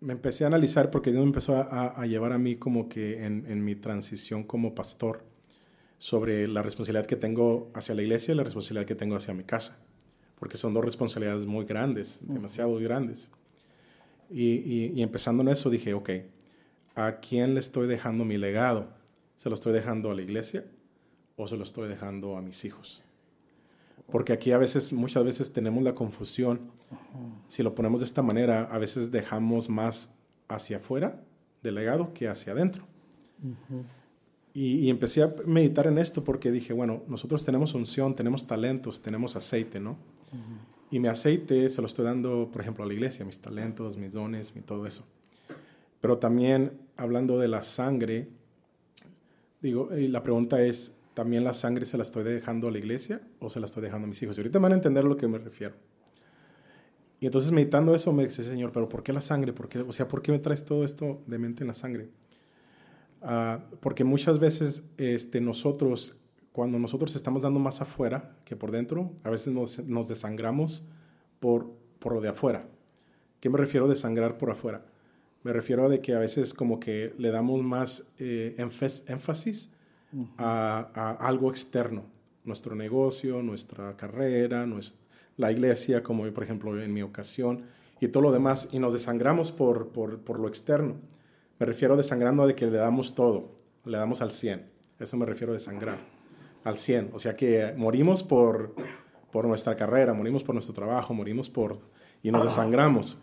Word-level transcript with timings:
me 0.00 0.14
empecé 0.14 0.44
a 0.44 0.46
analizar 0.46 0.90
porque 0.90 1.10
Dios 1.10 1.22
me 1.22 1.28
empezó 1.28 1.56
a, 1.56 2.06
llevar 2.06 2.32
a 2.32 2.38
mí 2.38 2.56
como 2.56 2.88
que 2.88 3.24
en, 3.24 3.44
en, 3.46 3.64
mi 3.64 3.74
transición 3.74 4.44
como 4.44 4.74
pastor 4.74 5.24
sobre 5.98 6.48
la 6.48 6.62
responsabilidad 6.62 7.06
que 7.06 7.16
tengo 7.16 7.70
hacia 7.74 7.94
la 7.94 8.02
iglesia 8.02 8.32
y 8.32 8.36
la 8.36 8.44
responsabilidad 8.44 8.86
que 8.86 8.94
tengo 8.94 9.16
hacia 9.16 9.34
mi 9.34 9.44
casa, 9.44 9.78
porque 10.38 10.56
son 10.56 10.72
dos 10.72 10.84
responsabilidades 10.84 11.44
muy 11.44 11.66
grandes, 11.66 12.18
demasiado 12.22 12.74
grandes. 12.76 13.30
Y, 14.30 14.92
y, 14.94 15.02
empezando 15.02 15.42
en 15.42 15.48
eso 15.48 15.68
dije, 15.68 15.92
ok, 15.92 16.10
¿a 16.94 17.18
quién 17.20 17.52
le 17.54 17.60
estoy 17.60 17.86
dejando 17.86 18.24
mi 18.24 18.38
legado? 18.38 18.88
¿Se 19.36 19.48
lo 19.48 19.54
estoy 19.54 19.72
dejando 19.72 20.10
a 20.10 20.14
la 20.14 20.22
iglesia 20.22 20.64
o 21.36 21.46
se 21.46 21.56
lo 21.56 21.64
estoy 21.64 21.88
dejando 21.88 22.36
a 22.36 22.42
mis 22.42 22.64
hijos? 22.64 23.02
Porque 24.10 24.32
aquí 24.32 24.52
a 24.52 24.58
veces, 24.58 24.92
muchas 24.92 25.24
veces 25.24 25.52
tenemos 25.52 25.82
la 25.82 25.94
confusión. 25.94 26.72
Si 27.46 27.62
lo 27.62 27.74
ponemos 27.74 28.00
de 28.00 28.06
esta 28.06 28.22
manera, 28.22 28.64
a 28.64 28.78
veces 28.78 29.10
dejamos 29.10 29.68
más 29.68 30.12
hacia 30.48 30.78
afuera 30.78 31.22
del 31.62 31.76
legado 31.76 32.12
que 32.12 32.28
hacia 32.28 32.52
adentro. 32.52 32.84
y, 34.52 34.90
empecé 34.90 35.22
a 35.22 35.34
meditar 35.46 35.86
en 35.86 35.98
esto 35.98 36.24
porque 36.24 36.50
dije, 36.50 36.72
bueno, 36.72 37.02
nosotros 37.08 37.44
tenemos 37.44 37.74
unción, 37.74 38.14
tenemos 38.16 38.46
talentos, 38.46 39.00
tenemos 39.00 39.36
aceite, 39.36 39.80
¿no? 39.80 39.96
Y 40.90 40.98
mi 40.98 41.08
aceite 41.08 41.68
se 41.68 41.80
lo 41.80 41.86
estoy 41.86 42.04
dando, 42.04 42.50
por 42.50 42.60
ejemplo, 42.60 42.82
a 42.84 42.86
la 42.86 42.92
iglesia, 42.92 43.24
mis 43.24 43.40
talentos, 43.40 43.96
mis 43.96 44.12
dones, 44.12 44.56
mi 44.56 44.62
todo 44.62 44.86
eso. 44.86 45.04
Pero 46.00 46.18
también 46.18 46.72
hablando 46.96 47.38
de 47.38 47.48
la 47.48 47.62
sangre, 47.62 48.28
digo, 49.60 49.96
y 49.96 50.08
la 50.08 50.22
pregunta 50.22 50.62
es, 50.62 50.94
¿también 51.20 51.44
la 51.44 51.52
sangre 51.52 51.84
se 51.84 51.98
la 51.98 52.02
estoy 52.02 52.24
dejando 52.24 52.68
a 52.68 52.70
la 52.70 52.78
iglesia 52.78 53.20
o 53.40 53.50
se 53.50 53.60
la 53.60 53.66
estoy 53.66 53.82
dejando 53.82 54.06
a 54.06 54.08
mis 54.08 54.22
hijos? 54.22 54.38
Y 54.38 54.40
ahorita 54.40 54.58
van 54.58 54.72
a 54.72 54.76
entender 54.76 55.04
a 55.04 55.06
lo 55.06 55.18
que 55.18 55.28
me 55.28 55.36
refiero. 55.36 55.74
Y 57.20 57.26
entonces 57.26 57.52
meditando 57.52 57.94
eso 57.94 58.10
me 58.14 58.24
dice, 58.24 58.42
Señor, 58.42 58.72
pero 58.72 58.88
¿por 58.88 59.02
qué 59.02 59.12
la 59.12 59.20
sangre? 59.20 59.52
¿Por 59.52 59.68
qué, 59.68 59.80
o 59.80 59.92
sea, 59.92 60.08
¿por 60.08 60.22
qué 60.22 60.32
me 60.32 60.38
traes 60.38 60.64
todo 60.64 60.82
esto 60.82 61.20
de 61.26 61.36
mente 61.38 61.62
en 61.62 61.68
la 61.68 61.74
sangre? 61.74 62.08
Ah, 63.20 63.66
porque 63.80 64.02
muchas 64.02 64.38
veces 64.38 64.84
este, 64.96 65.42
nosotros, 65.42 66.16
cuando 66.52 66.78
nosotros 66.78 67.14
estamos 67.14 67.42
dando 67.42 67.60
más 67.60 67.82
afuera 67.82 68.38
que 68.46 68.56
por 68.56 68.70
dentro, 68.70 69.12
a 69.22 69.28
veces 69.28 69.52
nos, 69.52 69.84
nos 69.84 70.08
desangramos 70.08 70.84
por, 71.38 71.70
por 71.98 72.14
lo 72.14 72.22
de 72.22 72.30
afuera. 72.30 72.66
¿Qué 73.40 73.50
me 73.50 73.58
refiero 73.58 73.84
a 73.84 73.88
desangrar 73.90 74.38
por 74.38 74.50
afuera? 74.50 74.86
Me 75.42 75.52
refiero 75.52 75.84
a 75.84 75.90
de 75.90 76.00
que 76.00 76.14
a 76.14 76.18
veces 76.18 76.54
como 76.54 76.80
que 76.80 77.12
le 77.18 77.30
damos 77.30 77.62
más 77.62 78.06
eh, 78.18 78.54
énfasis 78.56 79.70
a, 80.38 81.16
algo 81.20 81.50
externo, 81.50 82.04
nuestro 82.44 82.74
negocio, 82.74 83.42
nuestra 83.42 83.96
carrera, 83.96 84.66
la 85.36 85.52
iglesia, 85.52 86.02
como 86.02 86.30
por 86.32 86.44
ejemplo 86.44 86.80
en 86.80 86.92
mi 86.92 87.02
ocasión, 87.02 87.64
y 88.00 88.08
todo 88.08 88.22
lo 88.22 88.32
demás, 88.32 88.68
y 88.72 88.78
nos 88.78 88.92
desangramos 88.92 89.52
por, 89.52 89.88
por, 89.88 90.40
lo 90.40 90.48
externo. 90.48 90.96
Me 91.58 91.66
refiero 91.66 91.96
desangrando 91.96 92.46
de 92.46 92.54
que 92.54 92.66
le 92.66 92.78
damos 92.78 93.14
todo, 93.14 93.50
le 93.84 93.98
damos 93.98 94.22
al 94.22 94.30
100. 94.30 94.64
Eso 94.98 95.16
me 95.16 95.26
refiero 95.26 95.52
a 95.52 95.54
desangrar, 95.54 95.98
al 96.64 96.78
100. 96.78 97.10
O 97.12 97.18
sea 97.18 97.34
que 97.34 97.74
morimos 97.76 98.22
por, 98.22 98.74
por 99.30 99.46
nuestra 99.46 99.76
carrera, 99.76 100.14
morimos 100.14 100.42
por 100.42 100.54
nuestro 100.54 100.74
trabajo, 100.74 101.12
morimos 101.12 101.50
por... 101.50 101.78
y 102.22 102.30
nos 102.30 102.44
desangramos. 102.44 103.18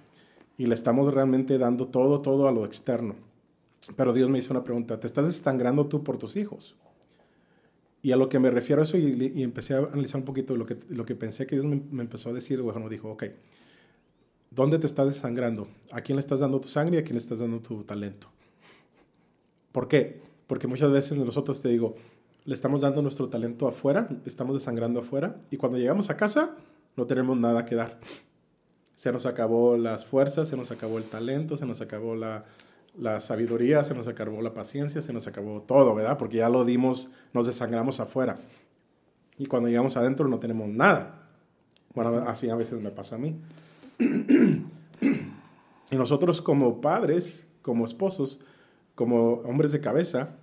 Y 0.58 0.66
le 0.66 0.76
estamos 0.76 1.12
realmente 1.14 1.58
dando 1.58 1.88
todo, 1.88 2.22
todo 2.22 2.48
a 2.48 2.52
lo 2.52 2.66
externo. 2.66 3.16
Pero 3.96 4.14
Dios 4.14 4.30
me 4.30 4.40
hizo 4.40 4.54
una 4.54 4.64
pregunta, 4.64 5.00
¿te 5.00 5.08
estás 5.08 5.28
desangrando 5.28 5.88
tú 5.88 6.04
por 6.04 6.18
tus 6.18 6.36
hijos? 6.36 6.76
Y 8.02 8.12
a 8.12 8.18
lo 8.18 8.30
que 8.30 8.40
me 8.40 8.52
refiero 8.52 8.82
a 8.82 8.86
eso, 8.86 8.98
y, 8.98 9.42
empecé 9.42 9.74
a 9.74 9.80
analizar 9.80 10.20
un 10.20 10.26
poquito 10.26 10.56
lo 10.56 10.66
que, 10.66 10.78
lo 10.90 11.06
que 11.06 11.16
pensé 11.16 11.48
que 11.48 11.56
Dios 11.60 11.66
me, 11.66 12.02
empezó 12.02 12.30
a 12.30 12.34
decir, 12.34 12.62
bueno, 12.62 12.90
dijo, 12.90 13.12
ok, 13.12 13.26
¿dónde 14.52 14.80
te 14.80 14.88
estás 14.88 15.08
desangrando? 15.08 15.68
¿A 15.92 16.02
quién 16.02 16.16
le 16.18 16.20
estás 16.20 16.40
dando 16.40 16.60
tu 16.60 16.68
sangre 16.68 16.98
y 16.98 17.00
a 17.00 17.04
quién 17.04 17.16
le 17.16 17.22
estás 17.22 17.40
dando 17.40 17.60
tu 17.60 17.84
talento? 17.84 18.28
¿Por 19.72 19.88
qué? 19.88 20.22
Porque 20.48 20.68
muchas 20.68 20.92
veces 20.92 21.18
nosotros, 21.18 21.62
te 21.62 21.70
digo, 21.70 21.96
le 22.46 22.56
estamos 22.56 22.82
dando 22.82 23.02
nuestro 23.02 23.30
talento 23.30 23.68
afuera, 23.68 24.08
estamos 24.26 24.56
desangrando 24.56 25.00
afuera, 25.02 25.42
y 25.52 25.58
cuando 25.58 25.78
llegamos 25.78 26.10
a 26.10 26.18
casa 26.18 26.56
no 26.96 27.06
tenemos 27.06 27.38
nada 27.38 27.66
que 27.66 27.76
dar. 27.76 28.00
Se 28.96 29.12
nos 29.12 29.26
acabó 29.26 29.78
las 29.78 30.06
fuerzas, 30.06 30.48
se 30.48 30.58
nos 30.58 30.72
acabó 30.72 30.98
el 30.98 31.04
talento, 31.04 31.58
se 31.58 31.66
nos 31.66 31.82
acabó 31.82 32.16
la, 32.16 32.46
la 32.98 33.20
sabiduría, 33.20 33.84
se 33.84 33.94
nos 33.94 34.08
acabó 34.08 34.42
la 34.42 34.54
paciencia, 34.54 35.02
se 35.02 35.14
nos 35.14 35.28
acabó 35.28 35.62
todo, 35.62 35.94
¿verdad? 35.94 36.18
Porque 36.18 36.38
ya 36.38 36.50
lo 36.50 36.66
dimos, 36.66 37.10
nos 37.34 37.46
desangramos 37.46 38.00
afuera. 38.00 38.38
Y 39.38 39.46
cuando 39.46 39.70
llegamos 39.70 39.98
adentro 39.98 40.28
no 40.28 40.40
tenemos 40.40 40.68
nada. 40.68 41.30
Bueno, 41.94 42.10
así 42.28 42.50
a 42.50 42.56
veces 42.56 42.82
me 42.82 42.92
pasa 42.92 43.16
a 43.16 43.20
mí. 43.20 43.40
y 44.00 45.96
nosotros 45.96 46.42
como 46.42 46.82
padres, 46.82 47.48
como 47.62 47.86
esposos, 47.86 48.40
como 48.96 49.34
hombres 49.42 49.72
de 49.72 49.80
cabeza, 49.80 50.38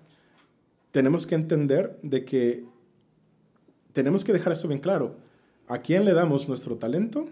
tenemos 0.92 1.26
que 1.26 1.34
entender 1.34 1.98
de 2.02 2.24
que 2.24 2.64
tenemos 3.92 4.24
que 4.24 4.32
dejar 4.32 4.52
esto 4.52 4.68
bien 4.68 4.80
claro. 4.80 5.16
¿A 5.66 5.78
quién 5.78 6.04
le 6.04 6.12
damos 6.12 6.48
nuestro 6.48 6.76
talento 6.76 7.28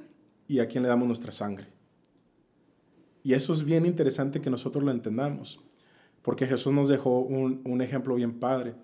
y 0.49 0.61
a 0.61 0.67
quién 0.67 0.83
le 0.83 0.89
damos 0.89 1.07
nuestra 1.07 1.31
sangre? 1.31 1.69
Y 3.25 3.35
eso 3.35 3.53
es 3.53 3.65
bien 3.65 3.87
interesante 3.87 4.41
que 4.41 4.51
nosotros 4.51 4.83
lo 4.83 4.91
entendamos, 4.91 5.61
porque 6.23 6.47
Jesús 6.47 6.73
nos 6.73 6.89
dejó 6.89 7.21
un, 7.21 7.81
ejemplo 7.81 8.15
bien 8.15 8.39
padre. 8.39 8.75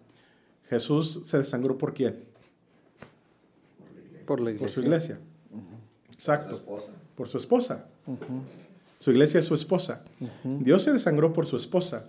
Jesús 0.68 1.22
se 1.24 1.38
desangró 1.38 1.78
por 1.78 1.94
quién? 1.94 2.24
Por 4.26 4.40
la 4.40 4.50
iglesia. 4.50 4.66
Por 4.66 4.70
su 4.70 4.80
iglesia. 4.80 5.18
Exacto. 6.12 6.60
Por 7.16 7.28
su 7.28 7.38
esposa. 7.38 7.88
Su 8.98 9.10
iglesia 9.10 9.40
es 9.40 9.46
su 9.46 9.54
esposa. 9.54 10.04
Dios 10.44 10.82
se 10.82 10.92
desangró 10.92 11.32
por 11.32 11.46
su 11.46 11.56
esposa. 11.56 12.08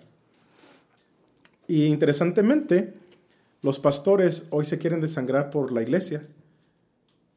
Y 1.68 1.86
interesantemente, 1.86 2.96
los 3.62 3.80
pastores 3.80 4.46
hoy 4.50 4.66
se 4.66 4.78
quieren 4.78 5.02
desangrar 5.02 5.50
por 5.50 5.72
la 5.72 5.82
iglesia. 5.82 6.22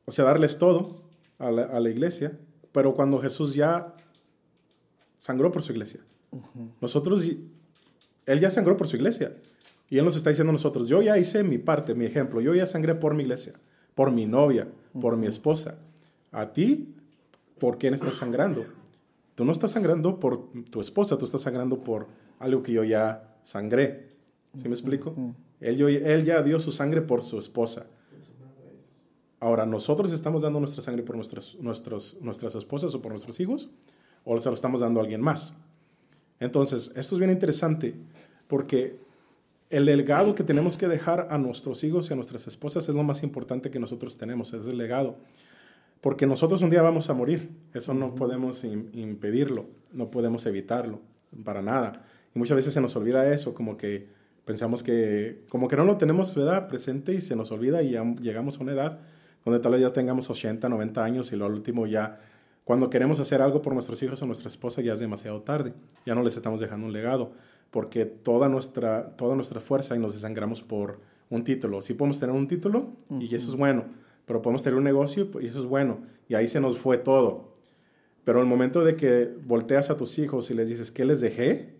O 0.06 0.10
sea, 0.10 0.24
darles 0.24 0.58
todo 0.58 0.88
a 1.38 1.50
la, 1.50 1.62
a 1.64 1.80
la 1.80 1.90
iglesia. 1.90 2.38
Pero 2.72 2.94
cuando 2.94 3.20
Jesús 3.20 3.54
ya 3.54 3.94
sangró 5.22 5.52
por 5.52 5.62
su 5.62 5.70
iglesia. 5.70 6.00
Nosotros, 6.80 7.24
Él 8.26 8.40
ya 8.40 8.50
sangró 8.50 8.76
por 8.76 8.88
su 8.88 8.96
iglesia. 8.96 9.36
Y 9.88 9.98
Él 9.98 10.04
nos 10.04 10.16
está 10.16 10.30
diciendo 10.30 10.50
a 10.50 10.52
nosotros, 10.52 10.88
yo 10.88 11.00
ya 11.00 11.16
hice 11.16 11.44
mi 11.44 11.58
parte, 11.58 11.94
mi 11.94 12.06
ejemplo, 12.06 12.40
yo 12.40 12.56
ya 12.56 12.66
sangré 12.66 12.96
por 12.96 13.14
mi 13.14 13.22
iglesia, 13.22 13.52
por 13.94 14.10
mi 14.10 14.26
novia, 14.26 14.66
por 15.00 15.16
mi 15.16 15.28
esposa. 15.28 15.78
A 16.32 16.52
ti, 16.52 16.96
¿por 17.60 17.78
quién 17.78 17.94
estás 17.94 18.16
sangrando? 18.16 18.66
Tú 19.36 19.44
no 19.44 19.52
estás 19.52 19.70
sangrando 19.70 20.18
por 20.18 20.50
tu 20.72 20.80
esposa, 20.80 21.16
tú 21.18 21.24
estás 21.24 21.42
sangrando 21.42 21.78
por 21.78 22.08
algo 22.40 22.64
que 22.64 22.72
yo 22.72 22.82
ya 22.82 23.36
sangré. 23.44 24.08
¿Sí 24.56 24.68
me 24.68 24.74
explico? 24.74 25.14
él, 25.60 25.80
él 25.80 26.24
ya 26.24 26.42
dio 26.42 26.58
su 26.58 26.72
sangre 26.72 27.00
por 27.00 27.22
su 27.22 27.38
esposa. 27.38 27.86
Ahora, 29.38 29.66
nosotros 29.66 30.12
estamos 30.12 30.42
dando 30.42 30.58
nuestra 30.58 30.82
sangre 30.82 31.04
por 31.04 31.14
nuestras, 31.14 31.54
nuestros, 31.60 32.16
nuestras 32.20 32.56
esposas 32.56 32.92
o 32.96 33.00
por 33.00 33.12
nuestros 33.12 33.38
hijos 33.38 33.70
o 34.24 34.38
se 34.38 34.48
lo 34.48 34.54
estamos 34.54 34.80
dando 34.80 35.00
a 35.00 35.02
alguien 35.02 35.20
más. 35.20 35.54
Entonces, 36.40 36.92
esto 36.96 37.14
es 37.14 37.18
bien 37.18 37.30
interesante 37.30 37.94
porque 38.46 38.98
el 39.70 39.86
legado 39.86 40.34
que 40.34 40.44
tenemos 40.44 40.76
que 40.76 40.88
dejar 40.88 41.28
a 41.30 41.38
nuestros 41.38 41.82
hijos 41.84 42.10
y 42.10 42.12
a 42.12 42.16
nuestras 42.16 42.46
esposas 42.46 42.88
es 42.88 42.94
lo 42.94 43.02
más 43.02 43.22
importante 43.22 43.70
que 43.70 43.80
nosotros 43.80 44.16
tenemos, 44.16 44.52
es 44.52 44.66
el 44.66 44.76
legado. 44.76 45.16
Porque 46.00 46.26
nosotros 46.26 46.60
un 46.62 46.70
día 46.70 46.82
vamos 46.82 47.08
a 47.08 47.14
morir, 47.14 47.48
eso 47.72 47.94
no 47.94 48.14
podemos 48.14 48.64
impedirlo, 48.64 49.66
no 49.92 50.10
podemos 50.10 50.44
evitarlo, 50.46 51.00
para 51.44 51.62
nada. 51.62 52.04
Y 52.34 52.38
muchas 52.38 52.56
veces 52.56 52.74
se 52.74 52.80
nos 52.80 52.96
olvida 52.96 53.32
eso, 53.32 53.54
como 53.54 53.76
que 53.76 54.08
pensamos 54.44 54.82
que, 54.82 55.44
como 55.48 55.68
que 55.68 55.76
no 55.76 55.84
lo 55.84 55.96
tenemos 55.96 56.34
¿verdad? 56.34 56.68
presente 56.68 57.14
y 57.14 57.20
se 57.20 57.36
nos 57.36 57.52
olvida 57.52 57.82
y 57.82 57.92
ya 57.92 58.04
llegamos 58.20 58.58
a 58.58 58.62
una 58.62 58.72
edad 58.72 58.98
donde 59.44 59.60
tal 59.60 59.72
vez 59.72 59.80
ya 59.80 59.90
tengamos 59.90 60.28
80, 60.28 60.68
90 60.68 61.04
años 61.04 61.32
y 61.32 61.36
lo 61.36 61.46
último 61.46 61.86
ya 61.86 62.18
cuando 62.64 62.90
queremos 62.90 63.18
hacer 63.18 63.42
algo 63.42 63.60
por 63.60 63.74
nuestros 63.74 64.02
hijos 64.02 64.22
o 64.22 64.26
nuestra 64.26 64.48
esposa 64.48 64.82
ya 64.82 64.92
es 64.92 65.00
demasiado 65.00 65.42
tarde, 65.42 65.74
ya 66.06 66.14
no 66.14 66.22
les 66.22 66.36
estamos 66.36 66.60
dejando 66.60 66.86
un 66.86 66.92
legado, 66.92 67.32
porque 67.70 68.04
toda 68.06 68.48
nuestra, 68.48 69.16
toda 69.16 69.34
nuestra 69.34 69.60
fuerza 69.60 69.96
y 69.96 69.98
nos 69.98 70.14
desangramos 70.14 70.62
por 70.62 71.00
un 71.28 71.42
título. 71.42 71.82
Sí 71.82 71.94
podemos 71.94 72.20
tener 72.20 72.36
un 72.36 72.46
título 72.46 72.92
y 73.10 73.34
eso 73.34 73.50
es 73.50 73.56
bueno, 73.56 73.86
pero 74.26 74.42
podemos 74.42 74.62
tener 74.62 74.78
un 74.78 74.84
negocio 74.84 75.28
y 75.40 75.46
eso 75.46 75.60
es 75.60 75.64
bueno, 75.64 76.02
y 76.28 76.34
ahí 76.34 76.46
se 76.46 76.60
nos 76.60 76.78
fue 76.78 76.98
todo. 76.98 77.52
Pero 78.24 78.40
el 78.40 78.46
momento 78.46 78.84
de 78.84 78.94
que 78.94 79.34
volteas 79.44 79.90
a 79.90 79.96
tus 79.96 80.18
hijos 80.18 80.50
y 80.50 80.54
les 80.54 80.68
dices, 80.68 80.92
¿qué 80.92 81.04
les 81.04 81.20
dejé? 81.20 81.74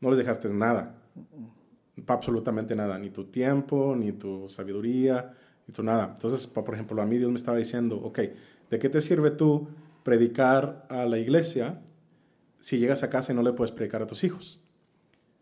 No 0.00 0.08
les 0.08 0.18
dejaste 0.18 0.50
nada, 0.54 0.96
absolutamente 2.06 2.74
nada, 2.74 2.98
ni 2.98 3.10
tu 3.10 3.24
tiempo, 3.24 3.94
ni 3.94 4.12
tu 4.12 4.48
sabiduría, 4.48 5.34
ni 5.66 5.74
tu 5.74 5.82
nada. 5.82 6.12
Entonces, 6.14 6.46
por 6.46 6.72
ejemplo, 6.72 7.02
a 7.02 7.06
mí 7.06 7.18
Dios 7.18 7.30
me 7.30 7.36
estaba 7.36 7.58
diciendo, 7.58 8.00
ok, 8.02 8.20
¿de 8.70 8.78
qué 8.78 8.88
te 8.88 9.02
sirve 9.02 9.30
tú 9.30 9.68
predicar 10.02 10.86
a 10.88 11.06
la 11.06 11.18
iglesia 11.18 11.80
si 12.58 12.78
llegas 12.78 13.02
a 13.02 13.10
casa 13.10 13.32
y 13.32 13.36
no 13.36 13.42
le 13.42 13.52
puedes 13.52 13.72
predicar 13.72 14.02
a 14.02 14.06
tus 14.06 14.24
hijos? 14.24 14.60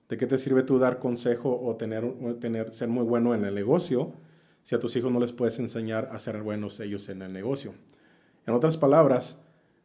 ¿De 0.09 0.17
qué 0.17 0.27
te 0.27 0.39
sirve 0.39 0.63
tú 0.63 0.79
dar 0.79 0.99
consejo 0.99 1.61
o 1.63 1.77
tener, 1.77 2.73
ser 2.73 2.89
muy 2.89 3.05
bueno 3.05 3.35
en 3.35 3.45
el 3.45 3.55
negocio 3.55 4.15
si 4.63 4.75
a 4.75 4.79
tus 4.79 4.97
hijos 4.97 5.13
no 5.13 5.21
les 5.21 5.33
puedes 5.33 5.59
enseñar 5.59 6.09
a 6.13 6.19
ser 6.19 6.43
buenos 6.43 6.81
ellos 6.81 7.09
en 7.09 7.23
el 7.23 7.33
negocio? 7.33 7.75
En 8.47 8.55
otras 8.55 8.77
palabras, 8.77 9.39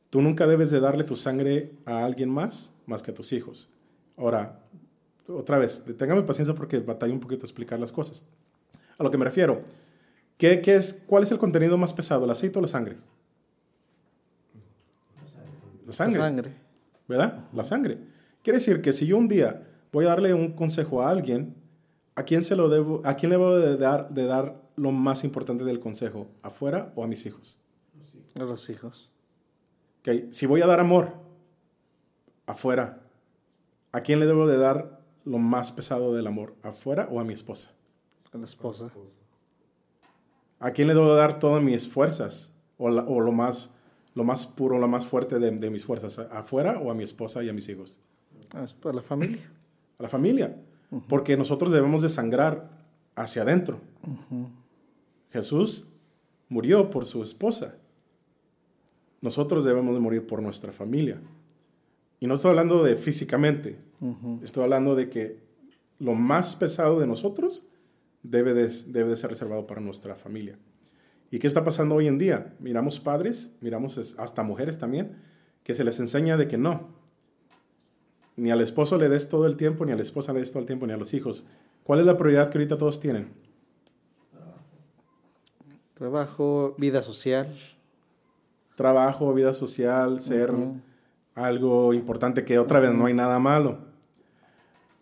tú 0.10 0.22
nunca 0.22 0.48
debes 0.48 0.72
de 0.72 0.80
darle 0.80 1.04
tu 1.04 1.16
sangre 1.16 1.74
a 1.86 2.06
alguien 2.06 2.30
más 2.30 2.74
más 2.86 3.04
que 3.04 3.12
a 3.12 3.14
tus 3.14 3.34
hijos. 3.34 3.70
Ahora, 4.18 4.60
otra 5.28 5.58
vez, 5.58 5.84
téngame 5.98 6.24
paciencia 6.24 6.54
porque 6.54 6.80
batalla 6.80 7.14
un 7.14 7.20
poquito 7.20 7.46
explicar 7.46 7.80
las 7.80 7.92
cosas. 7.92 8.26
A 8.98 9.04
lo 9.04 9.12
que 9.12 9.18
me 9.18 9.26
refiero, 9.26 9.64
¿qué, 10.38 10.62
qué 10.62 10.76
es, 10.76 11.02
¿cuál 11.08 11.24
es 11.24 11.32
el 11.32 11.38
contenido 11.38 11.78
más 11.78 11.94
pesado, 11.94 12.26
el 12.26 12.32
aceite 12.32 12.60
o 12.60 12.62
la 12.62 12.68
sangre? 12.68 12.98
La 15.86 15.94
sangre. 15.94 16.18
La 16.18 16.26
sangre. 16.26 16.54
¿Verdad? 17.08 17.46
La 17.54 17.64
sangre. 17.64 17.98
Quiere 18.42 18.60
decir 18.60 18.82
que 18.82 18.94
si 18.94 19.06
yo 19.06 19.18
un 19.18 19.28
día 19.28 19.68
voy 19.92 20.06
a 20.06 20.10
darle 20.10 20.34
un 20.34 20.54
consejo 20.54 21.02
a 21.02 21.10
alguien, 21.10 21.56
¿a 22.16 22.24
quién, 22.24 22.44
se 22.44 22.56
lo 22.56 22.70
debo, 22.70 23.02
a 23.04 23.16
quién 23.16 23.30
le 23.30 23.38
debo 23.38 23.58
de 23.58 23.78
dar, 23.78 24.10
de 24.10 24.26
dar 24.26 24.62
lo 24.76 24.92
más 24.92 25.24
importante 25.24 25.64
del 25.64 25.80
consejo? 25.80 26.28
¿Afuera 26.42 26.92
o 26.96 27.04
a 27.04 27.08
mis 27.08 27.26
hijos? 27.26 27.60
A 28.36 28.40
los 28.40 28.70
hijos. 28.70 29.10
Okay. 30.02 30.28
Si 30.32 30.46
voy 30.46 30.62
a 30.62 30.68
dar 30.68 30.80
amor, 30.80 31.14
afuera, 32.46 33.04
¿a 33.92 34.02
quién 34.02 34.20
le 34.20 34.26
debo 34.26 34.48
de 34.48 34.58
dar 34.58 35.00
lo 35.24 35.38
más 35.38 35.72
pesado 35.72 36.14
del 36.14 36.28
amor? 36.28 36.56
¿Afuera 36.64 37.08
o 37.12 37.20
a 37.20 37.24
mi 37.24 37.34
esposa? 37.34 37.72
A 38.34 38.38
la 38.38 38.46
esposa. 38.46 38.92
¿A 40.60 40.72
quién 40.72 40.88
le 40.88 40.94
debo 40.94 41.14
de 41.14 41.20
dar 41.20 41.40
todas 41.40 41.62
mis 41.62 41.88
fuerzas? 41.88 42.52
O, 42.78 42.88
o 42.88 43.22
lo, 43.22 43.32
más, 43.32 43.74
lo 44.16 44.24
más 44.24 44.48
puro, 44.48 44.80
lo 44.80 44.88
más 44.88 45.06
fuerte 45.06 45.40
de, 45.40 45.52
de, 45.52 45.70
mis 45.70 45.86
fuerzas? 45.86 46.20
¿Afuera 46.20 46.80
o 46.80 46.92
a 46.92 46.94
mi 46.94 47.04
esposa 47.04 47.44
y 47.44 47.50
a 47.50 47.54
mis 47.54 47.68
hijos? 47.70 48.00
A 48.54 48.94
la 48.94 49.02
familia. 49.02 49.52
A 49.98 50.04
la 50.04 50.10
familia. 50.10 50.56
Porque 51.08 51.36
nosotros 51.36 51.72
debemos 51.72 52.02
de 52.04 52.10
sangrar 52.10 52.70
hacia 53.16 53.42
adentro. 53.42 53.80
Jesús 55.32 55.88
murió 56.50 56.90
por 56.90 57.06
su 57.06 57.24
esposa. 57.24 57.76
Nosotros 59.22 59.64
debemos 59.64 59.96
de 59.96 60.02
morir 60.02 60.28
por 60.28 60.42
nuestra 60.42 60.72
familia. 60.72 61.20
Y 62.20 62.28
no 62.28 62.36
estoy 62.36 62.50
hablando 62.50 62.84
de 62.84 62.96
físicamente, 62.96 63.80
estoy 64.44 64.64
hablando 64.64 64.96
de 64.96 65.10
que 65.10 65.40
lo 66.00 66.14
más 66.14 66.56
pesado 66.56 67.00
de 67.00 67.08
nosotros 67.08 67.66
debe 68.22 68.54
de, 68.54 68.70
debe 68.88 69.10
de 69.10 69.18
ser 69.18 69.30
reservado 69.30 69.68
para 69.68 69.82
nuestra 69.82 70.16
familia. 70.16 70.58
¿Y 71.34 71.40
qué 71.40 71.48
está 71.48 71.64
pasando 71.64 71.96
hoy 71.96 72.06
en 72.06 72.20
día? 72.20 72.54
Miramos 72.60 73.00
padres, 73.00 73.56
miramos 73.60 73.98
hasta 74.20 74.44
mujeres 74.44 74.78
también, 74.78 75.18
que 75.64 75.74
se 75.74 75.84
les 75.84 76.00
enseña 76.00 76.38
de 76.38 76.48
que 76.48 76.60
no. 76.60 76.90
Ni 78.36 78.52
al 78.52 78.62
esposo 78.62 79.00
le 79.00 79.10
des 79.10 79.30
todo 79.30 79.48
el 79.48 79.58
tiempo, 79.58 79.84
ni 79.84 79.94
a 79.94 79.96
la 79.96 80.04
esposa 80.04 80.32
le 80.32 80.42
des 80.42 80.52
todo 80.52 80.60
el 80.60 80.68
tiempo, 80.68 80.86
ni 80.86 80.94
a 80.94 80.98
los 80.98 81.12
hijos. 81.16 81.44
¿Cuál 81.84 82.02
es 82.02 82.06
la 82.06 82.18
prioridad 82.18 82.50
que 82.50 82.60
ahorita 82.60 82.78
todos 82.78 83.00
tienen? 83.00 83.34
Trabajo, 85.96 86.76
vida 86.78 87.02
social. 87.02 87.52
Trabajo, 88.76 89.34
vida 89.34 89.54
social, 89.54 90.22
ser 90.22 90.54
algo 91.34 91.96
importante 91.96 92.46
que 92.46 92.60
otra 92.60 92.80
vez 92.80 92.94
no 92.94 93.08
hay 93.08 93.16
nada 93.16 93.40
malo. 93.40 93.80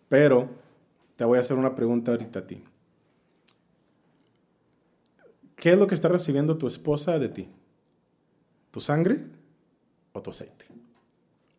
Pero 0.08 0.48
te 1.16 1.26
voy 1.26 1.36
a 1.36 1.42
hacer 1.42 1.58
una 1.58 1.74
pregunta 1.74 2.12
ahorita 2.12 2.38
a 2.38 2.46
ti. 2.46 2.64
¿Qué 5.62 5.70
es 5.70 5.78
lo 5.78 5.86
que 5.86 5.94
está 5.94 6.08
recibiendo 6.08 6.58
tu 6.58 6.66
esposa 6.66 7.20
de 7.20 7.28
ti? 7.28 7.48
¿Tu 8.72 8.80
sangre 8.80 9.20
o 10.12 10.20
tu 10.20 10.30
aceite? 10.30 10.64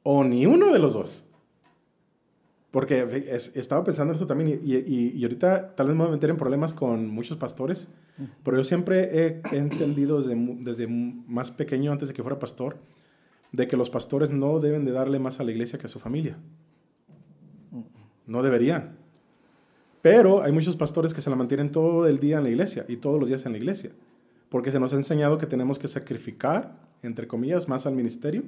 O 0.03 0.25
ni 0.25 0.45
uno 0.45 0.73
de 0.73 0.79
los 0.79 0.91
dos. 0.91 1.23
Porque 2.69 3.07
estaba 3.55 3.85
pensando 3.85 4.11
en 4.11 4.17
eso 4.17 4.27
también 4.27 4.59
y, 4.61 4.75
y, 4.75 5.23
ahorita 5.23 5.73
tal 5.75 5.87
vez 5.87 5.95
me 5.95 6.01
voy 6.01 6.09
a 6.09 6.15
meter 6.15 6.29
en 6.31 6.35
problemas 6.35 6.73
con 6.73 7.07
muchos 7.07 7.37
pastores, 7.37 7.87
pero 8.43 8.57
yo 8.57 8.65
siempre 8.65 9.25
he, 9.25 9.41
entendido 9.57 10.21
desde, 10.21 10.35
desde 10.35 10.87
más 10.87 11.51
pequeño, 11.51 11.93
antes 11.93 12.09
de 12.09 12.13
que 12.13 12.23
fuera 12.23 12.39
pastor, 12.39 12.79
de 13.53 13.69
que 13.69 13.77
los 13.77 13.89
pastores 13.89 14.31
no 14.31 14.59
deben 14.59 14.83
de 14.83 14.91
darle 14.91 15.19
más 15.19 15.39
a 15.39 15.45
la 15.45 15.51
iglesia 15.51 15.79
que 15.79 15.85
a 15.85 15.89
su 15.89 16.01
familia. 16.01 16.37
No 18.27 18.43
deberían. 18.43 18.97
Pero 20.03 20.43
hay 20.43 20.51
muchos 20.51 20.75
pastores 20.75 21.13
que 21.13 21.21
se 21.21 21.29
la 21.29 21.37
mantienen 21.37 21.71
todo 21.71 22.05
el 22.07 22.19
día 22.19 22.37
en 22.37 22.43
la 22.43 22.49
iglesia 22.49 22.85
y 22.89 22.97
todos 22.97 23.21
los 23.21 23.29
días 23.29 23.45
en 23.45 23.53
la 23.53 23.57
iglesia. 23.57 23.91
Porque 24.49 24.69
se 24.69 24.77
nos 24.77 24.91
ha 24.91 24.97
enseñado 24.97 25.37
que 25.37 25.45
tenemos 25.45 25.79
que 25.79 25.87
sacrificar, 25.87 26.77
entre 27.03 27.25
comillas, 27.25 27.69
más 27.69 27.85
al 27.85 27.95
ministerio. 27.95 28.43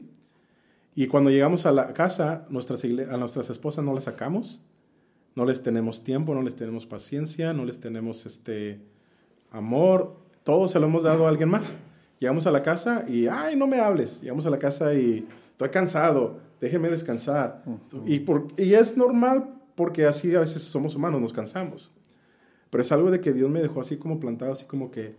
Y 0.95 1.07
cuando 1.07 1.29
llegamos 1.29 1.65
a 1.65 1.71
la 1.71 1.93
casa, 1.93 2.45
nuestras 2.49 2.83
a 2.83 3.15
nuestras 3.15 3.49
esposas 3.49 3.85
no 3.85 3.93
las 3.93 4.03
sacamos. 4.03 4.59
No 5.33 5.45
les 5.45 5.63
tenemos 5.63 6.03
tiempo, 6.03 6.35
no 6.35 6.41
les 6.41 6.57
tenemos 6.57 6.85
paciencia, 6.85 7.53
no 7.53 7.63
les 7.63 7.79
tenemos 7.79 8.25
este 8.25 8.81
amor. 9.49 10.17
Todo 10.43 10.67
se 10.67 10.77
lo 10.81 10.87
hemos 10.87 11.03
dado 11.03 11.25
a 11.25 11.29
alguien 11.29 11.47
más. 11.47 11.79
Llegamos 12.19 12.45
a 12.47 12.51
la 12.51 12.63
casa 12.63 13.05
y, 13.07 13.27
ay, 13.27 13.55
no 13.55 13.65
me 13.65 13.79
hables. 13.79 14.19
Llegamos 14.19 14.45
a 14.45 14.49
la 14.49 14.59
casa 14.59 14.93
y 14.93 15.25
estoy 15.51 15.69
cansado, 15.69 16.37
déjeme 16.59 16.89
descansar. 16.89 17.63
y, 18.05 18.19
por, 18.19 18.47
y 18.57 18.73
es 18.73 18.97
normal 18.97 19.55
porque 19.75 20.05
así 20.05 20.33
a 20.35 20.39
veces 20.39 20.63
somos 20.63 20.95
humanos, 20.95 21.21
nos 21.21 21.33
cansamos. 21.33 21.91
Pero 22.69 22.81
es 22.81 22.91
algo 22.91 23.11
de 23.11 23.21
que 23.21 23.33
Dios 23.33 23.49
me 23.49 23.61
dejó 23.61 23.81
así 23.81 23.97
como 23.97 24.19
plantado, 24.19 24.53
así 24.53 24.65
como 24.65 24.91
que, 24.91 25.15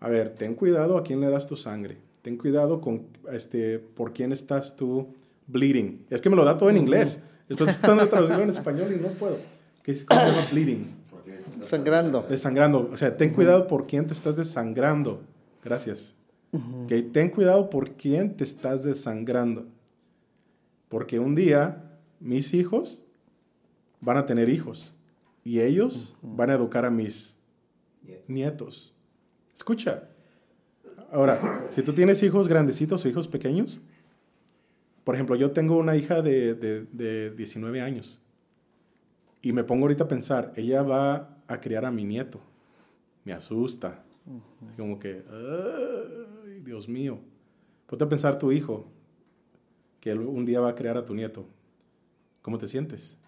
a 0.00 0.08
ver, 0.08 0.30
ten 0.30 0.54
cuidado 0.54 0.98
a 0.98 1.02
quién 1.02 1.20
le 1.20 1.28
das 1.28 1.46
tu 1.46 1.56
sangre. 1.56 1.98
Ten 2.22 2.36
cuidado 2.36 2.80
con, 2.80 3.06
este, 3.32 3.78
por 3.78 4.12
quién 4.12 4.32
estás 4.32 4.76
tú 4.76 5.14
bleeding. 5.46 6.04
Es 6.10 6.20
que 6.20 6.30
me 6.30 6.36
lo 6.36 6.44
da 6.44 6.56
todo 6.56 6.70
en 6.70 6.76
inglés. 6.76 7.22
Estoy 7.48 7.66
tratando 7.68 8.04
de 8.04 8.10
traducirlo 8.10 8.42
en 8.42 8.50
español 8.50 8.92
y 8.94 9.00
no 9.00 9.08
puedo. 9.08 9.38
¿Qué 9.82 9.92
es, 9.92 10.04
¿Cómo 10.04 10.20
se 10.20 10.26
llama 10.26 10.48
bleeding? 10.50 10.86
Sangrando. 11.62 12.26
Desangrando. 12.28 12.90
O 12.92 12.96
sea, 12.96 13.16
ten 13.16 13.32
cuidado 13.32 13.66
por 13.66 13.86
quién 13.86 14.06
te 14.06 14.12
estás 14.12 14.36
desangrando. 14.36 15.22
Gracias 15.64 16.16
que 16.88 17.02
ten 17.02 17.30
cuidado 17.30 17.70
por 17.70 17.92
quién 17.92 18.36
te 18.36 18.44
estás 18.44 18.82
desangrando. 18.82 19.66
Porque 20.88 21.18
un 21.18 21.34
día 21.34 21.98
mis 22.18 22.54
hijos 22.54 23.04
van 24.00 24.16
a 24.16 24.26
tener 24.26 24.48
hijos 24.48 24.94
y 25.44 25.60
ellos 25.60 26.16
van 26.22 26.50
a 26.50 26.54
educar 26.54 26.84
a 26.84 26.90
mis 26.90 27.38
nietos. 28.26 28.94
Escucha. 29.54 30.08
Ahora, 31.12 31.66
si 31.68 31.82
tú 31.82 31.92
tienes 31.92 32.22
hijos 32.22 32.48
grandecitos 32.48 33.04
o 33.04 33.08
hijos 33.08 33.26
pequeños, 33.28 33.82
por 35.04 35.14
ejemplo, 35.14 35.34
yo 35.36 35.50
tengo 35.50 35.76
una 35.76 35.96
hija 35.96 36.22
de, 36.22 36.54
de 36.54 37.30
19 37.30 37.80
años 37.80 38.22
y 39.42 39.52
me 39.52 39.64
pongo 39.64 39.84
ahorita 39.84 40.04
a 40.04 40.08
pensar, 40.08 40.52
ella 40.56 40.82
va 40.82 41.36
a 41.48 41.60
criar 41.60 41.84
a 41.84 41.90
mi 41.90 42.04
nieto. 42.04 42.40
Me 43.24 43.32
asusta. 43.32 44.04
Como 44.76 44.98
que, 44.98 45.24
ay, 45.30 46.60
Dios 46.60 46.88
mío. 46.88 47.18
Ponte 47.86 48.04
a 48.04 48.08
pensar 48.08 48.38
tu 48.38 48.52
hijo, 48.52 48.86
que 50.00 50.14
un 50.14 50.44
día 50.44 50.60
va 50.60 50.70
a 50.70 50.74
crear 50.74 50.96
a 50.96 51.04
tu 51.04 51.14
nieto. 51.14 51.46
¿Cómo 52.42 52.58
te 52.58 52.66
sientes? 52.66 53.18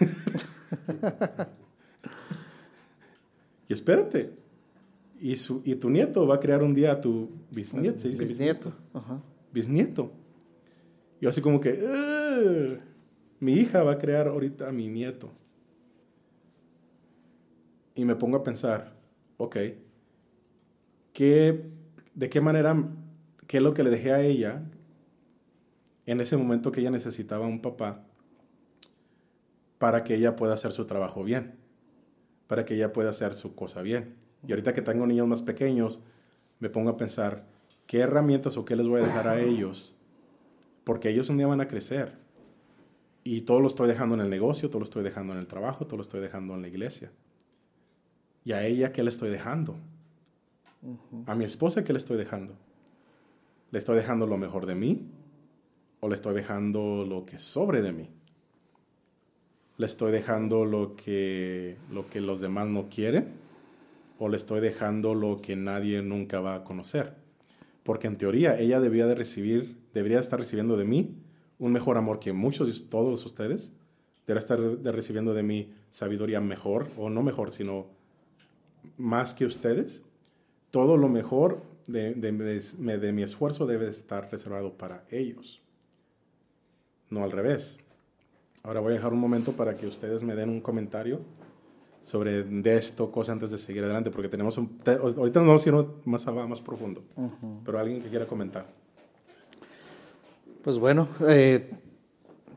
y 3.68 3.72
espérate. 3.72 4.32
Y, 5.18 5.36
su, 5.36 5.62
y 5.64 5.76
tu 5.76 5.88
nieto 5.88 6.26
va 6.26 6.34
a 6.36 6.40
crear 6.40 6.62
un 6.62 6.74
día 6.74 6.92
a 6.92 7.00
tu 7.00 7.30
bisnieto. 7.50 8.08
bisnieto. 8.08 8.72
Bisnieto. 9.52 10.12
Y 11.20 11.26
así 11.26 11.40
como 11.40 11.60
que, 11.60 12.78
mi 13.40 13.54
hija 13.54 13.82
va 13.82 13.92
a 13.92 13.98
crear 13.98 14.28
ahorita 14.28 14.68
a 14.68 14.72
mi 14.72 14.88
nieto. 14.88 15.32
Y 17.94 18.04
me 18.04 18.14
pongo 18.14 18.36
a 18.36 18.42
pensar, 18.42 18.94
ok, 19.38 19.56
¿qué, 21.14 21.64
¿de 22.14 22.28
qué 22.28 22.40
manera, 22.42 22.76
qué 23.46 23.56
es 23.56 23.62
lo 23.62 23.72
que 23.72 23.82
le 23.82 23.88
dejé 23.88 24.12
a 24.12 24.20
ella 24.20 24.62
en 26.04 26.20
ese 26.20 26.36
momento 26.36 26.70
que 26.70 26.80
ella 26.80 26.90
necesitaba 26.90 27.46
un 27.46 27.62
papá 27.62 28.05
para 29.78 30.04
que 30.04 30.14
ella 30.14 30.36
pueda 30.36 30.54
hacer 30.54 30.72
su 30.72 30.86
trabajo 30.86 31.24
bien, 31.24 31.56
para 32.46 32.64
que 32.64 32.74
ella 32.74 32.92
pueda 32.92 33.10
hacer 33.10 33.34
su 33.34 33.54
cosa 33.54 33.82
bien? 33.82 34.16
Y 34.46 34.52
ahorita 34.52 34.72
que 34.72 34.82
tengo 34.82 35.06
niños 35.06 35.26
más 35.26 35.42
pequeños, 35.42 36.02
me 36.60 36.70
pongo 36.70 36.90
a 36.90 36.96
pensar, 36.96 37.46
¿qué 37.86 38.00
herramientas 38.00 38.56
o 38.56 38.64
qué 38.64 38.76
les 38.76 38.86
voy 38.86 39.00
a 39.00 39.04
dejar 39.04 39.28
a 39.28 39.40
ellos? 39.40 39.94
Porque 40.84 41.10
ellos 41.10 41.28
un 41.28 41.38
día 41.38 41.46
van 41.46 41.60
a 41.60 41.68
crecer. 41.68 42.14
Y 43.24 43.42
todo 43.42 43.60
lo 43.60 43.66
estoy 43.66 43.88
dejando 43.88 44.14
en 44.14 44.20
el 44.20 44.30
negocio, 44.30 44.70
todo 44.70 44.78
lo 44.78 44.84
estoy 44.84 45.02
dejando 45.02 45.32
en 45.32 45.40
el 45.40 45.48
trabajo, 45.48 45.86
todo 45.86 45.96
lo 45.96 46.02
estoy 46.02 46.20
dejando 46.20 46.54
en 46.54 46.62
la 46.62 46.68
iglesia. 46.68 47.10
¿Y 48.44 48.52
a 48.52 48.64
ella 48.64 48.92
qué 48.92 49.02
le 49.02 49.10
estoy 49.10 49.30
dejando? 49.30 49.76
A 51.26 51.34
mi 51.34 51.44
esposa, 51.44 51.82
¿qué 51.82 51.92
le 51.92 51.98
estoy 51.98 52.16
dejando? 52.16 52.54
¿Le 53.72 53.78
estoy 53.80 53.96
dejando 53.96 54.26
lo 54.26 54.38
mejor 54.38 54.66
de 54.66 54.76
mí? 54.76 55.10
¿O 55.98 56.08
le 56.08 56.14
estoy 56.14 56.34
dejando 56.34 57.04
lo 57.04 57.26
que 57.26 57.40
sobre 57.40 57.82
de 57.82 57.92
mí? 57.92 58.15
¿Le 59.78 59.84
estoy 59.86 60.10
dejando 60.10 60.64
lo 60.64 60.96
que, 60.96 61.76
lo 61.92 62.08
que 62.08 62.20
los 62.22 62.40
demás 62.40 62.68
no 62.68 62.88
quieren? 62.88 63.28
¿O 64.18 64.28
le 64.28 64.38
estoy 64.38 64.60
dejando 64.60 65.14
lo 65.14 65.42
que 65.42 65.54
nadie 65.54 66.00
nunca 66.00 66.40
va 66.40 66.54
a 66.54 66.64
conocer? 66.64 67.14
Porque 67.82 68.06
en 68.06 68.16
teoría 68.16 68.58
ella 68.58 68.80
debía 68.80 69.06
de 69.06 69.14
recibir, 69.14 69.76
debería 69.92 70.18
estar 70.18 70.38
recibiendo 70.38 70.78
de 70.78 70.86
mí 70.86 71.16
un 71.58 71.72
mejor 71.72 71.98
amor 71.98 72.18
que 72.18 72.32
muchos, 72.32 72.88
todos 72.88 73.24
ustedes. 73.26 73.74
Debería 74.26 74.40
estar 74.40 74.58
recibiendo 74.94 75.34
de 75.34 75.42
mí 75.42 75.72
sabiduría 75.90 76.40
mejor, 76.40 76.88
o 76.96 77.10
no 77.10 77.22
mejor, 77.22 77.50
sino 77.50 77.86
más 78.96 79.34
que 79.34 79.44
ustedes, 79.44 80.02
todo 80.70 80.96
lo 80.96 81.08
mejor 81.08 81.62
de, 81.86 82.14
de 82.14 83.12
mi 83.12 83.22
esfuerzo 83.22 83.66
debe 83.66 83.88
estar 83.88 84.30
reservado 84.30 84.76
para 84.76 85.04
ellos, 85.10 85.62
no 87.10 87.24
al 87.24 87.30
revés. 87.30 87.78
Ahora 88.66 88.80
voy 88.80 88.94
a 88.94 88.96
dejar 88.96 89.12
un 89.12 89.20
momento 89.20 89.52
para 89.52 89.76
que 89.76 89.86
ustedes 89.86 90.24
me 90.24 90.34
den 90.34 90.50
un 90.50 90.60
comentario 90.60 91.20
sobre 92.02 92.42
de 92.42 92.76
esto, 92.76 93.12
cosa 93.12 93.30
antes 93.30 93.52
de 93.52 93.58
seguir 93.58 93.84
adelante, 93.84 94.10
porque 94.10 94.28
tenemos 94.28 94.58
un... 94.58 94.76
ahorita 94.84 95.38
nos 95.40 95.46
vamos 95.46 95.66
a 95.66 95.68
ir 95.68 95.86
más, 96.04 96.26
más 96.26 96.60
profundo, 96.60 97.04
pero 97.64 97.78
alguien 97.78 98.02
que 98.02 98.08
quiera 98.08 98.26
comentar. 98.26 98.66
Pues 100.64 100.78
bueno, 100.78 101.06
eh, 101.28 101.70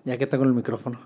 ya 0.03 0.17
que 0.17 0.25
tengo 0.25 0.45
el 0.45 0.53
micrófono. 0.53 0.99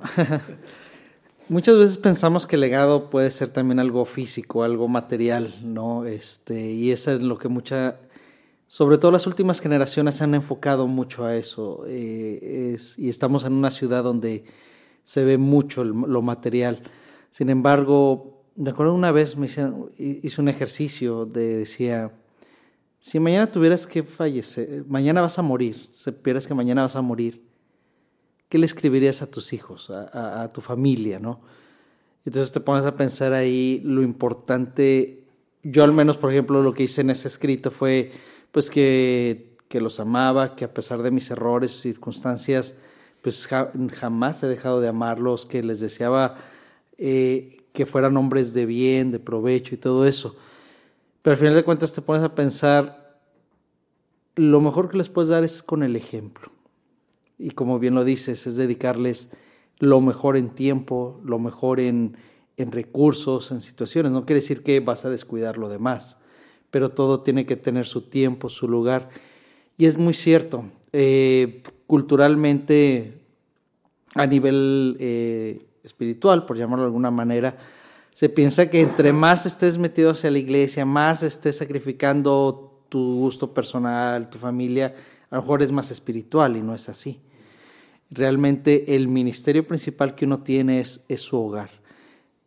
Muchas 1.50 1.78
veces 1.78 1.98
pensamos 1.98 2.48
que 2.48 2.56
el 2.56 2.62
legado 2.62 3.10
puede 3.10 3.30
ser 3.30 3.50
también 3.50 3.80
algo 3.80 4.06
físico, 4.06 4.64
algo 4.64 4.88
material, 4.88 5.54
¿no? 5.64 6.06
Este, 6.06 6.72
y 6.72 6.92
eso 6.92 7.12
es 7.12 7.22
lo 7.22 7.38
que 7.38 7.50
mucha, 7.50 8.00
sobre 8.68 8.98
todo 8.98 9.12
las 9.12 9.28
últimas 9.28 9.60
generaciones 9.60 10.22
han 10.22 10.34
enfocado 10.34 10.88
mucho 10.88 11.26
a 11.26 11.36
eso. 11.36 11.84
Eh, 11.88 12.72
es, 12.74 12.98
y 12.98 13.10
estamos 13.10 13.44
en 13.44 13.52
una 13.52 13.70
ciudad 13.70 14.02
donde 14.02 14.46
se 15.04 15.24
ve 15.26 15.38
mucho 15.38 15.84
lo 15.84 16.22
material. 16.22 16.82
Sin 17.32 17.50
embargo, 17.50 18.34
me 18.56 18.70
acuerdo 18.70 18.94
una 18.94 19.12
vez 19.12 19.36
me 19.36 19.48
hice, 19.48 20.42
un 20.42 20.48
ejercicio 20.48 21.26
de 21.26 21.58
decía, 21.58 22.12
si 23.00 23.20
mañana 23.20 23.52
tuvieras 23.52 23.88
que 23.88 24.04
fallecer, 24.04 24.86
mañana 24.88 25.22
vas 25.22 25.40
a 25.40 25.42
morir, 25.42 25.76
supieras 25.90 26.48
que 26.48 26.54
mañana 26.54 26.84
vas 26.84 26.96
a 26.96 27.02
morir, 27.02 27.44
¿qué 28.50 28.58
le 28.58 28.66
escribirías 28.66 29.22
a 29.22 29.32
tus 29.32 29.54
hijos, 29.54 29.90
a, 29.90 30.50
tu 30.54 30.62
familia, 30.62 31.20
no? 31.20 31.42
Entonces 32.26 32.54
te 32.54 32.60
pones 32.60 32.86
a 32.86 32.96
pensar 32.96 33.34
ahí 33.34 33.82
lo 33.84 34.02
importante. 34.02 35.26
Yo 35.64 35.84
al 35.84 35.92
menos, 35.92 36.18
por 36.18 36.32
ejemplo, 36.32 36.62
lo 36.62 36.74
que 36.74 36.84
hice 36.84 37.02
en 37.02 37.10
ese 37.10 37.28
escrito 37.28 37.70
fue, 37.70 38.12
pues 38.52 38.70
que, 38.70 39.58
que 39.68 39.82
los 39.82 40.00
amaba, 40.00 40.56
que 40.56 40.64
a 40.64 40.74
pesar 40.74 41.02
de 41.02 41.12
mis 41.12 41.30
errores, 41.32 41.72
circunstancias, 41.82 42.76
pues 43.24 43.48
jamás 43.48 44.44
he 44.44 44.48
dejado 44.48 44.82
de 44.82 44.90
amarlos, 44.90 45.46
que 45.46 45.64
les 45.64 45.80
deseaba 45.80 46.36
eh, 46.98 47.58
que 47.72 47.86
fueran 47.86 48.18
hombres 48.18 48.54
de 48.54 48.66
bien, 48.66 49.12
de 49.12 49.20
provecho 49.20 49.74
y 49.74 49.78
todo 49.78 50.06
eso. 50.06 50.36
Pero 51.22 51.32
al 51.32 51.38
final 51.38 51.56
de 51.56 51.64
cuentas 51.64 51.94
te 51.96 52.02
pones 52.02 52.22
a 52.22 52.36
pensar, 52.36 53.22
lo 54.36 54.60
mejor 54.60 54.90
que 54.90 54.98
les 54.98 55.08
puedes 55.08 55.30
dar 55.30 55.46
es 55.46 55.64
con 55.64 55.84
el 55.84 55.96
ejemplo. 55.96 56.52
Y 57.40 57.52
como 57.52 57.80
bien 57.80 57.96
lo 57.96 58.04
dices, 58.04 58.46
es 58.46 58.58
dedicarles 58.58 59.30
lo 59.80 60.02
mejor 60.02 60.36
en 60.36 60.50
tiempo, 60.50 61.22
lo 61.24 61.40
mejor 61.40 61.80
en, 61.80 62.18
en 62.58 62.74
recursos, 62.74 63.52
en 63.52 63.62
situaciones. 63.62 64.12
No 64.12 64.26
quiere 64.26 64.42
decir 64.42 64.64
que 64.64 64.82
vas 64.82 65.06
a 65.06 65.10
descuidar 65.10 65.58
lo 65.58 65.70
demás, 65.70 66.18
pero 66.72 66.90
todo 66.90 67.22
tiene 67.22 67.46
que 67.46 67.56
tener 67.56 67.86
su 67.86 68.02
tiempo, 68.02 68.50
su 68.50 68.68
lugar. 68.68 69.10
Y 69.78 69.86
es 69.86 69.98
muy 69.98 70.14
cierto, 70.14 70.66
eh, 70.92 71.64
culturalmente, 71.94 73.22
a 74.16 74.26
nivel 74.26 74.98
eh, 75.00 75.64
espiritual, 75.84 76.44
por 76.44 76.58
llamarlo 76.58 76.86
de 76.86 76.88
alguna 76.88 77.12
manera, 77.12 77.56
se 78.16 78.30
piensa 78.30 78.68
que 78.68 78.82
entre 78.82 79.14
más 79.14 79.46
estés 79.46 79.78
metido 79.78 80.10
hacia 80.10 80.32
la 80.32 80.40
iglesia, 80.40 80.86
más 80.86 81.22
estés 81.22 81.58
sacrificando 81.58 82.82
tu 82.90 83.20
gusto 83.20 83.54
personal, 83.54 84.28
tu 84.32 84.40
familia, 84.40 84.96
a 85.30 85.36
lo 85.36 85.44
mejor 85.44 85.62
es 85.62 85.72
más 85.72 85.92
espiritual 85.92 86.58
y 86.58 86.64
no 86.64 86.74
es 86.74 86.90
así. 86.90 87.22
Realmente 88.10 88.96
el 88.96 89.08
ministerio 89.08 89.68
principal 89.68 90.16
que 90.16 90.26
uno 90.26 90.42
tiene 90.42 90.80
es, 90.80 91.06
es 91.10 91.22
su 91.22 91.40
hogar. 91.40 91.70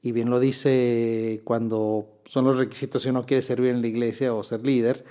Y 0.03 0.11
bien 0.11 0.29
lo 0.29 0.41
dice 0.41 1.41
cuando 1.45 2.19
son 2.25 2.47
los 2.47 2.59
requisitos 2.59 3.03
si 3.03 3.11
uno 3.11 3.25
quiere 3.25 3.43
servir 3.43 3.71
en 3.71 3.81
la 3.81 3.87
iglesia 3.87 4.35
o 4.35 4.43
ser 4.43 4.67
líder, 4.67 5.05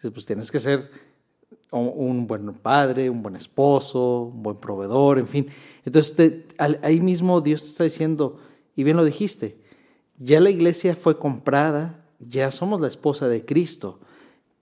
pues 0.00 0.24
tienes 0.24 0.50
que 0.50 0.60
ser 0.60 0.90
un 1.72 2.26
buen 2.26 2.52
padre, 2.54 3.08
un 3.08 3.22
buen 3.22 3.36
esposo, 3.36 4.30
un 4.32 4.42
buen 4.42 4.56
proveedor, 4.56 5.18
en 5.18 5.26
fin. 5.26 5.46
Entonces 5.84 6.44
ahí 6.58 7.00
mismo 7.00 7.40
Dios 7.40 7.62
te 7.62 7.68
está 7.68 7.84
diciendo, 7.84 8.38
y 8.76 8.84
bien 8.84 8.96
lo 8.96 9.04
dijiste, 9.04 9.58
ya 10.18 10.38
la 10.40 10.50
iglesia 10.50 10.94
fue 10.94 11.18
comprada, 11.18 12.04
ya 12.20 12.50
somos 12.50 12.80
la 12.80 12.88
esposa 12.88 13.26
de 13.26 13.44
Cristo. 13.44 14.00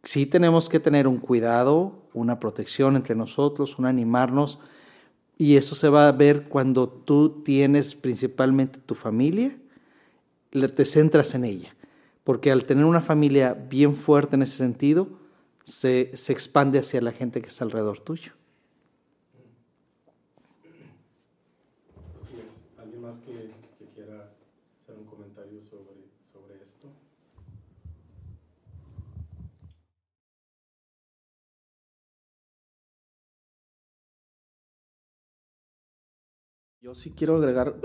Sí 0.02 0.24
tenemos 0.24 0.68
que 0.68 0.80
tener 0.80 1.06
un 1.06 1.18
cuidado, 1.18 2.08
una 2.14 2.38
protección 2.38 2.96
entre 2.96 3.14
nosotros, 3.14 3.78
un 3.78 3.86
animarnos, 3.86 4.58
y 5.36 5.56
eso 5.56 5.74
se 5.74 5.88
va 5.88 6.08
a 6.08 6.12
ver 6.12 6.44
cuando 6.44 6.88
tú 6.88 7.42
tienes 7.42 7.94
principalmente 7.94 8.78
tu 8.78 8.94
familia, 8.94 9.56
te 10.50 10.84
centras 10.84 11.34
en 11.34 11.44
ella. 11.44 11.74
Porque 12.24 12.50
al 12.50 12.64
tener 12.64 12.84
una 12.84 13.00
familia 13.00 13.54
bien 13.54 13.94
fuerte 13.94 14.36
en 14.36 14.42
ese 14.42 14.58
sentido, 14.58 15.19
se, 15.64 16.16
se 16.16 16.32
expande 16.32 16.78
hacia 16.78 17.00
la 17.00 17.12
gente 17.12 17.40
que 17.40 17.48
está 17.48 17.64
alrededor 17.64 18.00
tuyo. 18.00 18.32
Así 22.20 22.34
es. 22.34 22.78
¿Alguien 22.78 23.02
más 23.02 23.18
que, 23.18 23.50
quiera 23.94 24.32
hacer 24.82 24.96
un 24.98 25.04
comentario 25.04 25.60
sobre, 25.62 26.08
sobre 26.32 26.62
esto? 26.62 26.88
Yo 36.80 36.94
sí 36.94 37.10
quiero 37.10 37.36
agregar 37.36 37.76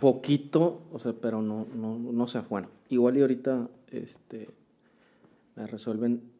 poquito, 0.00 0.82
o 0.92 0.98
sea, 0.98 1.14
pero 1.14 1.40
no, 1.40 1.66
no, 1.74 1.98
no 1.98 2.26
sé, 2.28 2.40
bueno, 2.40 2.68
igual 2.90 3.16
y 3.16 3.22
ahorita 3.22 3.70
este, 3.90 4.48
me 5.56 5.66
resuelven 5.66 6.30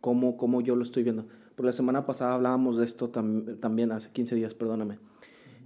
cómo, 0.00 0.36
cómo 0.36 0.60
yo 0.60 0.76
lo 0.76 0.82
estoy 0.82 1.02
viendo. 1.02 1.26
Por 1.54 1.66
la 1.66 1.72
semana 1.72 2.06
pasada 2.06 2.34
hablábamos 2.34 2.76
de 2.76 2.84
esto 2.84 3.10
también, 3.10 3.92
hace 3.92 4.10
15 4.10 4.34
días, 4.36 4.54
perdóname. 4.54 4.98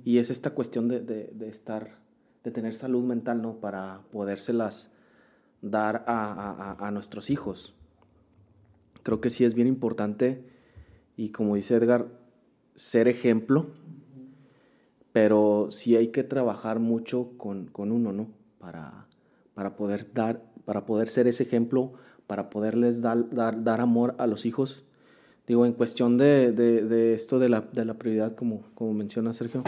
Y 0.04 0.18
es 0.18 0.30
esta 0.30 0.50
cuestión 0.50 0.88
de, 0.88 1.00
de, 1.00 1.48
estar, 1.48 1.98
de 2.42 2.50
tener 2.50 2.74
salud 2.74 3.04
mental, 3.04 3.42
¿no? 3.42 3.60
Para 3.60 4.00
podérselas 4.10 4.90
dar 5.60 6.04
a, 6.06 6.76
a, 6.78 6.86
a, 6.86 6.90
nuestros 6.90 7.30
hijos. 7.30 7.74
Creo 9.02 9.20
que 9.20 9.30
sí 9.30 9.44
es 9.44 9.54
bien 9.54 9.68
importante 9.68 10.44
y 11.16 11.28
como 11.28 11.56
dice 11.56 11.76
Edgar, 11.76 12.08
ser 12.74 13.06
ejemplo, 13.06 13.66
pero 15.12 15.68
sí 15.70 15.94
hay 15.94 16.08
que 16.08 16.24
trabajar 16.24 16.78
mucho 16.78 17.32
con, 17.36 17.66
con 17.66 17.92
uno, 17.92 18.12
¿no? 18.12 18.28
Para, 18.58 19.06
para 19.54 19.76
poder 19.76 20.12
dar, 20.12 20.42
para 20.64 20.86
poder 20.86 21.08
ser 21.08 21.28
ese 21.28 21.42
ejemplo 21.42 21.92
para 22.32 22.48
poderles 22.48 23.02
dar, 23.02 23.28
dar, 23.28 23.62
dar 23.62 23.82
amor 23.82 24.14
a 24.16 24.26
los 24.26 24.46
hijos. 24.46 24.84
Digo, 25.46 25.66
en 25.66 25.74
cuestión 25.74 26.16
de, 26.16 26.50
de, 26.52 27.12
esto 27.12 27.38
de 27.38 27.50
la, 27.50 27.60
de 27.60 27.84
la, 27.84 27.92
prioridad, 27.92 28.34
como, 28.34 28.62
como 28.74 28.94
menciona 28.94 29.34
Sergio, 29.34 29.62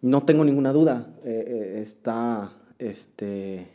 no 0.00 0.22
tengo 0.22 0.46
ninguna 0.46 0.72
duda. 0.72 1.14
Eh, 1.24 1.44
eh, 1.46 1.82
está, 1.82 2.54
este, 2.78 3.68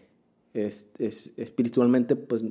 es, 0.55 0.89
espiritualmente, 1.37 2.15
pues 2.15 2.41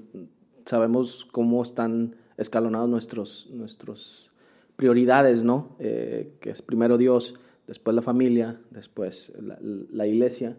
sabemos 0.64 1.26
cómo 1.32 1.60
están 1.60 2.14
escalonados 2.36 2.88
nuestros, 2.88 3.48
nuestros 3.50 4.30
prioridades, 4.76 5.42
¿no? 5.42 5.74
Eh, 5.80 6.34
que 6.38 6.50
es 6.50 6.62
primero 6.62 6.98
Dios, 6.98 7.34
después 7.66 7.96
la 7.96 8.02
familia, 8.02 8.60
después 8.70 9.32
la, 9.40 9.58
la 9.60 10.06
iglesia 10.06 10.56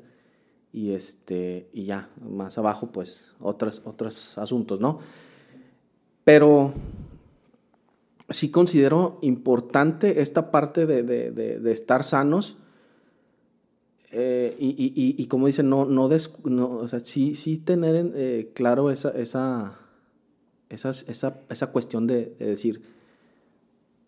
y 0.74 0.92
este 0.92 1.70
y 1.74 1.86
ya 1.86 2.10
más 2.22 2.58
abajo 2.58 2.88
pues 2.92 3.34
otros 3.40 3.82
otros 3.86 4.38
asuntos 4.38 4.80
no 4.80 5.00
pero 6.24 6.74
sí 8.30 8.50
considero 8.52 9.20
importante 9.22 10.22
esta 10.22 10.52
parte 10.52 10.86
de, 10.86 11.04
de, 11.04 11.72
estar 11.72 12.04
sanos 12.04 12.56
eh, 14.12 14.56
y, 14.60 14.70
y, 14.70 15.22
y, 15.22 15.28
como 15.28 15.48
dicen 15.48 15.70
no 15.70 15.86
no, 15.86 16.10
no 16.44 16.70
o 16.70 16.88
sea, 16.88 17.00
sí, 17.00 17.58
tener 17.66 18.12
eh, 18.16 18.52
claro 18.54 18.92
esa 18.92 19.10
esa, 19.12 19.80
esa, 20.70 20.90
esa, 20.90 21.42
esa 21.50 21.72
cuestión 21.72 22.08
de, 22.08 22.36
decir 22.40 22.82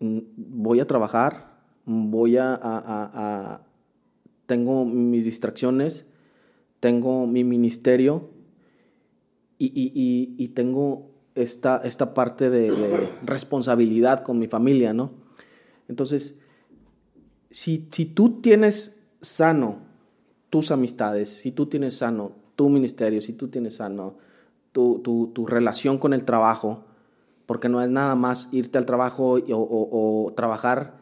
mm, 0.00 0.18
voy 0.36 0.80
a 0.80 0.86
trabajar 0.86 1.58
voy 1.84 2.38
a, 2.38 2.58
a 2.62 3.60
tengo 4.46 4.84
mis 4.84 5.24
distracciones 5.24 6.06
tengo 6.84 7.26
mi 7.26 7.44
ministerio 7.44 8.28
y, 9.58 10.48
tengo 10.48 11.12
esta, 11.34 11.78
esta 11.78 12.12
parte 12.12 12.50
de, 12.50 13.08
responsabilidad 13.24 14.22
con 14.22 14.38
mi 14.38 14.48
familia, 14.48 14.92
¿no? 14.92 15.10
Entonces, 15.88 16.38
si, 17.48 17.88
si 17.90 18.04
tú 18.04 18.42
tienes 18.42 19.00
sano 19.22 19.78
tus 20.50 20.70
amistades, 20.70 21.30
si 21.30 21.52
tú 21.52 21.64
tienes 21.64 21.96
sano 21.96 22.32
tu 22.54 22.68
ministerio, 22.68 23.22
si 23.22 23.32
tú 23.32 23.48
tienes 23.48 23.76
sano 23.76 24.18
tu, 24.72 24.98
tu, 24.98 25.46
relación 25.46 25.96
con 25.96 26.12
el 26.12 26.26
trabajo, 26.26 26.84
porque 27.46 27.70
no 27.70 27.80
es 27.80 27.88
nada 27.88 28.14
más 28.14 28.50
irte 28.52 28.76
al 28.76 28.84
trabajo 28.84 29.38
o, 29.48 30.32
trabajar 30.36 31.00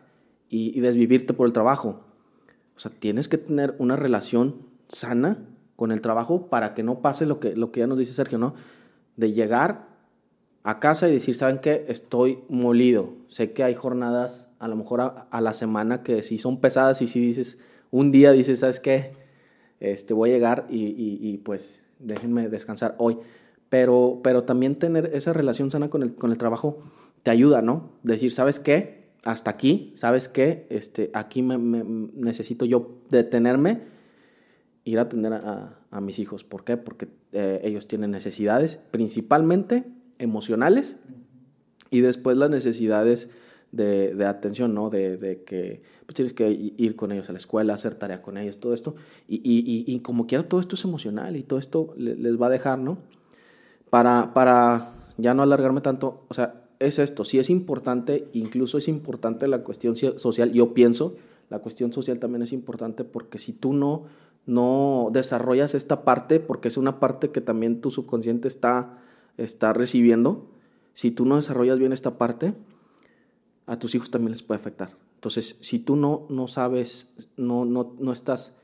y, 0.49 0.79
y, 0.79 0.81
desvivirte 0.81 1.35
por 1.35 1.49
el 1.49 1.53
trabajo. 1.53 2.05
O 2.77 2.79
sea, 2.79 2.93
tienes 2.97 3.27
que 3.29 3.39
tener 3.39 3.75
una 3.81 3.97
relación 3.97 4.63
sana 4.87 5.49
con 5.83 5.91
el 5.91 6.01
trabajo 6.01 6.47
para 6.47 6.75
que 6.75 6.85
no 6.85 7.01
pase 7.01 7.27
lo 7.27 7.41
que, 7.41 7.57
lo 7.57 7.73
que 7.73 7.81
ya 7.81 7.89
nos 7.89 7.99
dice 7.99 8.13
Sergio, 8.15 8.39
¿no? 8.39 8.55
De 9.17 9.33
llegar 9.33 9.89
a 10.63 10.79
casa 10.79 11.09
y 11.09 11.13
decir, 11.13 11.35
¿saben 11.35 11.59
qué? 11.59 11.85
Estoy 11.89 12.39
molido. 12.49 13.15
Sé 13.27 13.51
que 13.51 13.65
hay 13.65 13.75
jornadas 13.75 14.49
a 14.61 14.69
lo 14.69 14.77
mejor 14.77 15.01
a, 15.29 15.41
la 15.41 15.53
semana 15.53 16.05
que 16.05 16.23
sí 16.23 16.39
son 16.39 16.61
pesadas 16.61 17.03
y 17.03 17.09
si 17.09 17.19
dices, 17.19 17.59
un 17.91 18.13
día 18.13 18.31
dices, 18.31 18.61
¿sabes 18.61 18.79
qué? 18.79 19.17
Este, 19.81 20.15
voy 20.15 20.31
a 20.31 20.35
llegar 20.35 20.67
y, 20.71 20.95
y, 21.21 21.39
pues 21.39 21.83
déjenme 21.99 22.49
descansar 22.49 22.95
hoy. 22.99 23.19
Pero, 23.69 24.21
pero 24.23 24.45
también 24.45 24.77
tener 24.77 25.11
esa 25.15 25.33
relación 25.33 25.73
sana 25.73 25.91
con 25.91 26.05
el, 26.05 26.15
con 26.15 26.31
el 26.31 26.39
trabajo 26.39 26.79
te 27.25 27.33
ayuda, 27.33 27.61
¿no? 27.61 27.91
Decir, 28.05 28.31
¿sabes 28.31 28.61
qué? 28.61 29.09
Hasta 29.25 29.51
aquí, 29.51 29.95
¿sabes 29.97 30.29
qué? 30.29 30.65
Este, 30.71 31.11
aquí 31.13 31.43
me, 31.43 31.59
necesito 31.59 32.67
yo 32.67 33.01
detenerme, 33.11 33.91
ir 34.85 34.99
a 34.99 35.03
atender 35.03 35.33
a, 35.33 35.79
a 35.91 36.01
mis 36.01 36.19
hijos. 36.19 36.45
¿Por 36.45 36.65
qué? 36.65 36.77
Porque 36.77 37.09
eh, 37.33 37.61
ellos 37.65 37.87
tienen 37.87 38.11
necesidades, 38.11 38.81
principalmente 38.91 39.85
emocionales, 40.19 40.99
y 41.91 42.01
después 42.01 42.37
las 42.37 42.51
necesidades 42.51 43.29
de, 43.71 44.15
de 44.15 44.25
atención, 44.25 44.75
¿no? 44.75 44.91
De, 44.91 45.17
de, 45.17 45.43
que 45.45 45.83
pues 46.07 46.15
tienes 46.15 46.33
que 46.33 46.51
ir 46.51 46.97
con 46.97 47.13
ellos 47.13 47.29
a 47.29 47.33
la 47.33 47.39
escuela, 47.39 47.75
hacer 47.75 47.95
tarea 47.95 48.23
con 48.23 48.39
ellos, 48.39 48.59
todo 48.59 48.75
esto. 48.75 48.95
Y, 49.29 49.37
y, 49.37 49.85
y, 49.87 50.01
como 50.01 50.27
quiera, 50.27 50.47
todo 50.49 50.61
esto 50.61 50.75
es 50.75 50.85
emocional 50.85 51.37
y 51.37 51.43
todo 51.43 51.59
esto 51.59 51.95
les 51.97 52.41
va 52.41 52.47
a 52.47 52.51
dejar, 52.51 52.79
¿no? 52.79 52.99
Para, 53.91 54.33
para 54.33 54.93
ya 55.19 55.35
no 55.35 55.43
alargarme 55.43 55.81
tanto, 55.83 56.25
o 56.29 56.35
sea, 56.35 56.65
es 56.79 56.99
esto, 56.99 57.25
sí 57.25 57.39
es 57.39 57.51
importante, 57.51 58.29
incluso 58.33 58.79
es 58.79 58.89
importante 58.89 59.47
la 59.47 59.63
cuestión 59.63 59.97
social, 59.97 60.53
yo 60.53 60.75
pienso, 60.75 61.17
la 61.49 61.61
cuestión 61.61 61.93
social 61.93 62.19
también 62.19 62.43
es 62.43 62.53
importante 62.53 63.05
porque 63.05 63.39
si 63.39 63.53
tú 63.53 63.73
no, 63.73 64.05
no 64.47 65.09
desarrollas 65.13 65.75
esta 65.75 66.05
parte, 66.05 66.41
porque 66.41 66.69
es 66.69 66.77
una 66.77 66.99
parte 67.01 67.31
que 67.31 67.41
también 67.41 67.81
tu 67.81 67.91
subconsciente 67.91 68.49
está, 68.49 68.99
está 69.37 69.73
recibiendo, 69.73 70.49
si 70.95 71.11
tú 71.11 71.25
no 71.25 71.37
desarrollas 71.37 71.79
bien 71.79 71.93
esta 71.93 72.19
parte, 72.19 72.55
a 73.67 73.79
tus 73.79 73.95
hijos 73.95 74.11
también 74.11 74.33
les 74.33 74.43
puede 74.43 74.61
afectar. 74.61 74.97
Entonces, 75.15 75.57
si 75.61 75.79
tú 75.79 75.97
no, 75.97 76.27
no 76.29 76.49
sabes, 76.49 77.15
no, 77.37 77.65
no, 77.65 77.95
no 77.99 78.13
estás 78.13 78.57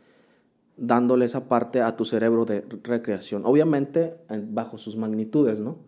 dándole 0.76 1.24
esa 1.24 1.48
parte 1.48 1.82
a 1.82 1.96
tu 1.96 2.04
cerebro 2.04 2.44
de 2.44 2.60
recreación, 2.82 3.42
obviamente 3.44 4.16
bajo 4.28 4.78
sus 4.78 4.96
magnitudes, 4.96 5.60
¿no? 5.60 5.78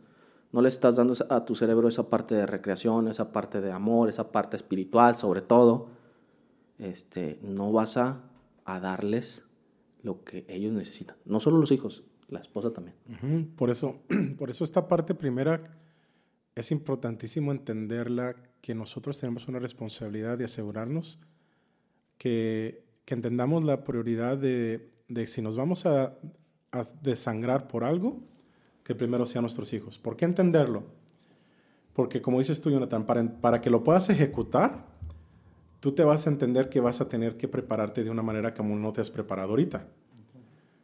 No 0.52 0.62
le 0.62 0.68
estás 0.68 0.96
dando 0.96 1.14
a 1.28 1.44
tu 1.44 1.54
cerebro 1.54 1.86
esa 1.86 2.10
parte 2.10 2.34
de 2.34 2.44
recreación, 2.44 3.06
esa 3.06 3.30
parte 3.30 3.60
de 3.60 3.70
amor, 3.70 4.08
esa 4.08 4.32
parte 4.32 4.56
espiritual, 4.56 5.14
sobre 5.14 5.42
todo, 5.42 5.88
este, 6.78 7.38
no 7.42 7.70
vas 7.70 7.96
a, 7.96 8.22
a 8.64 8.80
darles 8.80 9.44
lo 10.02 10.24
que 10.24 10.44
ellos 10.48 10.72
necesitan. 10.72 11.16
No 11.24 11.40
solo 11.40 11.58
los 11.58 11.72
hijos, 11.72 12.04
la 12.28 12.40
esposa 12.40 12.72
también. 12.72 12.96
Por 13.56 13.70
eso, 13.70 14.00
por 14.38 14.50
eso 14.50 14.64
esta 14.64 14.88
parte 14.88 15.14
primera 15.14 15.62
es 16.54 16.70
importantísimo 16.70 17.52
entenderla, 17.52 18.36
que 18.60 18.74
nosotros 18.74 19.18
tenemos 19.18 19.48
una 19.48 19.58
responsabilidad 19.58 20.36
de 20.36 20.44
asegurarnos 20.44 21.18
que, 22.18 22.88
entendamos 23.06 23.64
la 23.64 23.82
prioridad 23.82 24.38
de, 24.38 24.88
de 25.08 25.26
si 25.26 25.42
nos 25.42 25.56
vamos 25.56 25.84
a, 25.84 26.16
a, 26.70 26.84
desangrar 27.02 27.66
por 27.66 27.82
algo, 27.82 28.20
que 28.84 28.94
primero 28.94 29.26
sean 29.26 29.42
nuestros 29.42 29.72
hijos. 29.72 29.98
¿Por 29.98 30.16
qué 30.16 30.26
entenderlo? 30.26 30.84
Porque 31.92 32.22
como 32.22 32.38
dices 32.38 32.60
tú, 32.60 32.70
Jonathan, 32.70 33.04
para, 33.06 33.40
para 33.40 33.60
que 33.60 33.68
lo 33.68 33.82
puedas 33.82 34.08
ejecutar, 34.10 34.86
tú 35.80 35.92
te 35.92 36.04
vas 36.04 36.26
a 36.26 36.30
entender 36.30 36.68
que 36.68 36.80
vas 36.80 37.00
a 37.00 37.08
tener 37.08 37.36
que 37.36 37.48
prepararte 37.48 38.04
de 38.04 38.10
una 38.10 38.22
manera 38.22 38.54
como 38.54 38.76
no 38.76 38.92
te 38.92 39.00
has 39.00 39.10
preparado 39.10 39.50
ahorita. 39.50 39.88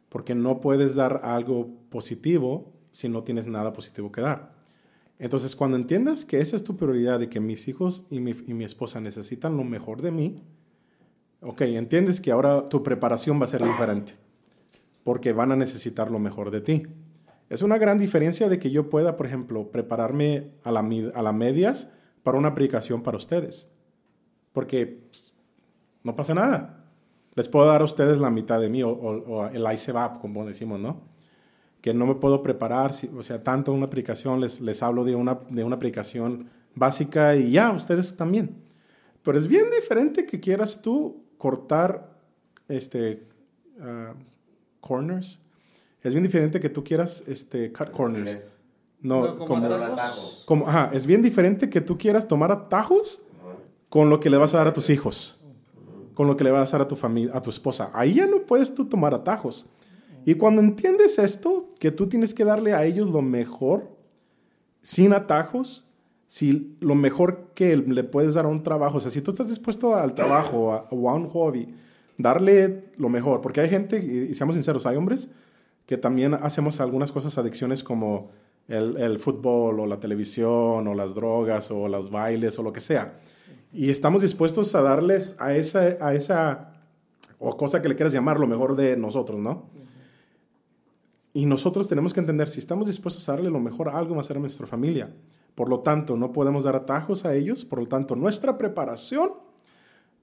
Porque 0.09 0.35
no 0.35 0.59
puedes 0.59 0.95
dar 0.95 1.21
algo 1.23 1.69
positivo 1.89 2.73
si 2.91 3.07
no 3.07 3.23
tienes 3.23 3.47
nada 3.47 3.73
positivo 3.73 4.11
que 4.11 4.21
dar. 4.21 4.57
Entonces, 5.19 5.55
cuando 5.55 5.77
entiendas 5.77 6.25
que 6.25 6.41
esa 6.41 6.55
es 6.55 6.63
tu 6.63 6.77
prioridad 6.77 7.19
y 7.21 7.27
que 7.27 7.39
mis 7.39 7.67
hijos 7.67 8.05
y 8.09 8.19
mi, 8.19 8.35
y 8.45 8.53
mi, 8.53 8.63
esposa 8.63 9.01
necesitan 9.01 9.57
lo 9.57 9.63
mejor 9.63 10.01
de 10.01 10.11
mí, 10.11 10.43
ok, 11.41 11.61
entiendes 11.61 12.21
que 12.21 12.31
ahora 12.31 12.65
tu 12.65 12.83
preparación 12.83 13.39
va 13.39 13.45
a 13.45 13.47
ser 13.47 13.63
diferente, 13.63 14.13
porque 15.03 15.33
van 15.33 15.51
a 15.51 15.55
necesitar 15.55 16.11
lo 16.11 16.19
mejor 16.19 16.51
de 16.51 16.61
ti. 16.61 16.83
Es 17.49 17.61
una 17.61 17.77
gran 17.77 17.97
diferencia 17.97 18.47
de 18.49 18.59
que 18.59 18.69
yo 18.69 18.89
pueda, 18.89 19.15
por 19.15 19.25
ejemplo, 19.25 19.71
prepararme 19.71 20.51
a 20.63 20.71
la, 20.71 20.87
a 21.15 21.21
la 21.21 21.33
medias 21.33 21.89
para 22.21 22.37
una 22.37 22.49
aplicación 22.49 23.01
para 23.01 23.17
ustedes, 23.17 23.69
porque 24.57 24.87
pues, 24.87 25.35
no 26.01 26.15
pasa 26.15 26.33
nada. 26.33 26.83
Les 27.35 27.47
puedo 27.47 27.67
dar 27.67 27.81
a 27.81 27.83
ustedes 27.83 28.17
la 28.17 28.31
mitad 28.31 28.59
de 28.59 28.71
mí 28.71 28.81
o, 28.81 28.89
o, 28.89 29.35
o 29.35 29.45
el 29.49 29.71
ICEVAP, 29.71 30.19
como 30.19 30.43
decimos, 30.47 30.79
¿no? 30.79 31.03
que 31.79 31.93
no 31.93 32.07
me 32.07 32.15
puedo 32.15 32.41
preparar, 32.41 32.89
o 33.15 33.21
sea, 33.21 33.43
tanto 33.43 33.71
una 33.71 33.85
aplicación, 33.85 34.41
les, 34.41 34.59
les 34.59 34.81
hablo 34.81 35.03
de 35.03 35.13
una, 35.13 35.41
de 35.47 35.63
una 35.63 35.75
aplicación 35.75 36.49
básica 36.73 37.35
y 37.35 37.51
ya, 37.51 37.69
ustedes 37.69 38.17
también. 38.17 38.63
Pero 39.21 39.37
es 39.37 39.47
bien 39.47 39.65
diferente 39.69 40.25
que 40.25 40.39
quieras 40.39 40.81
tú 40.81 41.23
cortar 41.37 42.17
este, 42.67 43.27
uh, 43.77 44.17
corners. 44.81 45.39
Es 46.01 46.13
bien 46.13 46.23
diferente 46.23 46.59
que 46.59 46.69
tú 46.69 46.83
quieras 46.83 47.23
este, 47.27 47.71
cut 47.71 47.91
corners. 47.91 48.59
No, 49.01 49.37
como, 49.37 49.69
como, 50.47 50.67
ajá, 50.67 50.89
es 50.93 51.05
bien 51.05 51.21
diferente 51.21 51.69
que 51.69 51.81
tú 51.81 51.95
quieras 51.99 52.27
tomar 52.27 52.51
atajos 52.51 53.21
con 53.89 54.09
lo 54.09 54.19
que 54.19 54.29
le 54.29 54.37
vas 54.37 54.53
a 54.53 54.57
dar 54.57 54.67
a 54.67 54.73
tus 54.73 54.89
hijos, 54.89 55.43
con 56.13 56.27
lo 56.27 56.37
que 56.37 56.43
le 56.43 56.51
vas 56.51 56.73
a 56.73 56.77
dar 56.77 56.85
a 56.85 56.87
tu 56.87 56.95
familia, 56.95 57.35
a 57.35 57.41
tu 57.41 57.49
esposa. 57.49 57.91
Ahí 57.93 58.15
ya 58.15 58.27
no 58.27 58.41
puedes 58.41 58.73
tú 58.73 58.85
tomar 58.85 59.13
atajos. 59.13 59.69
Y 60.25 60.35
cuando 60.35 60.61
entiendes 60.61 61.19
esto, 61.19 61.69
que 61.79 61.91
tú 61.91 62.07
tienes 62.07 62.33
que 62.33 62.43
darle 62.43 62.73
a 62.73 62.83
ellos 62.83 63.09
lo 63.09 63.21
mejor, 63.21 63.89
sin 64.81 65.13
atajos, 65.13 65.89
si 66.27 66.75
lo 66.81 66.95
mejor 66.95 67.51
que 67.53 67.77
le 67.77 68.03
puedes 68.03 68.33
dar 68.33 68.45
a 68.45 68.49
un 68.49 68.63
trabajo, 68.63 68.97
o 68.97 68.99
sea, 68.99 69.11
si 69.11 69.21
tú 69.21 69.31
estás 69.31 69.47
dispuesto 69.47 69.95
al 69.95 70.13
trabajo 70.13 70.85
o 70.89 71.09
a 71.09 71.13
un 71.13 71.27
hobby, 71.27 71.73
darle 72.17 72.91
lo 72.97 73.09
mejor, 73.09 73.41
porque 73.41 73.61
hay 73.61 73.69
gente, 73.69 73.97
y 73.97 74.33
seamos 74.33 74.55
sinceros, 74.55 74.85
hay 74.85 74.97
hombres 74.97 75.29
que 75.85 75.97
también 75.97 76.33
hacemos 76.33 76.81
algunas 76.81 77.11
cosas, 77.11 77.37
adicciones 77.37 77.83
como 77.83 78.29
el, 78.67 79.17
fútbol 79.19 79.79
o 79.79 79.85
la 79.85 79.99
televisión 79.99 80.87
o 80.87 80.93
las 80.93 81.15
drogas 81.15 81.71
o 81.71 81.87
los 81.87 82.11
bailes 82.11 82.59
o 82.59 82.63
lo 82.63 82.73
que 82.73 82.81
sea. 82.81 83.17
Y 83.77 83.91
estamos 83.91 84.23
dispuestos 84.23 84.73
a 84.73 84.81
darles 84.81 85.35
a 85.37 85.55
esa, 85.55 85.97
a 86.01 86.15
esa 86.15 86.73
o 87.37 87.55
cosa 87.55 87.79
que 87.79 87.87
le 87.87 87.95
quieras 87.95 88.11
llamar 88.11 88.39
lo 88.39 88.47
mejor 88.47 88.75
de 88.75 88.97
nosotros, 88.97 89.39
¿no? 89.39 89.69
Y 91.31 91.45
nosotros 91.45 91.87
tenemos 91.87 92.11
que 92.11 92.19
entender, 92.19 92.49
si 92.49 92.57
estamos 92.57 92.87
dispuestos 92.87 93.29
a 93.29 93.33
darle 93.33 93.51
lo 93.51 93.59
mejor 93.59 93.89
a 93.89 93.99
algo, 93.99 94.15
va 94.15 94.21
a 94.21 94.23
ser 94.23 94.37
a 94.37 94.39
nuestra 94.39 94.65
familia. 94.65 95.13
Por 95.53 95.69
lo 95.69 95.81
tanto, 95.81 96.17
no 96.17 96.31
podemos 96.31 96.63
dar 96.63 96.75
atajos 96.75 97.23
a 97.25 97.35
ellos, 97.35 97.65
por 97.65 97.77
lo 97.77 97.87
tanto, 97.87 98.15
nuestra 98.15 98.57
preparación 98.57 99.33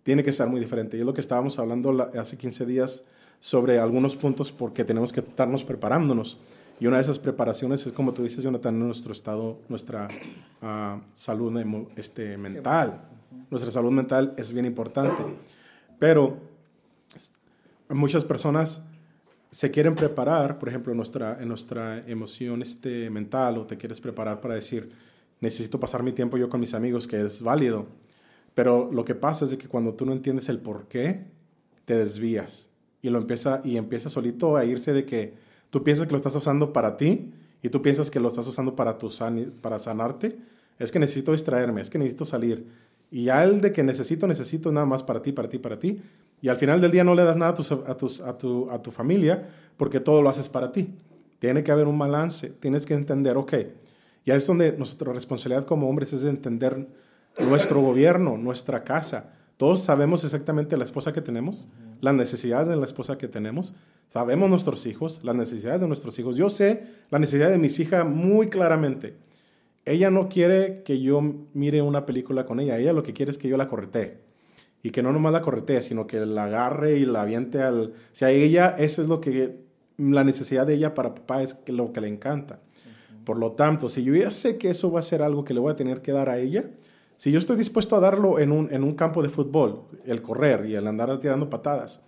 tiene 0.03 0.25
que 0.25 0.33
ser 0.33 0.49
muy 0.49 0.59
diferente. 0.59 0.97
Y 0.97 1.01
es 1.01 1.07
lo 1.07 1.15
que 1.15 1.21
estábamos 1.21 1.57
hablando 1.61 2.11
hace 2.19 2.37
15 2.37 2.67
días 2.67 3.05
sobre 3.39 3.79
algunos 3.79 4.17
puntos 4.17 4.51
porque 4.51 4.85
tenemos 4.85 5.13
que 5.13 5.21
estarnos 5.21 5.63
preparándonos. 5.63 6.39
Y 6.81 6.89
una 6.89 6.97
de 6.97 7.03
esas 7.03 7.21
preparaciones 7.21 7.87
es, 7.87 7.93
como 7.93 8.13
tú 8.15 8.25
dices, 8.25 8.43
Jonathan, 8.43 8.77
nuestro 8.77 9.13
estado, 9.13 9.61
nuestra 9.69 10.09
uh, 10.61 10.99
salud 11.15 11.87
este, 11.95 12.37
mental. 12.37 13.14
Nuestra 13.51 13.71
salud 13.71 13.93
mental 13.93 14.35
es 14.37 14.53
bien 14.53 14.67
importante. 14.67 15.23
Pero 15.99 16.39
muchas 17.89 18.25
personas 18.25 18.83
se 19.51 19.71
quieren 19.71 19.95
preparar, 19.95 20.59
por 20.59 20.69
ejemplo, 20.69 20.95
nuestra, 20.95 21.41
en 21.41 21.49
nuestra 21.49 22.01
emoción 22.09 22.61
este, 22.61 23.09
mental, 23.11 23.59
o 23.59 23.67
te 23.67 23.77
quieres 23.77 24.01
preparar 24.01 24.41
para 24.41 24.55
decir, 24.55 24.91
necesito 25.41 25.79
pasar 25.79 26.03
mi 26.03 26.13
tiempo 26.13 26.37
yo 26.37 26.49
con 26.49 26.59
mis 26.59 26.75
amigos, 26.75 27.07
que 27.07 27.21
es 27.21 27.41
válido. 27.41 27.87
Pero 28.55 28.91
lo 28.93 29.05
que 29.05 29.15
pasa 29.15 29.45
es 29.45 29.57
que 29.57 29.69
cuando 29.69 29.95
tú 29.95 30.07
no 30.07 30.13
entiendes 30.13 30.49
el 30.49 30.59
por 30.59 30.89
qué, 30.89 31.27
te 31.85 31.97
desvías. 31.97 32.71
Y, 33.03 33.11
lo 33.11 33.19
empieza, 33.19 33.61
y 33.63 33.77
empieza 33.77 34.09
solito 34.09 34.57
a 34.57 34.65
irse 34.65 34.93
de 34.93 35.05
que 35.05 35.35
tú 35.71 35.85
piensas 35.85 36.07
que 36.07 36.13
lo 36.13 36.17
estás 36.17 36.35
usando 36.35 36.73
para 36.73 36.97
ti 36.97 37.33
y 37.63 37.69
tú 37.69 37.83
piensas 37.83 38.11
que 38.11 38.21
lo 38.21 38.29
estás 38.29 38.47
usando 38.47 38.75
para, 38.75 38.99
tu 38.99 39.09
para 39.61 39.79
sanarte. 39.79 40.39
Es 40.79 40.91
que 40.91 40.99
necesito 40.99 41.33
distraerme, 41.33 41.81
es 41.81 41.91
que 41.91 41.99
necesito 41.99 42.25
salir. 42.25 42.67
Y 43.15 43.27
ya 43.27 43.45
el 43.45 43.61
de 43.61 43.71
que 43.71 43.85
necesito, 43.85 44.27
necesito 44.27 44.73
nada 44.73 44.87
más 44.87 45.05
para 45.05 45.23
ti, 45.23 45.31
para 45.31 45.49
ti, 45.49 45.61
para 45.61 45.79
ti. 45.79 46.03
Y 46.43 46.49
al 46.49 46.57
final 46.57 46.81
del 46.81 46.91
día 46.91 47.05
no 47.05 47.15
le 47.15 47.23
das 47.23 47.37
nada 47.37 47.53
a, 47.53 47.55
tus, 47.55 47.71
a, 47.71 47.97
tus, 47.97 48.21
a, 48.21 48.37
tu, 48.37 48.69
a 48.69 48.83
tu 48.83 48.91
familia 48.91 49.47
porque 49.77 50.01
todo 50.01 50.21
lo 50.21 50.29
haces 50.29 50.49
para 50.49 50.73
ti. 50.73 50.97
Tiene 51.39 51.63
que 51.63 51.71
haber 51.71 51.87
un 51.87 51.97
balance. 51.97 52.51
Tienes 52.51 52.87
que 52.87 52.95
entender, 52.95 53.37
ok, 53.37 53.55
ya 54.27 54.35
es 54.35 54.45
donde 54.49 54.73
nuestra 54.73 55.13
responsabilidad 55.13 55.65
como 55.65 55.89
hombres 55.89 56.13
es 56.13 56.23
de 56.23 56.31
entender 56.31 56.89
nuestro 57.39 57.81
gobierno, 57.81 58.37
nuestra 58.37 58.83
casa. 58.83 59.31
Todos 59.59 59.81
sabemos 59.83 60.25
exactamente 60.25 60.77
la 60.77 60.83
esposa 60.83 61.13
que 61.13 61.21
tenemos, 61.21 61.69
las 62.01 62.15
necesidades 62.15 62.67
de 62.67 62.75
la 62.75 62.85
esposa 62.85 63.17
que 63.17 63.29
tenemos. 63.29 63.75
Sabemos 64.09 64.51
nuestros 64.51 64.87
hijos, 64.87 65.21
las 65.23 65.37
necesidades 65.37 65.81
de 65.81 65.87
nuestros 65.87 66.19
hijos. 66.19 66.37
Yo 66.37 66.51
sé 66.51 66.83
la 67.11 67.21
necesidad 67.21 67.51
de 67.51 67.59
mis 67.59 67.79
hijas 67.79 68.05
muy 68.05 68.49
claramente. 68.49 69.15
Ella 69.85 70.11
no 70.11 70.29
quiere 70.29 70.83
que 70.83 71.01
yo 71.01 71.21
mire 71.53 71.83
una 71.83 72.07
película 72.07 72.47
con 72.47 72.61
ella, 72.61 72.79
ella 72.79 72.93
lo 72.93 73.03
que 73.03 73.13
quiere 73.13 73.31
es 73.31 73.39
que 73.39 73.49
yo 73.49 73.57
la 73.57 73.69
corretee. 73.69 74.19
Y 74.83 74.91
que 74.91 75.03
no 75.03 75.13
nomás 75.13 75.33
la 75.33 75.41
corretee, 75.41 75.83
sino 75.83 76.07
que 76.07 76.25
la 76.27 76.45
agarre 76.45 76.99
y 76.99 77.05
la 77.05 77.23
aviente 77.23 77.63
al... 77.63 77.89
O 77.89 77.93
sea, 78.13 78.31
ella, 78.31 78.75
eso 78.79 79.03
es 79.03 79.09
lo 79.09 79.21
que... 79.21 79.65
La 79.97 80.25
necesidad 80.25 80.67
de 80.67 80.75
ella 80.75 80.93
para 80.93 81.15
papá 81.15 81.43
es 81.43 81.57
lo 81.69 81.93
que 81.93 82.01
le 82.01 82.09
encanta. 82.09 82.61
Por 83.25 83.39
lo 83.39 83.53
tanto, 83.53 83.89
si 83.89 84.05
yo 84.05 84.15
ya 84.15 84.31
sé 84.31 84.59
que 84.59 84.71
eso 84.71 84.91
va 84.91 85.01
a 85.01 85.03
ser 85.03 85.23
algo 85.23 85.45
que 85.45 85.55
le 85.55 85.61
voy 85.61 85.73
a 85.73 85.77
tener 85.77 86.03
que 86.03 86.13
dar 86.13 86.29
a 86.29 86.39
ella, 86.39 86.65
si 87.17 87.33
yo 87.33 87.39
estoy 87.39 87.57
dispuesto 87.57 87.97
a 87.97 88.01
darlo 88.01 88.39
en 88.39 88.53
un, 88.53 88.73
en 88.73 88.85
un 88.85 88.95
campo 88.95 89.23
de 89.23 89.29
fútbol, 89.29 89.85
el 90.05 90.21
correr 90.21 90.67
y 90.67 90.75
el 90.75 90.87
andar 90.87 91.19
tirando 91.21 91.49
patadas, 91.49 92.03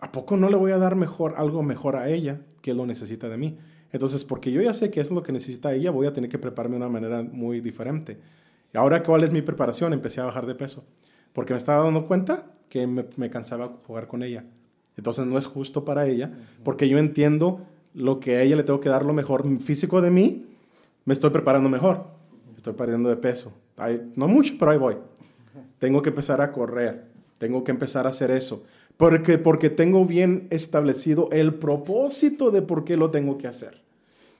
¿a 0.00 0.12
poco 0.12 0.36
no 0.36 0.50
le 0.50 0.56
voy 0.56 0.72
a 0.72 0.78
dar 0.78 0.96
mejor, 0.96 1.34
algo 1.36 1.62
mejor 1.62 1.96
a 1.96 2.10
ella 2.10 2.40
que 2.60 2.74
lo 2.74 2.84
necesita 2.86 3.28
de 3.28 3.36
mí? 3.38 3.58
Entonces, 3.92 4.24
porque 4.24 4.52
yo 4.52 4.60
ya 4.60 4.72
sé 4.72 4.90
que 4.90 5.00
eso 5.00 5.12
es 5.12 5.14
lo 5.14 5.22
que 5.22 5.32
necesita 5.32 5.72
ella, 5.72 5.90
voy 5.90 6.06
a 6.06 6.12
tener 6.12 6.28
que 6.28 6.38
prepararme 6.38 6.74
de 6.74 6.84
una 6.84 6.88
manera 6.88 7.22
muy 7.22 7.60
diferente. 7.60 8.18
Y 8.72 8.76
ahora, 8.76 9.02
¿cuál 9.02 9.24
es 9.24 9.32
mi 9.32 9.42
preparación? 9.42 9.92
Empecé 9.92 10.20
a 10.20 10.24
bajar 10.24 10.46
de 10.46 10.54
peso. 10.54 10.84
Porque 11.32 11.52
me 11.52 11.58
estaba 11.58 11.84
dando 11.84 12.06
cuenta 12.06 12.50
que 12.68 12.86
me, 12.86 13.06
me 13.16 13.30
cansaba 13.30 13.76
jugar 13.86 14.06
con 14.06 14.22
ella. 14.22 14.44
Entonces, 14.96 15.26
no 15.26 15.38
es 15.38 15.46
justo 15.46 15.84
para 15.84 16.06
ella, 16.06 16.32
porque 16.64 16.88
yo 16.88 16.98
entiendo 16.98 17.60
lo 17.94 18.20
que 18.20 18.36
a 18.36 18.42
ella 18.42 18.56
le 18.56 18.62
tengo 18.62 18.80
que 18.80 18.88
dar 18.88 19.04
lo 19.04 19.14
mejor 19.14 19.44
físico 19.60 20.02
de 20.02 20.10
mí, 20.10 20.46
me 21.06 21.14
estoy 21.14 21.30
preparando 21.30 21.68
mejor. 21.68 22.04
Estoy 22.56 22.74
perdiendo 22.74 23.08
de 23.08 23.16
peso. 23.16 23.52
no 24.16 24.28
mucho, 24.28 24.54
pero 24.58 24.72
ahí 24.72 24.78
voy. 24.78 24.96
Tengo 25.78 26.02
que 26.02 26.10
empezar 26.10 26.40
a 26.40 26.52
correr. 26.52 27.04
Tengo 27.38 27.62
que 27.62 27.70
empezar 27.70 28.06
a 28.06 28.08
hacer 28.08 28.30
eso. 28.30 28.64
Porque, 28.96 29.38
porque 29.38 29.70
tengo 29.70 30.04
bien 30.04 30.46
establecido 30.50 31.28
el 31.32 31.54
propósito 31.54 32.50
de 32.50 32.62
por 32.62 32.84
qué 32.84 32.96
lo 32.96 33.10
tengo 33.10 33.36
que 33.36 33.46
hacer. 33.46 33.82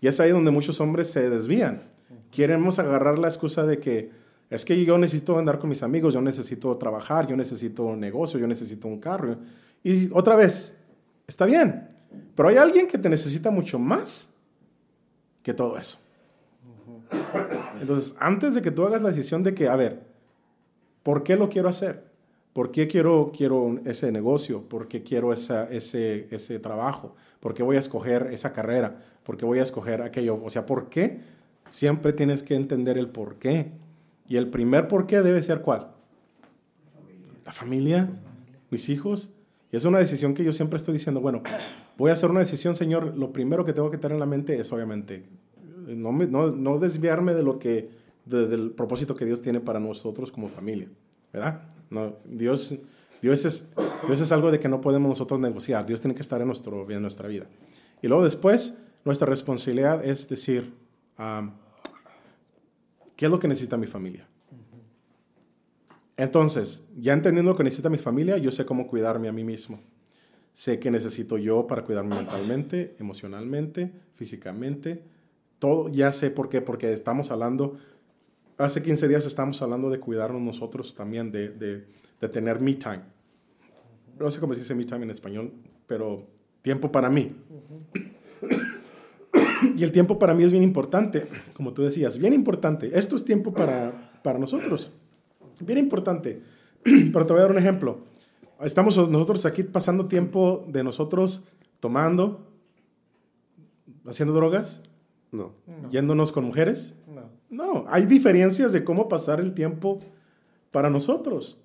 Y 0.01 0.09
es 0.09 0.21
ahí 0.21 0.31
donde 0.31 0.51
muchos 0.51 0.81
hombres 0.81 1.11
se 1.11 1.29
desvían. 1.29 1.83
Queremos 2.31 2.79
agarrar 2.79 3.19
la 3.19 3.29
excusa 3.29 3.64
de 3.64 3.79
que 3.79 4.11
es 4.49 4.64
que 4.64 4.85
yo 4.85 4.97
necesito 4.99 5.38
andar 5.38 5.59
con 5.59 5.69
mis 5.69 5.83
amigos, 5.83 6.14
yo 6.14 6.23
necesito 6.23 6.77
trabajar, 6.77 7.27
yo 7.27 7.37
necesito 7.37 7.85
un 7.85 8.01
negocio, 8.01 8.38
yo 8.38 8.47
necesito 8.47 8.87
un 8.87 9.01
carro. 9.01 9.37
Y 9.83 10.11
otra 10.12 10.37
vez, 10.37 10.75
está 11.27 11.45
bien, 11.47 11.88
pero 12.35 12.49
hay 12.49 12.57
alguien 12.57 12.87
que 12.87 12.99
te 12.99 13.09
necesita 13.09 13.51
mucho 13.51 13.79
más 13.79 14.29
que 15.42 15.53
todo 15.53 15.77
eso. 15.77 15.99
Entonces, 17.81 18.14
antes 18.19 18.55
de 18.55 18.62
que 18.62 18.71
tú 18.71 18.85
hagas 18.85 19.03
la 19.03 19.09
decisión 19.09 19.42
de 19.42 19.55
que, 19.55 19.69
a 19.69 19.77
ver, 19.77 20.03
¿por 21.03 21.23
qué 21.23 21.37
lo 21.37 21.49
quiero 21.49 21.69
hacer? 21.69 22.05
¿Por 22.57 22.71
qué 22.71 22.88
quiero, 22.88 23.33
quiero 23.37 23.79
ese 23.85 24.11
negocio? 24.11 24.62
¿Por 24.62 24.88
qué 24.88 25.03
quiero 25.03 25.31
esa, 25.31 25.71
ese, 25.71 26.27
ese 26.31 26.59
trabajo? 26.59 27.14
¿Por 27.38 27.53
qué 27.53 27.62
voy 27.62 27.77
a 27.77 27.81
escoger 27.81 28.29
esa 28.33 28.55
carrera? 28.55 29.05
¿Por 29.25 29.37
qué 29.37 29.45
voy 29.45 29.59
a 29.59 29.62
escoger 29.62 30.01
aquello? 30.01 30.42
O 30.42 30.49
sea, 30.49 30.64
¿por 30.64 30.88
qué? 30.88 31.21
Siempre 31.69 32.14
tienes 32.14 32.42
que 32.42 32.55
entender 32.55 32.97
el 32.97 33.11
por 33.11 33.35
qué. 33.35 33.73
Y 34.27 34.38
el 34.38 34.49
primer 34.49 34.88
por 34.88 35.07
qué 35.07 35.21
debe 35.21 35.42
ser 35.42 35.61
cuál? 35.61 35.88
La 37.45 37.53
familia, 37.53 38.09
mis 38.71 38.88
hijos. 38.88 39.29
Y 39.71 39.77
es 39.77 39.85
una 39.85 39.99
decisión 39.99 40.33
que 40.33 40.42
yo 40.42 40.55
siempre 40.55 40.79
estoy 40.79 40.95
diciendo, 40.95 41.21
bueno, 41.21 41.42
voy 41.99 42.09
a 42.09 42.14
hacer 42.14 42.31
una 42.31 42.40
decisión, 42.40 42.75
Señor, 42.75 43.19
lo 43.19 43.35
primero 43.35 43.66
que 43.66 43.75
tengo 43.75 43.90
que 43.90 43.99
tener 43.99 44.14
en 44.14 44.21
la 44.21 44.25
mente 44.25 44.59
es 44.59 44.73
obviamente 44.73 45.25
no, 45.88 46.11
no, 46.11 46.53
no 46.53 46.79
desviarme 46.79 47.35
de 47.35 47.42
lo 47.42 47.59
que, 47.59 47.90
del 48.25 48.71
propósito 48.71 49.14
que 49.14 49.27
Dios 49.27 49.42
tiene 49.42 49.61
para 49.61 49.79
nosotros 49.79 50.33
como 50.33 50.49
familia, 50.49 50.88
¿verdad? 51.37 51.61
No, 51.90 52.14
Dios, 52.25 52.75
Dios, 53.20 53.44
es, 53.44 53.68
Dios 54.07 54.20
es 54.22 54.33
algo 54.33 54.51
de 54.51 54.59
que 54.59 54.68
no 54.68 54.81
podemos 54.81 55.11
nosotros 55.11 55.38
negociar. 55.38 55.85
Dios 55.85 56.01
tiene 56.01 56.14
que 56.14 56.22
estar 56.22 56.40
en, 56.40 56.46
nuestro, 56.46 56.90
en 56.90 57.03
nuestra 57.03 57.29
vida. 57.29 57.44
Y 58.01 58.09
luego 58.09 58.25
después, 58.25 58.75
nuestra 59.05 59.27
responsabilidad 59.27 60.03
es 60.03 60.29
decir, 60.29 60.72
¿qué 63.16 63.27
es 63.27 63.31
lo 63.31 63.38
que 63.38 63.49
necesita 63.49 63.77
mi 63.77 63.87
familia? 63.87 64.27
Entonces, 66.16 66.85
ya 66.96 67.12
entendiendo 67.12 67.51
lo 67.51 67.57
que 67.57 67.64
necesita 67.64 67.90
mi 67.90 67.99
familia, 67.99 68.38
yo 68.38 68.51
sé 68.51 68.64
cómo 68.64 68.87
cuidarme 68.87 69.29
a 69.29 69.33
mí 69.33 69.44
mismo. 69.44 69.79
Sé 70.55 70.79
que 70.79 70.90
necesito 70.90 71.37
yo 71.37 71.66
para 71.66 71.85
cuidarme 71.85 72.16
mentalmente, 72.16 72.94
emocionalmente, 72.99 73.92
físicamente. 74.14 75.03
Todo, 75.59 75.90
ya 75.90 76.12
sé 76.12 76.31
por 76.31 76.49
qué, 76.49 76.62
porque 76.62 76.94
estamos 76.94 77.31
hablando 77.31 77.77
hace 78.59 78.83
15 78.83 79.09
días 79.09 79.27
estamos 79.27 79.61
hablando 79.62 79.90
de 79.90 80.01
cuidarnos 80.01 80.40
nosotros 80.40 80.95
también, 80.95 81.31
de, 81.31 81.51
de, 81.51 81.87
de, 82.21 82.29
tener 82.29 82.61
me 82.61 82.75
time. 82.75 83.03
No 84.19 84.31
sé 84.31 84.40
cómo 84.40 84.55
se 84.55 84.61
dice 84.61 84.75
me 84.75 84.85
time 84.85 85.05
en 85.05 85.11
español, 85.11 85.53
pero 85.87 86.27
tiempo 86.62 86.90
para 86.90 87.11
mí. 87.11 87.33
Y 89.75 89.83
el 89.83 89.92
tiempo 89.92 90.19
para 90.19 90.35
mí 90.35 90.45
es 90.45 90.53
bien 90.53 90.64
importante, 90.64 91.27
como 91.55 91.73
tú 91.73 91.83
decías, 91.83 92.19
bien 92.19 92.33
importante. 92.33 92.90
Esto 92.99 93.16
es 93.16 93.25
tiempo 93.25 93.53
para, 93.53 94.21
para 94.23 94.38
nosotros, 94.38 94.90
bien 95.61 95.79
importante. 95.79 96.42
Pero 96.83 97.27
te 97.27 97.33
voy 97.33 97.40
a 97.40 97.42
dar 97.42 97.51
un 97.51 97.59
ejemplo. 97.59 97.99
Estamos 98.61 98.97
nosotros 99.09 99.45
aquí 99.45 99.62
pasando 99.64 100.07
tiempo 100.07 100.64
de 100.69 100.85
nosotros 100.85 101.45
tomando, 101.81 102.47
haciendo 104.07 104.35
drogas, 104.35 104.83
no. 105.33 105.53
¿Yéndonos 105.90 106.33
con 106.33 106.45
mujeres? 106.45 106.95
No. 107.51 107.85
Hay 107.89 108.07
diferencias 108.07 108.73
de 108.73 108.85
cómo 108.85 109.09
pasar 109.09 109.41
el 109.41 109.55
tiempo 109.55 110.01
para 110.71 110.91
nosotros. 110.91 111.59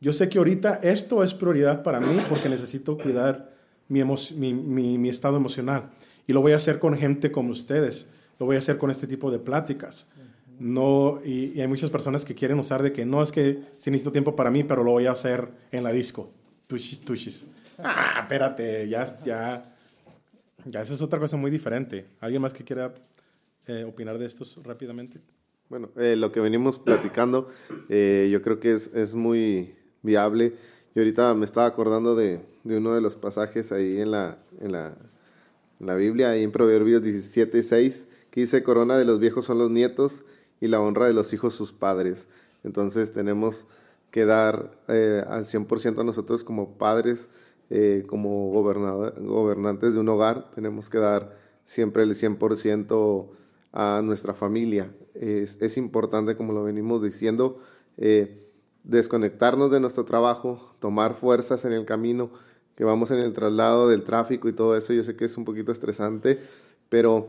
Yo 0.00 0.12
sé 0.12 0.28
que 0.28 0.38
ahorita 0.38 0.80
esto 0.82 1.22
es 1.22 1.34
prioridad 1.34 1.82
para 1.82 2.00
mí 2.00 2.18
porque 2.28 2.48
necesito 2.48 2.98
cuidar 2.98 3.50
mi, 3.88 4.02
mi, 4.04 4.98
mi, 4.98 5.08
estado 5.08 5.36
emocional. 5.36 5.90
Y 6.26 6.32
lo 6.32 6.40
voy 6.40 6.52
a 6.52 6.56
hacer 6.56 6.78
con 6.78 6.96
gente 6.96 7.30
como 7.30 7.50
ustedes. 7.50 8.06
Lo 8.38 8.46
voy 8.46 8.56
a 8.56 8.58
hacer 8.58 8.78
con 8.78 8.90
este 8.90 9.06
tipo 9.06 9.30
de 9.30 9.38
pláticas. 9.38 10.06
No, 10.58 11.18
y, 11.24 11.60
hay 11.60 11.68
muchas 11.68 11.90
personas 11.90 12.24
que 12.24 12.34
quieren 12.34 12.58
usar 12.58 12.82
de 12.82 12.92
que 12.92 13.06
no 13.06 13.22
es 13.22 13.32
que 13.32 13.62
si 13.78 13.90
necesito 13.90 14.12
tiempo 14.12 14.34
para 14.36 14.50
mí, 14.50 14.64
pero 14.64 14.82
lo 14.82 14.92
voy 14.92 15.06
a 15.06 15.12
hacer 15.12 15.48
en 15.70 15.84
la 15.84 15.92
disco. 15.92 16.30
Tushis, 16.66 17.00
tushis. 17.00 17.46
Ah, 17.78 18.20
espérate, 18.22 18.88
ya, 18.88 19.06
ya, 19.22 19.62
ya, 20.64 20.80
esa 20.80 20.94
es 20.94 21.02
otra 21.02 21.18
cosa 21.18 21.36
muy 21.36 21.50
diferente. 21.50 22.06
¿Alguien 22.20 22.42
más 22.42 22.52
que 22.52 22.64
quiera 22.64 22.92
eh, 23.68 23.84
opinar 23.84 24.16
de 24.18 24.26
estos 24.26 24.60
rápidamente? 24.62 25.20
Bueno, 25.68 25.90
eh, 25.96 26.14
lo 26.14 26.30
que 26.30 26.38
venimos 26.38 26.78
platicando, 26.78 27.48
eh, 27.88 28.28
yo 28.30 28.40
creo 28.40 28.60
que 28.60 28.72
es, 28.72 28.92
es, 28.94 29.16
muy 29.16 29.74
viable. 30.02 30.54
Y 30.94 31.00
ahorita 31.00 31.34
me 31.34 31.44
estaba 31.44 31.66
acordando 31.66 32.14
de, 32.14 32.40
de 32.62 32.76
uno 32.76 32.94
de 32.94 33.00
los 33.00 33.16
pasajes 33.16 33.72
ahí 33.72 34.00
en 34.00 34.12
la, 34.12 34.38
en 34.60 34.70
la, 34.70 34.96
la 35.80 35.96
Biblia, 35.96 36.30
ahí 36.30 36.44
en 36.44 36.52
Proverbios 36.52 37.02
17, 37.02 37.60
6, 37.60 38.08
que 38.30 38.42
dice, 38.42 38.62
corona 38.62 38.96
de 38.96 39.04
los 39.04 39.18
viejos 39.18 39.46
son 39.46 39.58
los 39.58 39.70
nietos 39.70 40.24
y 40.60 40.68
la 40.68 40.80
honra 40.80 41.08
de 41.08 41.12
los 41.12 41.32
hijos 41.32 41.54
sus 41.54 41.72
padres. 41.72 42.28
Entonces 42.62 43.10
tenemos 43.10 43.66
que 44.12 44.26
dar 44.26 44.78
al 44.86 45.44
100% 45.44 46.00
a 46.00 46.04
nosotros 46.04 46.44
como 46.44 46.78
padres, 46.78 47.28
como 48.06 48.50
gobernantes 48.52 49.94
de 49.94 50.00
un 50.00 50.08
hogar, 50.08 50.50
tenemos 50.52 50.88
que 50.88 50.98
dar 50.98 51.36
siempre 51.64 52.04
el 52.04 52.14
100% 52.14 53.28
a 53.76 54.00
nuestra 54.02 54.32
familia. 54.32 54.90
Es, 55.14 55.58
es 55.60 55.76
importante, 55.76 56.34
como 56.34 56.54
lo 56.54 56.64
venimos 56.64 57.02
diciendo, 57.02 57.60
eh, 57.98 58.42
desconectarnos 58.84 59.70
de 59.70 59.80
nuestro 59.80 60.06
trabajo, 60.06 60.74
tomar 60.80 61.14
fuerzas 61.14 61.66
en 61.66 61.72
el 61.72 61.84
camino, 61.84 62.30
que 62.74 62.84
vamos 62.84 63.10
en 63.10 63.18
el 63.18 63.34
traslado 63.34 63.88
del 63.88 64.02
tráfico 64.02 64.48
y 64.48 64.54
todo 64.54 64.76
eso. 64.78 64.94
Yo 64.94 65.04
sé 65.04 65.14
que 65.14 65.26
es 65.26 65.36
un 65.36 65.44
poquito 65.44 65.72
estresante, 65.72 66.40
pero 66.88 67.28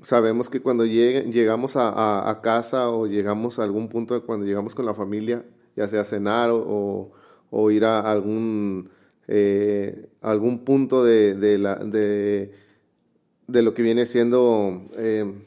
sabemos 0.00 0.48
que 0.48 0.60
cuando 0.60 0.86
llegamos 0.86 1.72
a, 1.74 2.40
casa 2.44 2.90
o 2.90 3.08
llegamos 3.08 3.58
a 3.58 3.64
algún 3.64 3.88
punto, 3.88 4.24
cuando 4.24 4.46
llegamos 4.46 4.76
con 4.76 4.86
la 4.86 4.94
familia, 4.94 5.44
ya 5.74 5.88
sea 5.88 6.04
cenar 6.04 6.50
o, 6.50 7.10
o, 7.50 7.70
ir 7.72 7.84
a 7.84 8.08
algún, 8.08 8.90
eh, 9.26 10.10
algún 10.20 10.64
punto 10.64 11.02
de, 11.02 11.34
de, 11.34 11.58
de, 11.58 12.52
de, 13.48 13.62
lo 13.62 13.74
que 13.74 13.82
viene 13.82 14.06
siendo... 14.06 14.80
Eh, 14.96 15.44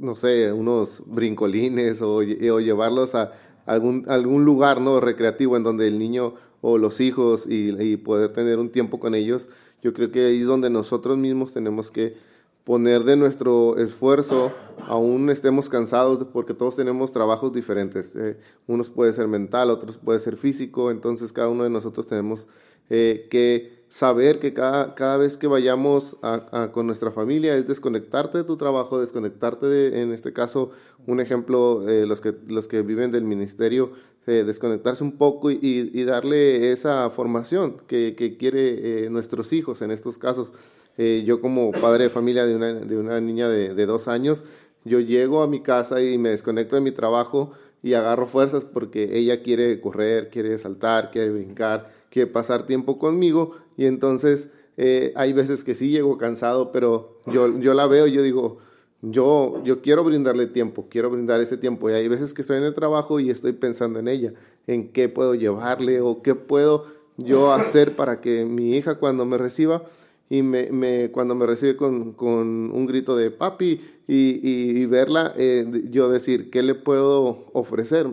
no 0.00 0.16
sé, 0.16 0.52
unos 0.52 1.02
brincolines 1.06 2.02
o, 2.02 2.22
llevarlos 2.22 3.14
a 3.14 3.32
algún, 3.66 4.04
lugar 4.44 4.80
¿no? 4.80 5.00
recreativo 5.00 5.56
en 5.56 5.62
donde 5.62 5.86
el 5.86 5.98
niño 5.98 6.34
o 6.62 6.78
los 6.78 7.00
hijos 7.00 7.46
y, 7.46 7.70
y, 7.80 7.96
poder 7.96 8.32
tener 8.32 8.58
un 8.58 8.70
tiempo 8.70 8.98
con 8.98 9.14
ellos, 9.14 9.48
yo 9.82 9.92
creo 9.92 10.10
que 10.10 10.26
ahí 10.26 10.40
es 10.40 10.46
donde 10.46 10.68
nosotros 10.68 11.16
mismos 11.16 11.52
tenemos 11.52 11.90
que 11.90 12.16
poner 12.64 13.04
de 13.04 13.16
nuestro 13.16 13.78
esfuerzo, 13.78 14.52
aún 14.86 15.30
estemos 15.30 15.68
cansados, 15.68 16.24
porque 16.32 16.54
todos 16.54 16.76
tenemos 16.76 17.12
trabajos 17.12 17.52
diferentes. 17.52 18.14
Eh, 18.16 18.36
unos 18.66 18.90
puede 18.90 19.12
ser 19.12 19.28
mental, 19.28 19.70
otros 19.70 19.96
puede 19.96 20.18
ser 20.18 20.36
físico, 20.36 20.90
entonces 20.90 21.32
cada 21.32 21.48
uno 21.48 21.64
de 21.64 21.70
nosotros 21.70 22.06
tenemos 22.06 22.48
eh, 22.90 23.28
que 23.30 23.79
saber 23.90 24.38
que 24.38 24.54
cada, 24.54 24.94
cada 24.94 25.16
vez 25.16 25.36
que 25.36 25.48
vayamos 25.48 26.16
a, 26.22 26.70
con 26.72 26.86
nuestra 26.86 27.10
familia 27.10 27.56
es 27.56 27.66
desconectarte 27.66 28.38
de 28.38 28.44
tu 28.44 28.56
trabajo, 28.56 29.00
desconectarte 29.00 29.66
de, 29.66 30.00
en 30.00 30.12
este 30.12 30.32
caso, 30.32 30.70
un 31.06 31.20
ejemplo, 31.20 31.86
eh, 31.88 32.06
los, 32.06 32.20
que, 32.20 32.34
los 32.48 32.68
que 32.68 32.82
viven 32.82 33.10
del 33.10 33.24
ministerio, 33.24 33.92
eh, 34.28 34.44
desconectarse 34.46 35.02
un 35.02 35.18
poco 35.18 35.50
y, 35.50 36.04
darle 36.04 36.70
esa 36.70 37.10
formación 37.10 37.78
que, 37.88 38.14
que 38.16 38.36
quiere 38.36 39.06
eh, 39.06 39.10
nuestros 39.10 39.52
hijos 39.52 39.82
en 39.82 39.90
estos 39.90 40.18
casos. 40.18 40.52
yo 40.96 41.40
como 41.40 41.72
padre 41.72 42.04
de 42.04 42.10
familia 42.10 42.46
de 42.46 42.54
una, 42.54 42.72
de 42.74 42.96
una 42.96 43.20
niña 43.20 43.48
de, 43.48 43.74
de 43.74 43.86
dos 43.86 44.06
años, 44.06 44.44
yo 44.84 45.00
llego 45.00 45.42
a 45.42 45.48
mi 45.48 45.62
casa 45.62 46.00
y 46.00 46.16
me 46.16 46.30
desconecto 46.30 46.76
de 46.76 46.82
mi 46.82 46.92
trabajo 46.92 47.52
y 47.82 47.94
agarro 47.94 48.26
fuerzas 48.26 48.64
porque 48.64 49.18
ella 49.18 49.42
quiere 49.42 49.80
correr, 49.80 50.30
quiere 50.30 50.56
saltar, 50.58 51.10
quiere 51.10 51.30
brincar, 51.30 51.99
quiere 52.10 52.30
pasar 52.30 52.66
tiempo 52.66 52.98
conmigo 52.98 53.52
y 53.76 53.86
entonces 53.86 54.50
eh, 54.76 55.12
hay 55.16 55.32
veces 55.32 55.64
que 55.64 55.74
sí 55.74 55.90
llego 55.90 56.18
cansado, 56.18 56.72
pero 56.72 57.20
yo, 57.26 57.58
yo 57.58 57.74
la 57.74 57.86
veo 57.86 58.06
y 58.06 58.12
yo 58.12 58.22
digo, 58.22 58.58
yo, 59.02 59.62
yo 59.64 59.80
quiero 59.80 60.04
brindarle 60.04 60.46
tiempo, 60.46 60.86
quiero 60.90 61.10
brindar 61.10 61.40
ese 61.40 61.56
tiempo. 61.56 61.88
Y 61.88 61.94
hay 61.94 62.08
veces 62.08 62.34
que 62.34 62.42
estoy 62.42 62.58
en 62.58 62.64
el 62.64 62.74
trabajo 62.74 63.20
y 63.20 63.30
estoy 63.30 63.52
pensando 63.52 63.98
en 63.98 64.08
ella, 64.08 64.34
en 64.66 64.88
qué 64.88 65.08
puedo 65.08 65.34
llevarle 65.34 66.00
o 66.00 66.22
qué 66.22 66.34
puedo 66.34 66.86
yo 67.16 67.52
hacer 67.52 67.96
para 67.96 68.20
que 68.20 68.44
mi 68.44 68.76
hija 68.76 68.96
cuando 68.96 69.24
me 69.24 69.38
reciba 69.38 69.84
y 70.28 70.42
me 70.42 71.10
cuando 71.10 71.34
me 71.34 71.44
recibe 71.44 71.76
con, 71.76 72.12
con, 72.12 72.70
un 72.72 72.86
grito 72.86 73.16
de 73.16 73.30
papi 73.30 73.80
y, 74.06 74.40
y, 74.42 74.86
verla, 74.86 75.32
eh, 75.36 75.66
yo 75.90 76.08
decir, 76.08 76.50
¿qué 76.50 76.62
le 76.62 76.74
puedo 76.74 77.46
ofrecer? 77.52 78.06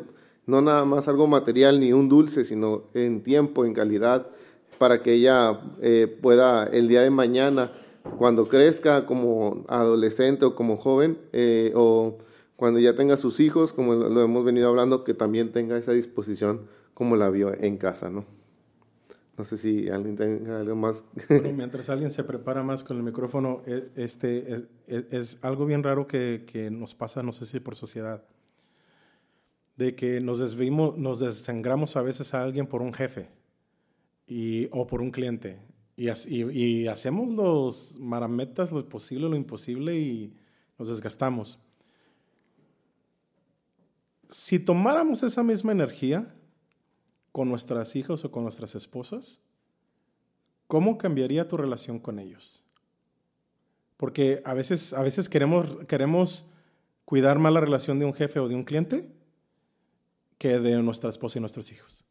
No 0.48 0.62
nada 0.62 0.86
más 0.86 1.08
algo 1.08 1.28
material 1.28 1.80
ni 1.80 1.94
un 1.94 2.10
dulce, 2.10 2.44
sino 2.44 2.84
en 2.94 3.22
tiempo, 3.22 3.66
en 3.66 3.74
calidad, 3.74 4.28
para 4.78 5.04
que 5.04 5.14
ella 5.14 5.60
eh, 5.82 6.08
pueda 6.08 6.66
el 6.66 6.88
día 6.88 7.02
de 7.02 7.10
mañana 7.10 7.72
cuando 8.18 8.48
crezca 8.48 9.06
como 9.06 9.66
adolescente 9.68 10.46
o 10.46 10.56
como 10.56 10.78
joven, 10.78 11.18
eh, 11.34 11.74
o 11.76 12.18
cuando 12.56 12.80
ya 12.80 12.96
tenga 12.96 13.18
sus 13.18 13.40
hijos, 13.40 13.74
como 13.74 13.94
lo 13.94 14.22
hemos 14.22 14.44
venido 14.46 14.70
hablando, 14.70 15.04
que 15.04 15.14
también 15.14 15.52
tenga 15.52 15.78
esa 15.78 15.92
disposición 15.92 16.62
como 16.94 17.16
la 17.16 17.30
vio 17.30 17.54
en 17.54 17.78
casa, 17.78 18.10
¿no? 18.10 18.26
No 19.38 19.44
sé 19.44 19.58
si 19.58 19.88
alguien 19.90 20.16
tenga 20.16 20.60
algo 20.60 20.76
más. 20.76 21.04
mientras 21.56 21.90
alguien 21.92 22.12
se 22.12 22.24
prepara 22.24 22.64
más 22.64 22.84
con 22.84 22.98
el 22.98 23.04
micrófono, 23.04 23.62
e, 23.68 23.90
este, 23.96 24.66
es, 24.88 25.38
algo 25.44 25.68
bien 25.68 25.84
raro 25.84 26.08
que, 26.08 26.46
que, 26.52 26.72
nos 26.72 26.96
pasa, 26.96 27.22
no 27.22 27.32
sé 27.32 27.46
si 27.46 27.60
por 27.60 27.76
sociedad, 27.76 28.24
de 29.78 29.96
que 29.96 30.20
nos 30.20 30.40
desvimos, 30.40 30.98
nos 30.98 31.20
desangramos 31.20 31.96
a 31.96 32.02
veces 32.02 32.34
a 32.34 32.44
alguien 32.44 32.68
por 32.68 32.82
un 32.82 32.94
jefe 32.94 33.30
y, 34.28 34.68
o 34.72 34.86
por 34.86 35.02
un 35.02 35.12
cliente 35.12 35.60
y, 35.98 36.88
hacemos 36.88 37.28
los 37.30 37.96
marametas, 38.00 38.72
lo 38.72 38.88
posible, 38.88 39.28
lo 39.28 39.36
imposible 39.36 39.98
y 39.98 40.34
nos 40.78 40.90
desgastamos. 40.90 41.58
Si 44.30 44.60
tomáramos 44.60 45.24
esa 45.24 45.42
misma 45.42 45.72
energía 45.72 46.36
con 47.32 47.50
nuestras 47.50 47.96
hijas 47.96 48.24
o 48.26 48.32
con 48.32 48.44
nuestras 48.44 48.76
esposas, 48.76 49.42
¿cómo 50.68 51.00
cambiaría 51.00 51.48
tu 51.48 51.58
relación 51.58 51.98
con 51.98 52.20
ellos? 52.20 52.64
Porque 53.96 54.44
a 54.46 54.54
veces, 54.54 54.94
a 54.94 55.02
veces 55.02 55.30
queremos, 55.30 55.84
queremos 55.88 56.46
cuidar 57.06 57.40
más 57.40 57.54
la 57.54 57.62
relación 57.62 57.98
de 57.98 58.06
un 58.06 58.14
jefe 58.14 58.40
o 58.40 58.48
de 58.48 58.54
un 58.54 58.64
cliente 58.64 59.10
que 60.38 60.60
de 60.60 60.82
nuestra 60.82 61.10
esposa 61.10 61.40
y 61.40 61.42
nuestros 61.42 61.72
hijos. 61.72 62.06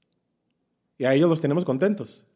Y 0.99 1.05
a 1.05 1.15
ellos 1.15 1.29
los 1.29 1.41
tenemos 1.41 1.65
contentos. 1.65 2.27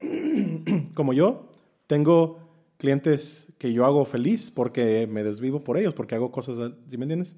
como 0.94 1.12
yo, 1.12 1.50
tengo 1.86 2.38
clientes 2.78 3.48
que 3.58 3.72
yo 3.72 3.84
hago 3.84 4.04
feliz 4.04 4.50
porque 4.50 5.06
me 5.06 5.22
desvivo 5.22 5.60
por 5.60 5.78
ellos, 5.78 5.94
porque 5.94 6.14
hago 6.14 6.32
cosas, 6.32 6.72
¿sí 6.88 6.96
me 6.96 7.04
entiendes? 7.04 7.36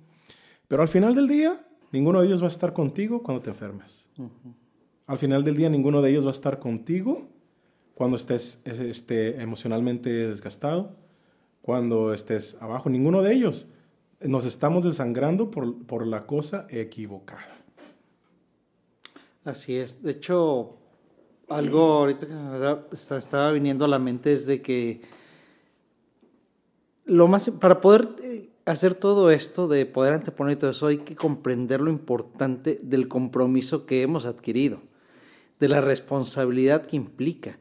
Pero 0.69 0.83
al 0.83 0.89
final 0.89 1.15
del 1.15 1.29
día, 1.29 1.67
ninguno 1.93 2.21
de 2.21 2.29
ellos 2.29 2.41
va 2.41 2.47
a 2.47 2.49
estar 2.49 2.73
contigo 2.73 3.23
cuando 3.23 3.43
te 3.43 3.51
enfermes. 3.51 4.11
Al 5.07 5.19
final 5.19 5.45
del 5.45 5.57
día, 5.57 5.69
ninguno 5.69 6.01
de 6.01 6.11
ellos 6.11 6.25
va 6.25 6.31
a 6.31 6.33
estar 6.33 6.59
contigo 6.59 7.29
cuando 7.95 8.17
estés 8.17 8.61
este, 8.65 9.41
emocionalmente 9.43 10.11
desgastado, 10.11 10.97
cuando 11.61 12.15
estés 12.15 12.57
abajo. 12.61 12.89
Ninguno 12.89 13.23
de 13.23 13.35
ellos. 13.35 13.69
Nos 14.21 14.47
estamos 14.47 14.85
desangrando 14.85 15.51
por, 15.51 15.85
por 15.85 16.07
la 16.07 16.27
cosa 16.27 16.67
equivocada. 16.71 17.64
Así 19.45 19.77
es. 19.77 20.03
De 20.03 20.13
hecho, 20.13 20.77
algo 21.49 21.81
ahorita 21.81 22.27
que 22.27 22.97
se 22.97 23.17
estaba 23.17 23.51
viniendo 23.51 23.85
a 23.85 23.89
la 23.89 23.99
mente 23.99 24.33
es 24.33 24.47
de 24.47 24.63
que 24.63 25.03
lo 27.05 27.29
más 27.29 27.51
para 27.51 27.81
poder 27.81 28.09
eh, 28.23 28.49
hacer 28.65 28.95
todo 28.95 29.31
esto, 29.31 29.69
de 29.69 29.85
poder 29.85 30.15
anteponer 30.15 30.57
todo 30.57 30.71
eso, 30.71 30.87
hay 30.87 30.99
que 30.99 31.17
comprender 31.17 31.81
lo 31.81 31.91
importante 31.91 32.79
del 32.83 33.09
compromiso 33.09 33.85
que 33.85 34.03
hemos 34.03 34.25
adquirido, 34.25 34.81
de 35.61 35.69
la 35.69 35.81
responsabilidad 35.81 36.87
que 36.87 36.97
implica, 36.97 37.59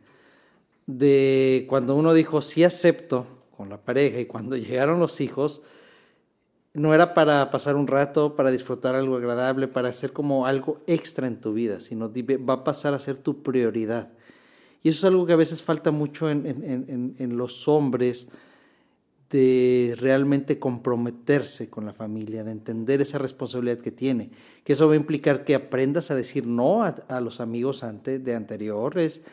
de 0.85 1.65
cuando 1.69 1.95
uno 1.95 2.13
dijo 2.13 2.41
sí 2.41 2.63
acepto 2.63 3.25
con 3.55 3.69
la 3.69 3.81
pareja 3.81 4.19
y 4.19 4.25
cuando 4.25 4.55
llegaron 4.57 4.99
los 4.99 5.19
hijos, 5.19 5.61
no 6.73 6.93
era 6.93 7.13
para 7.13 7.51
pasar 7.51 7.75
un 7.75 7.87
rato, 7.87 8.35
para 8.35 8.49
disfrutar 8.49 8.95
algo 8.95 9.15
agradable, 9.15 9.67
para 9.67 9.89
hacer 9.89 10.11
como 10.11 10.47
algo 10.47 10.81
extra 10.87 11.27
en 11.27 11.39
tu 11.39 11.53
vida, 11.53 11.79
sino 11.79 12.11
va 12.11 12.53
a 12.55 12.63
pasar 12.63 12.95
a 12.95 12.99
ser 12.99 13.19
tu 13.19 13.43
prioridad. 13.43 14.11
Y 14.81 14.89
eso 14.89 14.99
es 14.99 15.11
algo 15.11 15.25
que 15.25 15.33
a 15.33 15.37
veces 15.37 15.61
falta 15.61 15.91
mucho 15.91 16.29
en, 16.29 17.15
en, 17.17 17.37
los 17.37 17.67
hombres, 17.67 18.27
de 19.29 19.95
realmente 19.97 20.59
comprometerse 20.59 21.69
con 21.69 21.85
la 21.85 21.93
familia, 21.93 22.43
de 22.43 22.51
entender 22.51 23.01
esa 23.01 23.17
responsabilidad 23.17 23.79
que 23.79 23.91
tiene. 23.91 24.31
Que 24.63 24.73
eso 24.73 24.87
va 24.87 24.93
a 24.93 24.97
implicar 24.97 25.43
que 25.43 25.55
aprendas 25.55 26.11
a 26.11 26.15
decir 26.15 26.45
no 26.45 26.83
a, 26.83 27.21
los 27.21 27.39
amigos 27.39 27.83
antes, 27.83 28.23
de 28.23 28.35
anteriores, 28.35 29.23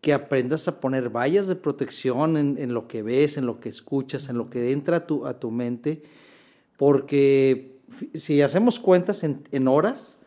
que 0.00 0.12
aprendas 0.12 0.68
a 0.68 0.80
poner 0.80 1.10
vallas 1.10 1.48
de 1.48 1.54
protección 1.54 2.36
en, 2.36 2.74
lo 2.74 2.88
que 2.88 3.02
ves, 3.02 3.36
en 3.36 3.46
lo 3.46 3.60
que 3.60 3.68
escuchas, 3.68 4.28
en 4.28 4.36
lo 4.36 4.50
que 4.50 4.72
entra 4.72 5.06
tu, 5.06 5.26
a 5.26 5.38
tu 5.38 5.50
mente 5.50 6.02
porque 6.78 7.82
si 8.14 8.40
hacemos 8.40 8.78
cuentas 8.78 9.24
en, 9.24 9.68
horas, 9.68 10.20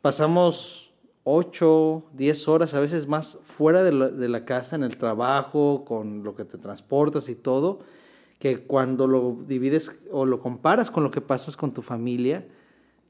pasamos 0.00 0.94
8, 1.24 2.04
10 2.12 2.48
horas, 2.48 2.74
a 2.74 2.80
veces 2.80 3.08
más, 3.08 3.40
fuera 3.42 3.82
de 3.82 3.90
la, 3.90 4.08
de 4.08 4.28
la, 4.28 4.44
casa, 4.44 4.76
en 4.76 4.84
el 4.84 4.96
trabajo, 4.96 5.84
con 5.84 6.22
lo 6.22 6.36
que 6.36 6.44
te 6.44 6.56
transportas 6.56 7.28
y 7.28 7.34
todo, 7.34 7.80
que 8.38 8.62
cuando 8.62 9.08
lo 9.08 9.38
divides 9.44 9.98
o 10.12 10.24
lo 10.24 10.38
comparas 10.38 10.92
con 10.92 11.02
lo 11.02 11.10
que 11.10 11.20
pasas 11.20 11.56
con 11.56 11.74
tu 11.74 11.82
familia, 11.82 12.46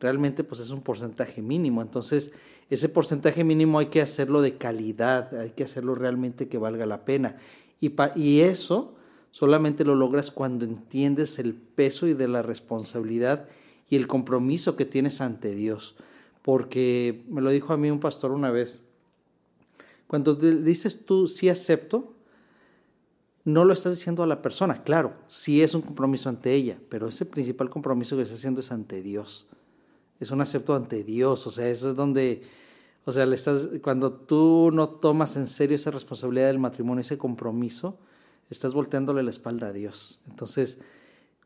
realmente 0.01 0.43
pues 0.43 0.63
es 0.63 0.71
un 0.71 0.81
porcentaje 0.81 1.43
mínimo. 1.43 1.83
Entonces, 1.83 2.33
ese 2.71 2.89
porcentaje 2.89 3.45
mínimo 3.45 3.81
hay 3.81 3.87
que 3.87 4.01
hacerlo 4.01 4.41
de 4.41 4.57
calidad, 4.57 5.39
hay 5.39 5.51
que 5.51 5.65
hacerlo 5.65 5.95
realmente 5.95 6.49
que 6.49 6.57
valga 6.57 6.87
la 6.87 7.05
pena. 7.05 7.37
Y, 7.81 7.93
y 8.17 8.41
eso 8.41 8.95
Solamente 9.33 9.85
lo 9.85 9.95
logras 9.95 10.31
cuando 10.31 10.67
entiendes 10.67 11.39
el 11.39 11.55
peso 11.55 12.07
y 12.07 12.13
de 12.13 12.29
la 12.29 12.43
responsabilidad 12.43 13.49
y 13.89 13.97
el 13.97 14.07
compromiso 14.07 14.77
que 14.77 14.85
tienes 14.85 15.23
ante 15.23 15.55
Dios. 15.55 15.97
Porque 16.43 17.25
me 17.29 17.41
lo 17.41 17.51
dijo 17.51 17.73
a 17.73 17.79
mí 17.79 17.91
un 17.91 17.99
pastor 17.99 18.33
una 18.33 18.51
vez. 18.51 18.83
Cuando 20.07 20.35
dices 20.35 21.07
tú 21.07 21.29
sí 21.29 21.49
acepto, 21.49 22.13
no 23.45 23.65
lo 23.65 23.73
estás 23.73 23.95
diciendo 23.95 24.23
a 24.23 24.27
la 24.27 24.43
persona, 24.43 24.83
claro, 24.83 25.15
sí 25.29 25.63
es 25.63 25.75
un 25.75 25.81
compromiso 25.81 26.29
ante 26.29 26.53
ella, 26.53 26.79
pero 26.91 27.09
ese 27.09 27.25
principal 27.25 27.71
compromiso 27.71 28.17
que 28.17 28.23
estás 28.23 28.39
haciendo 28.39 28.61
es 28.61 28.71
ante 28.71 29.03
Dios. 29.03 29.47
Es 30.21 30.31
un 30.31 30.43
acepto 30.43 30.75
ante 30.75 31.05
Dios, 31.05 31.47
o 31.47 31.51
sea, 31.51 31.71
eso 31.71 31.91
es 31.91 31.97
donde, 31.97 32.43
o 33.07 33.13
sea, 33.13 33.25
le 33.25 33.35
estás, 33.35 33.71
cuando 33.83 34.13
tú 34.13 34.71
no 34.75 34.91
tomas 34.91 35.37
en 35.37 35.47
serio 35.47 35.75
esa 35.75 35.91
responsabilidad 35.91 36.49
del 36.49 36.59
matrimonio, 36.59 37.01
ese 37.01 37.17
compromiso, 37.17 37.99
estás 38.53 38.75
volteándole 38.75 39.23
la 39.23 39.31
espalda 39.31 39.69
a 39.69 39.73
Dios. 39.73 40.21
Entonces, 40.29 40.79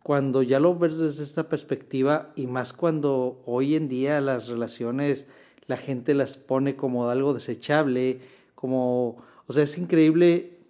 cuando 0.02 0.42
ya 0.42 0.60
lo 0.60 0.78
ves 0.78 0.98
desde 0.98 1.22
esta 1.22 1.48
perspectiva 1.48 2.32
y 2.36 2.46
más 2.46 2.72
cuando 2.72 3.42
hoy 3.44 3.74
en 3.74 3.88
día 3.88 4.20
las 4.20 4.48
relaciones 4.48 5.26
la 5.66 5.76
gente 5.76 6.14
las 6.14 6.36
pone 6.36 6.76
como 6.76 7.08
algo 7.08 7.34
desechable, 7.34 8.20
como, 8.54 9.16
o 9.46 9.52
sea, 9.52 9.64
es 9.64 9.78
increíble 9.78 10.60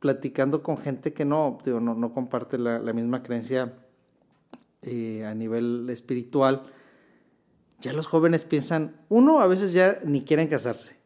platicando 0.00 0.62
con 0.62 0.76
gente 0.76 1.12
que 1.12 1.24
no, 1.24 1.58
no, 1.64 1.94
no, 1.94 2.12
comparte 2.12 2.58
la, 2.58 2.80
misma 2.92 3.22
creencia 3.22 3.74
eh, 4.82 5.24
a 5.24 5.34
nivel 5.34 5.88
espiritual, 5.90 6.64
ya 7.80 7.92
los 7.92 8.06
jóvenes 8.06 8.44
piensan, 8.44 8.96
uno 9.08 9.40
a 9.40 9.46
veces 9.46 9.72
ya 9.72 10.00
ni 10.04 10.24
quieren 10.24 10.48
casarse. 10.48 10.96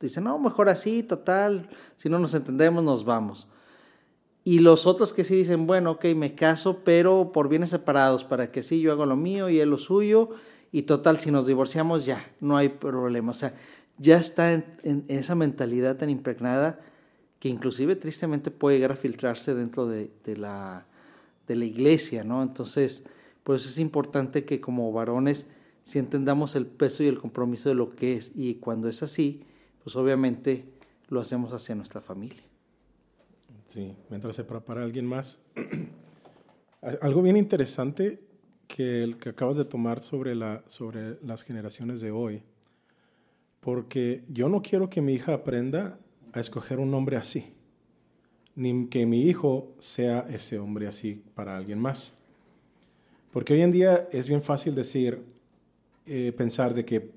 Dicen, 0.00 0.24
no, 0.24 0.38
mejor 0.38 0.68
así, 0.68 1.02
total, 1.02 1.68
si 1.96 2.08
no 2.08 2.18
nos 2.18 2.34
entendemos, 2.34 2.84
nos 2.84 3.04
vamos. 3.04 3.48
Y 4.48 4.60
los 4.60 4.86
otros 4.86 5.12
que 5.12 5.24
sí 5.24 5.34
dicen, 5.34 5.66
bueno, 5.66 5.90
ok, 5.90 6.06
me 6.16 6.34
caso, 6.34 6.78
pero 6.82 7.32
por 7.32 7.50
bienes 7.50 7.68
separados, 7.68 8.24
para 8.24 8.50
que 8.50 8.62
sí 8.62 8.80
yo 8.80 8.92
hago 8.92 9.04
lo 9.04 9.14
mío 9.14 9.50
y 9.50 9.60
él 9.60 9.68
lo 9.68 9.76
suyo, 9.76 10.30
y 10.72 10.84
total, 10.84 11.18
si 11.18 11.30
nos 11.30 11.46
divorciamos 11.46 12.06
ya, 12.06 12.26
no 12.40 12.56
hay 12.56 12.70
problema. 12.70 13.32
O 13.32 13.34
sea, 13.34 13.52
ya 13.98 14.16
está 14.16 14.54
en, 14.54 15.04
esa 15.08 15.34
mentalidad 15.34 15.98
tan 15.98 16.08
impregnada 16.08 16.80
que 17.40 17.50
inclusive 17.50 17.94
tristemente 17.94 18.50
puede 18.50 18.76
llegar 18.78 18.92
a 18.92 18.96
filtrarse 18.96 19.54
dentro 19.54 19.86
de, 19.86 20.10
la, 20.38 20.86
de 21.46 21.54
la 21.54 21.66
iglesia, 21.66 22.24
¿no? 22.24 22.42
Entonces, 22.42 23.04
por 23.44 23.56
eso 23.56 23.68
es 23.68 23.76
importante 23.76 24.46
que 24.46 24.62
como 24.62 24.90
varones 24.94 25.48
si 25.82 25.98
entendamos 25.98 26.56
el 26.56 26.64
peso 26.64 27.02
y 27.02 27.08
el 27.08 27.18
compromiso 27.18 27.68
de 27.68 27.74
lo 27.74 27.94
que 27.94 28.14
es, 28.14 28.32
y 28.34 28.54
cuando 28.54 28.88
es 28.88 29.02
así, 29.02 29.42
pues 29.84 29.94
obviamente 29.94 30.64
lo 31.10 31.20
hacemos 31.20 31.52
hacia 31.52 31.74
nuestra 31.74 32.00
familia. 32.00 32.47
Sí, 33.68 33.94
mientras 34.08 34.34
se 34.34 34.44
prepara 34.44 34.82
alguien 34.82 35.04
más. 35.04 35.42
Algo 37.02 37.20
bien 37.20 37.36
interesante 37.36 38.18
que, 38.66 39.02
el 39.02 39.18
que 39.18 39.28
acabas 39.28 39.58
de 39.58 39.66
tomar 39.66 40.00
sobre, 40.00 40.34
la, 40.34 40.64
sobre 40.66 41.22
las 41.22 41.42
generaciones 41.42 42.00
de 42.00 42.10
hoy, 42.10 42.42
porque 43.60 44.24
yo 44.26 44.48
no 44.48 44.62
quiero 44.62 44.88
que 44.88 45.02
mi 45.02 45.12
hija 45.12 45.34
aprenda 45.34 45.98
a 46.32 46.40
escoger 46.40 46.80
un 46.80 46.94
hombre 46.94 47.18
así, 47.18 47.52
ni 48.56 48.86
que 48.86 49.04
mi 49.04 49.24
hijo 49.24 49.74
sea 49.78 50.20
ese 50.30 50.58
hombre 50.58 50.88
así 50.88 51.22
para 51.34 51.54
alguien 51.54 51.78
más. 51.78 52.14
Porque 53.32 53.52
hoy 53.52 53.60
en 53.60 53.72
día 53.72 54.08
es 54.12 54.28
bien 54.28 54.40
fácil 54.40 54.74
decir, 54.74 55.22
eh, 56.06 56.32
pensar 56.32 56.72
de 56.72 56.86
que, 56.86 57.10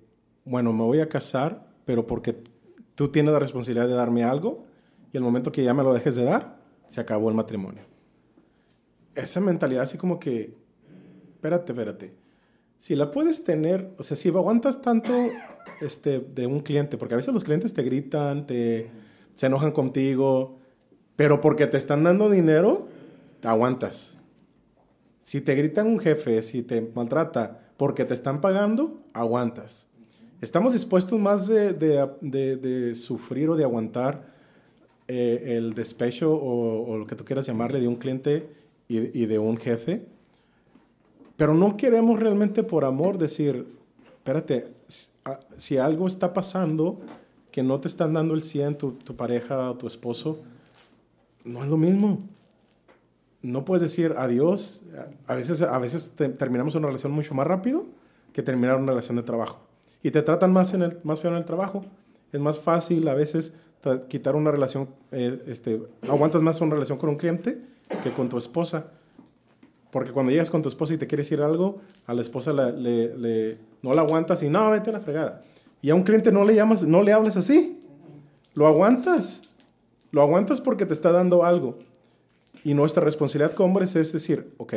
bueno, 0.43 0.73
me 0.73 0.83
voy 0.83 0.99
a 0.99 1.07
casar, 1.07 1.65
pero 1.85 2.05
porque 2.05 2.35
tú 2.93 3.07
tienes 3.07 3.31
la 3.31 3.39
responsabilidad 3.39 3.87
de 3.87 3.93
darme 3.93 4.25
algo 4.25 4.69
y 5.11 5.17
el 5.17 5.23
momento 5.23 5.51
que 5.51 5.63
ya 5.63 5.73
me 5.73 5.83
lo 5.83 5.93
dejes 5.93 6.15
de 6.15 6.23
dar, 6.23 6.57
se 6.87 7.01
acabó 7.01 7.29
el 7.29 7.35
matrimonio. 7.35 7.83
Esa 9.15 9.39
mentalidad 9.39 9.83
así 9.83 9.97
como 9.97 10.19
que, 10.19 10.55
espérate, 11.35 11.71
espérate. 11.73 12.15
Si 12.77 12.95
la 12.95 13.11
puedes 13.11 13.43
tener, 13.43 13.93
o 13.97 14.03
sea, 14.03 14.17
si 14.17 14.29
aguantas 14.29 14.81
tanto 14.81 15.13
este, 15.81 16.19
de 16.19 16.47
un 16.47 16.61
cliente, 16.61 16.97
porque 16.97 17.13
a 17.13 17.17
veces 17.17 17.33
los 17.33 17.43
clientes 17.43 17.73
te 17.73 17.83
gritan, 17.83 18.47
te, 18.47 18.89
se 19.33 19.45
enojan 19.47 19.71
contigo, 19.71 20.59
pero 21.15 21.41
porque 21.41 21.67
te 21.67 21.77
están 21.77 22.03
dando 22.03 22.29
dinero, 22.29 22.87
te 23.39 23.47
aguantas. 23.47 24.17
Si 25.21 25.41
te 25.41 25.55
gritan 25.55 25.87
un 25.87 25.99
jefe, 25.99 26.41
si 26.41 26.63
te 26.63 26.81
maltrata 26.95 27.61
porque 27.77 28.05
te 28.05 28.13
están 28.13 28.41
pagando, 28.41 29.03
aguantas. 29.13 29.87
Estamos 30.41 30.73
dispuestos 30.73 31.19
más 31.19 31.47
de, 31.47 31.73
de, 31.73 32.55
de, 32.57 32.95
sufrir 32.95 33.49
o 33.49 33.55
de 33.55 33.63
aguantar 33.63 34.30
eh, 35.11 35.57
el 35.57 35.73
despecho 35.73 36.33
o, 36.33 36.97
lo 36.97 37.05
que 37.05 37.15
tú 37.15 37.25
quieras 37.25 37.45
llamarle 37.45 37.79
de 37.79 37.87
un 37.87 37.95
cliente 37.95 38.47
y, 38.87 39.25
de 39.25 39.39
un 39.39 39.57
jefe, 39.57 40.05
pero 41.37 41.53
no 41.53 41.77
queremos 41.77 42.19
realmente 42.19 42.61
por 42.63 42.83
amor 42.83 43.17
decir, 43.17 43.65
espérate, 44.17 44.73
si 45.49 45.77
ah, 45.77 45.85
algo 45.85 46.07
está 46.07 46.33
pasando 46.33 46.99
que 47.51 47.63
no 47.63 47.79
te 47.79 47.87
están 47.87 48.13
dando 48.13 48.33
el 48.33 48.43
100 48.43 48.77
tu, 48.77 48.91
tu 48.91 49.15
pareja 49.15 49.71
o 49.71 49.77
tu 49.77 49.87
esposo, 49.87 50.39
no 51.45 51.63
es 51.63 51.69
lo 51.69 51.77
mismo 51.77 52.21
no 53.41 53.65
puedes 53.65 53.81
decir 53.81 54.15
adiós. 54.17 54.83
A 55.27 55.35
veces, 55.35 55.61
a 55.61 55.77
veces 55.79 56.11
terminamos 56.37 56.75
una 56.75 56.87
relación 56.87 57.11
mucho 57.11 57.33
más 57.33 57.47
rápido 57.47 57.85
que 58.33 58.43
terminar 58.43 58.77
una 58.77 58.91
relación 58.91 59.17
de 59.17 59.23
trabajo. 59.23 59.59
Y 60.03 60.11
te 60.11 60.21
tratan 60.21 60.53
más, 60.53 60.73
en 60.73 60.83
el, 60.83 60.97
más 61.03 61.21
feo 61.21 61.31
en 61.31 61.37
el 61.37 61.45
trabajo. 61.45 61.85
Es 62.31 62.39
más 62.39 62.59
fácil 62.59 63.07
a 63.07 63.13
veces 63.13 63.53
quitar 64.07 64.35
una 64.35 64.51
relación, 64.51 64.89
eh, 65.11 65.41
este, 65.47 65.81
aguantas 66.07 66.41
más 66.41 66.61
una 66.61 66.73
relación 66.73 66.97
con 66.97 67.09
un 67.09 67.15
cliente 67.15 67.61
que 68.03 68.13
con 68.13 68.29
tu 68.29 68.37
esposa. 68.37 68.91
Porque 69.91 70.11
cuando 70.11 70.31
llegas 70.31 70.49
con 70.49 70.61
tu 70.61 70.69
esposa 70.69 70.93
y 70.93 70.97
te 70.97 71.07
quieres 71.07 71.27
decir 71.27 71.43
algo, 71.43 71.81
a 72.07 72.13
la 72.13 72.21
esposa 72.21 72.53
le, 72.53 73.57
no 73.81 73.93
la 73.93 74.01
aguantas 74.01 74.41
y 74.43 74.49
no, 74.49 74.69
vete 74.71 74.89
a 74.89 74.93
la 74.93 74.99
fregada. 75.01 75.41
Y 75.81 75.89
a 75.89 75.95
un 75.95 76.03
cliente 76.03 76.31
no 76.31 76.45
le 76.45 76.55
llamas, 76.55 76.83
no 76.83 77.03
le 77.03 77.11
hables 77.11 77.35
así. 77.35 77.79
Lo 78.53 78.67
aguantas. 78.67 79.41
Lo 80.11 80.21
aguantas 80.21 80.61
porque 80.61 80.85
te 80.85 80.93
está 80.93 81.11
dando 81.11 81.43
algo. 81.43 81.77
Y 82.63 82.73
nuestra 82.73 83.03
responsabilidad 83.03 83.53
como 83.53 83.67
hombres 83.67 83.95
es 83.95 84.13
decir, 84.13 84.53
ok, 84.57 84.73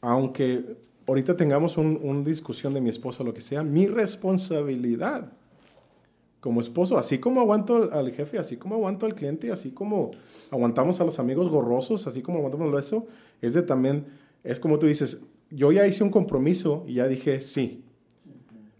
aunque 0.00 0.76
ahorita 1.06 1.36
tengamos 1.36 1.78
una 1.78 2.24
discusión 2.24 2.74
de 2.74 2.80
mi 2.80 2.90
esposa 2.90 3.22
o 3.22 3.26
lo 3.26 3.32
que 3.32 3.40
sea, 3.40 3.62
mi 3.62 3.86
responsabilidad 3.86 5.32
como 6.40 6.60
esposo, 6.60 6.96
así 6.96 7.18
como 7.18 7.40
aguanto 7.40 7.90
al, 7.92 8.12
jefe, 8.12 8.38
así 8.38 8.56
como 8.56 8.76
aguanto 8.76 9.06
al 9.06 9.14
cliente, 9.14 9.50
así 9.50 9.70
como 9.70 10.12
aguantamos 10.50 11.00
a 11.00 11.04
los 11.04 11.18
amigos 11.18 11.50
gorrosos, 11.50 12.06
así 12.06 12.22
como 12.22 12.38
aguantamos 12.38 12.78
eso, 12.78 13.06
es 13.40 13.54
de 13.54 13.62
también, 13.62 14.06
es 14.44 14.60
como 14.60 14.78
tú 14.78 14.86
dices, 14.86 15.22
yo 15.50 15.72
ya 15.72 15.86
hice 15.86 16.04
un 16.04 16.10
compromiso 16.10 16.84
y 16.86 16.94
ya 16.94 17.08
dije 17.08 17.40
sí. 17.40 17.84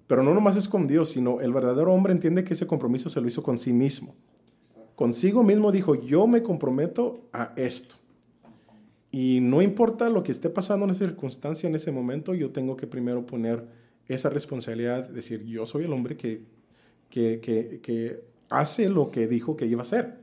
Pero 0.06 0.22
no 0.22 0.34
nomás 0.34 0.56
es 0.56 0.68
con 0.68 0.86
Dios, 0.86 1.10
sino 1.10 1.40
el 1.40 1.52
verdadero 1.52 1.92
hombre 1.92 2.12
entiende 2.12 2.44
que 2.44 2.54
ese 2.54 2.66
compromiso 2.66 3.10
se 3.10 3.20
lo 3.20 3.28
hizo 3.28 3.42
con 3.42 3.58
sí 3.58 3.72
mismo. 3.72 4.14
Consigo 4.94 5.42
mismo 5.42 5.70
dijo, 5.70 5.94
yo 5.94 6.26
me 6.26 6.42
comprometo 6.42 7.20
a 7.32 7.52
esto. 7.56 7.96
Y 9.10 9.40
no 9.40 9.62
importa 9.62 10.08
lo 10.08 10.22
que 10.22 10.32
esté 10.32 10.50
pasando 10.50 10.84
en 10.84 10.92
esa 10.92 11.06
circunstancia 11.06 11.68
en 11.68 11.74
ese 11.74 11.92
momento, 11.92 12.34
yo 12.34 12.50
tengo 12.50 12.76
que 12.76 12.86
primero 12.86 13.24
poner 13.26 13.64
esa 14.06 14.30
responsabilidad, 14.30 15.08
decir, 15.08 15.44
yo 15.44 15.66
soy 15.66 15.84
el 15.84 15.92
hombre 15.92 16.16
que, 16.16 16.42
que, 17.10 17.40
que, 17.40 17.80
que 17.82 18.22
hace 18.48 18.88
lo 18.88 19.10
que 19.10 19.26
dijo 19.26 19.56
que 19.56 19.66
iba 19.66 19.80
a 19.80 19.82
hacer. 19.82 20.18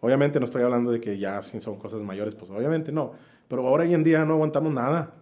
Obviamente 0.00 0.38
no 0.40 0.44
estoy 0.44 0.62
hablando 0.62 0.90
de 0.90 1.00
que 1.00 1.18
ya 1.18 1.42
son 1.42 1.76
cosas 1.76 2.02
mayores, 2.02 2.34
pues 2.34 2.50
obviamente 2.50 2.92
no. 2.92 3.12
Pero 3.48 3.66
ahora 3.66 3.84
hoy 3.84 3.94
en 3.94 4.04
día 4.04 4.24
no 4.24 4.34
aguantamos 4.34 4.72
nada. 4.72 5.14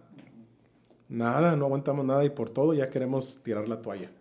Nada, 1.09 1.55
no 1.55 1.65
aguantamos 1.65 2.05
nada 2.05 2.23
y 2.23 2.29
por 2.29 2.49
todo 2.49 2.73
ya 2.73 2.89
queremos 2.89 3.41
tirar 3.43 3.67
la 3.67 3.81
toalla. 3.81 4.11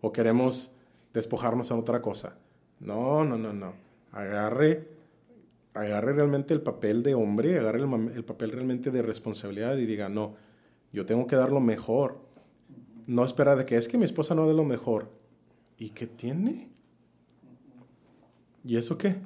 O 0.00 0.12
queremos 0.12 0.72
despojarnos 1.12 1.70
a 1.70 1.76
otra 1.76 2.00
cosa. 2.00 2.36
No, 2.80 3.24
no, 3.24 3.36
no, 3.36 3.52
no. 3.52 3.74
Agarre 4.12 4.98
agarre 5.78 6.12
realmente 6.12 6.54
el 6.54 6.60
papel 6.60 7.02
de 7.02 7.14
hombre, 7.14 7.58
agarre 7.58 7.80
el, 8.14 8.24
papel 8.24 8.50
realmente 8.50 8.90
de 8.90 9.02
responsabilidad 9.02 9.76
y 9.76 9.86
diga, 9.86 10.08
no, 10.08 10.34
yo 10.92 11.06
tengo 11.06 11.26
que 11.26 11.36
dar 11.36 11.52
lo 11.52 11.60
mejor. 11.60 12.18
No 13.06 13.24
espera 13.24 13.56
de 13.56 13.64
que 13.64 13.76
es 13.76 13.88
que 13.88 13.96
mi 13.96 14.04
esposa 14.04 14.34
no 14.34 14.46
dé 14.46 14.54
lo 14.54 14.64
mejor. 14.64 15.08
¿Y 15.78 15.90
qué 15.90 16.06
tiene? 16.06 16.70
¿Y 18.64 18.76
eso 18.76 18.98
qué? 18.98 19.16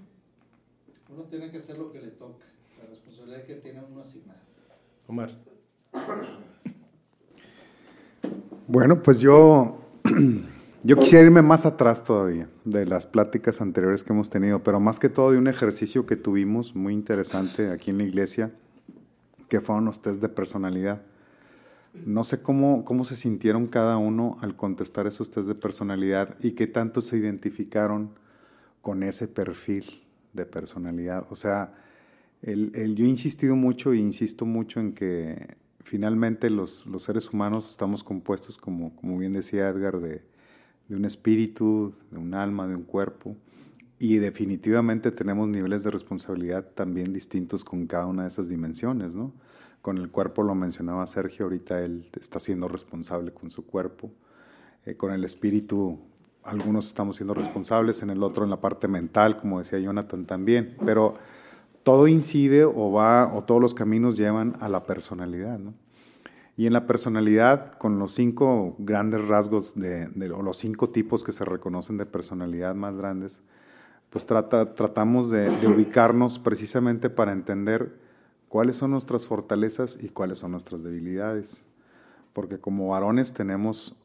Uno 1.08 1.24
tiene 1.24 1.50
que 1.50 1.56
hacer 1.56 1.78
lo 1.78 1.90
que 1.90 2.00
le 2.00 2.08
toca, 2.08 2.44
la 2.78 2.88
responsabilidad 2.88 3.44
que 3.44 3.56
tiene 3.56 3.82
uno 3.82 4.00
asignada. 4.00 4.40
Omar. 5.06 5.30
Bueno, 8.68 9.02
pues 9.02 9.20
yo 9.20 9.78
Yo 10.84 10.96
quisiera 10.96 11.24
irme 11.24 11.42
más 11.42 11.64
atrás 11.64 12.02
todavía 12.02 12.48
de 12.64 12.86
las 12.86 13.06
pláticas 13.06 13.60
anteriores 13.60 14.02
que 14.02 14.12
hemos 14.12 14.30
tenido, 14.30 14.64
pero 14.64 14.80
más 14.80 14.98
que 14.98 15.08
todo 15.08 15.30
de 15.30 15.38
un 15.38 15.46
ejercicio 15.46 16.06
que 16.06 16.16
tuvimos 16.16 16.74
muy 16.74 16.92
interesante 16.92 17.70
aquí 17.70 17.90
en 17.90 17.98
la 17.98 18.04
iglesia, 18.04 18.50
que 19.48 19.60
fueron 19.60 19.84
los 19.84 20.02
test 20.02 20.20
de 20.20 20.28
personalidad. 20.28 21.02
No 21.94 22.24
sé 22.24 22.40
cómo, 22.40 22.84
cómo 22.84 23.04
se 23.04 23.16
sintieron 23.16 23.66
cada 23.66 23.98
uno 23.98 24.38
al 24.40 24.56
contestar 24.56 25.06
esos 25.06 25.30
test 25.30 25.46
de 25.46 25.54
personalidad 25.54 26.36
y 26.42 26.52
qué 26.52 26.66
tanto 26.66 27.02
se 27.02 27.18
identificaron 27.18 28.14
con 28.80 29.02
ese 29.02 29.28
perfil 29.28 29.84
de 30.32 30.46
personalidad. 30.46 31.26
O 31.30 31.36
sea, 31.36 31.74
el, 32.42 32.94
yo 32.94 33.04
he 33.04 33.08
insistido 33.08 33.56
mucho 33.56 33.92
e 33.92 33.98
insisto 33.98 34.46
mucho 34.46 34.80
en 34.80 34.92
que 34.94 35.56
finalmente 35.80 36.50
los, 36.50 36.86
los 36.86 37.04
seres 37.04 37.30
humanos 37.30 37.70
estamos 37.70 38.02
compuestos, 38.02 38.56
como, 38.56 38.96
como 38.96 39.18
bien 39.18 39.32
decía 39.32 39.68
Edgar, 39.68 40.00
de, 40.00 40.22
de 40.88 40.96
un 40.96 41.04
espíritu, 41.04 41.94
de 42.10 42.18
un 42.18 42.34
alma, 42.34 42.66
de 42.66 42.74
un 42.74 42.84
cuerpo. 42.84 43.36
Y 43.98 44.16
definitivamente 44.16 45.12
tenemos 45.12 45.48
niveles 45.48 45.84
de 45.84 45.90
responsabilidad 45.90 46.66
también 46.74 47.12
distintos 47.12 47.62
con 47.62 47.86
cada 47.86 48.06
una 48.06 48.22
de 48.22 48.28
esas 48.28 48.48
dimensiones, 48.48 49.14
¿no? 49.14 49.32
Con 49.82 49.98
el 49.98 50.10
cuerpo 50.10 50.42
lo 50.42 50.54
mencionaba 50.54 51.06
Sergio, 51.06 51.44
ahorita 51.44 51.80
él 51.80 52.04
está 52.18 52.40
siendo 52.40 52.68
responsable 52.68 53.32
con 53.32 53.50
su 53.50 53.66
cuerpo. 53.66 54.10
Eh, 54.86 54.96
con 54.96 55.12
el 55.12 55.24
espíritu, 55.24 55.98
algunos 56.44 56.86
estamos 56.86 57.16
siendo 57.16 57.34
responsables, 57.34 58.02
en 58.02 58.10
el 58.10 58.22
otro 58.22 58.44
en 58.44 58.50
la 58.50 58.60
parte 58.60 58.88
mental, 58.88 59.36
como 59.36 59.58
decía 59.58 59.78
Jonathan 59.78 60.24
también. 60.24 60.76
Pero 60.84 61.14
todo 61.82 62.08
incide 62.08 62.64
o 62.64 62.92
va, 62.92 63.34
o 63.34 63.42
todos 63.42 63.60
los 63.60 63.74
caminos 63.74 64.16
llevan 64.16 64.54
a 64.60 64.68
la 64.68 64.84
personalidad, 64.86 65.58
¿no? 65.58 65.74
Y 66.56 66.66
en 66.66 66.74
la 66.74 66.86
personalidad, 66.86 67.72
con 67.72 67.98
los 67.98 68.12
cinco 68.12 68.76
grandes 68.78 69.26
rasgos, 69.26 69.74
de, 69.74 70.08
o 70.32 70.42
los 70.42 70.58
cinco 70.58 70.90
tipos 70.90 71.24
que 71.24 71.32
se 71.32 71.44
reconocen 71.44 71.96
de 71.96 72.06
personalidad 72.06 72.74
más 72.74 72.96
grandes, 72.96 73.42
pues 74.10 74.26
trata, 74.26 74.74
tratamos 74.74 75.30
de, 75.30 75.48
ubicarnos 75.66 76.38
precisamente 76.38 77.08
para 77.08 77.32
entender 77.32 77.98
cuáles 78.52 78.76
son 78.76 78.90
nuestras 78.90 79.26
fortalezas 79.26 79.96
y 79.98 80.10
cuáles 80.10 80.40
son 80.40 80.50
nuestras 80.50 80.82
debilidades. 80.82 81.64
Porque 82.34 82.58
como 82.58 82.88
varones 82.88 83.32
tenemos 83.32 83.96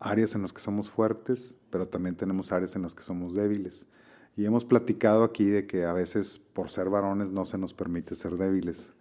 áreas 0.00 0.34
en 0.34 0.42
las 0.42 0.52
que 0.52 0.60
somos 0.60 0.90
fuertes, 0.90 1.56
pero 1.70 1.86
también 1.86 2.16
tenemos 2.16 2.50
áreas 2.50 2.74
en 2.74 2.82
las 2.82 2.92
que 2.92 3.04
somos 3.04 3.36
débiles. 3.36 3.86
Y 4.36 4.46
hemos 4.46 4.64
platicado 4.64 5.22
aquí 5.22 5.44
de 5.44 5.68
que 5.68 5.84
a 5.84 5.92
veces 5.92 6.40
por 6.40 6.70
ser 6.70 6.90
varones 6.90 7.30
no 7.30 7.44
se 7.44 7.56
nos 7.56 7.72
permite 7.72 8.16
ser 8.16 8.36
débiles 8.36 8.94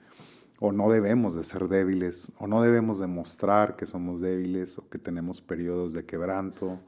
o 0.60 0.72
no 0.72 0.92
debemos 0.92 1.34
de 1.34 1.44
ser 1.44 1.70
débiles, 1.70 2.32
o 2.38 2.46
no 2.46 2.62
debemos 2.62 3.00
demostrar 3.00 3.76
que 3.76 3.88
somos 3.88 4.22
débiles 4.22 4.78
o 4.78 4.88
que 4.90 5.00
tenemos 5.00 5.42
periodos 5.42 5.94
de 5.94 6.06
quebranto. 6.06 6.80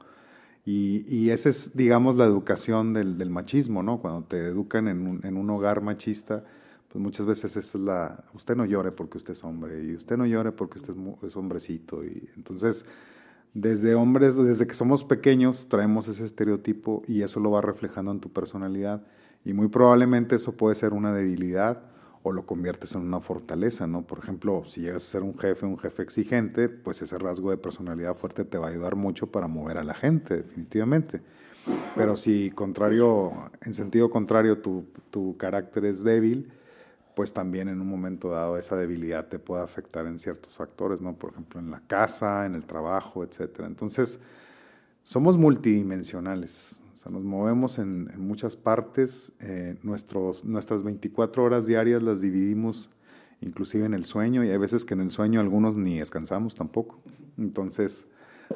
Y, 0.64 1.04
y 1.12 1.30
esa 1.30 1.48
es, 1.48 1.76
digamos, 1.76 2.16
la 2.18 2.24
educación 2.24 2.92
del, 2.92 3.28
machismo, 3.30 3.82
¿no? 3.82 3.98
Cuando 3.98 4.22
te 4.22 4.38
educan 4.46 4.86
en 4.86 5.36
un, 5.36 5.50
hogar 5.50 5.82
machista, 5.82 6.44
pues 6.96 7.02
muchas 7.02 7.26
veces 7.26 7.54
es 7.58 7.74
la, 7.74 8.24
usted 8.32 8.56
no 8.56 8.64
llore 8.64 8.90
porque 8.90 9.18
usted 9.18 9.34
es 9.34 9.44
hombre, 9.44 9.84
y 9.84 9.94
usted 9.94 10.16
no 10.16 10.24
llore 10.24 10.50
porque 10.50 10.78
usted 10.78 10.94
es, 10.94 11.24
es 11.28 11.36
hombrecito. 11.36 12.02
Y 12.02 12.26
entonces, 12.36 12.86
desde 13.52 13.94
hombres, 13.94 14.34
desde 14.34 14.66
que 14.66 14.72
somos 14.72 15.04
pequeños, 15.04 15.68
traemos 15.68 16.08
ese 16.08 16.24
estereotipo 16.24 17.02
y 17.06 17.20
eso 17.20 17.38
lo 17.38 17.50
va 17.50 17.60
reflejando 17.60 18.12
en 18.12 18.20
tu 18.20 18.32
personalidad. 18.32 19.02
Y 19.44 19.52
muy 19.52 19.68
probablemente 19.68 20.36
eso 20.36 20.56
puede 20.56 20.74
ser 20.74 20.94
una 20.94 21.12
debilidad 21.12 21.82
o 22.22 22.32
lo 22.32 22.46
conviertes 22.46 22.94
en 22.94 23.02
una 23.02 23.20
fortaleza, 23.20 23.86
¿no? 23.86 24.06
Por 24.06 24.20
ejemplo, 24.20 24.62
si 24.64 24.80
llegas 24.80 25.02
a 25.02 25.06
ser 25.06 25.22
un 25.22 25.36
jefe, 25.36 25.66
un 25.66 25.78
jefe 25.78 26.02
exigente, 26.02 26.70
pues 26.70 27.02
ese 27.02 27.18
rasgo 27.18 27.50
de 27.50 27.58
personalidad 27.58 28.14
fuerte 28.14 28.46
te 28.46 28.56
va 28.56 28.68
a 28.68 28.70
ayudar 28.70 28.96
mucho 28.96 29.26
para 29.26 29.48
mover 29.48 29.76
a 29.76 29.84
la 29.84 29.92
gente, 29.92 30.38
definitivamente. 30.38 31.20
Pero 31.94 32.16
si 32.16 32.50
contrario, 32.52 33.34
en 33.60 33.74
sentido 33.74 34.08
contrario, 34.08 34.62
tu, 34.62 34.86
tu 35.10 35.36
carácter 35.36 35.84
es 35.84 36.02
débil, 36.02 36.50
pues 37.16 37.32
también 37.32 37.70
en 37.70 37.80
un 37.80 37.88
momento 37.88 38.28
dado 38.28 38.58
esa 38.58 38.76
debilidad 38.76 39.26
te 39.26 39.38
puede 39.38 39.62
afectar 39.62 40.06
en 40.06 40.18
ciertos 40.18 40.54
factores, 40.54 41.00
¿no? 41.00 41.14
Por 41.16 41.30
ejemplo, 41.30 41.58
en 41.58 41.70
la 41.70 41.80
casa, 41.80 42.44
en 42.44 42.54
el 42.54 42.66
trabajo, 42.66 43.24
etc. 43.24 43.60
Entonces, 43.60 44.20
somos 45.02 45.38
multidimensionales, 45.38 46.82
o 46.92 46.98
sea, 46.98 47.10
nos 47.10 47.24
movemos 47.24 47.78
en, 47.78 48.10
muchas 48.18 48.54
partes, 48.54 49.32
eh, 49.40 49.78
nuestros, 49.82 50.44
nuestras 50.44 50.82
24 50.82 51.42
horas 51.42 51.66
diarias 51.66 52.02
las 52.02 52.20
dividimos 52.20 52.90
inclusive 53.40 53.86
en 53.86 53.94
el 53.94 54.04
sueño, 54.04 54.44
y 54.44 54.50
hay 54.50 54.58
veces 54.58 54.84
que 54.84 54.92
en 54.92 55.00
el 55.00 55.08
sueño 55.08 55.40
algunos 55.40 55.74
ni 55.74 55.98
descansamos 55.98 56.54
tampoco. 56.54 57.00
Entonces, 57.38 58.08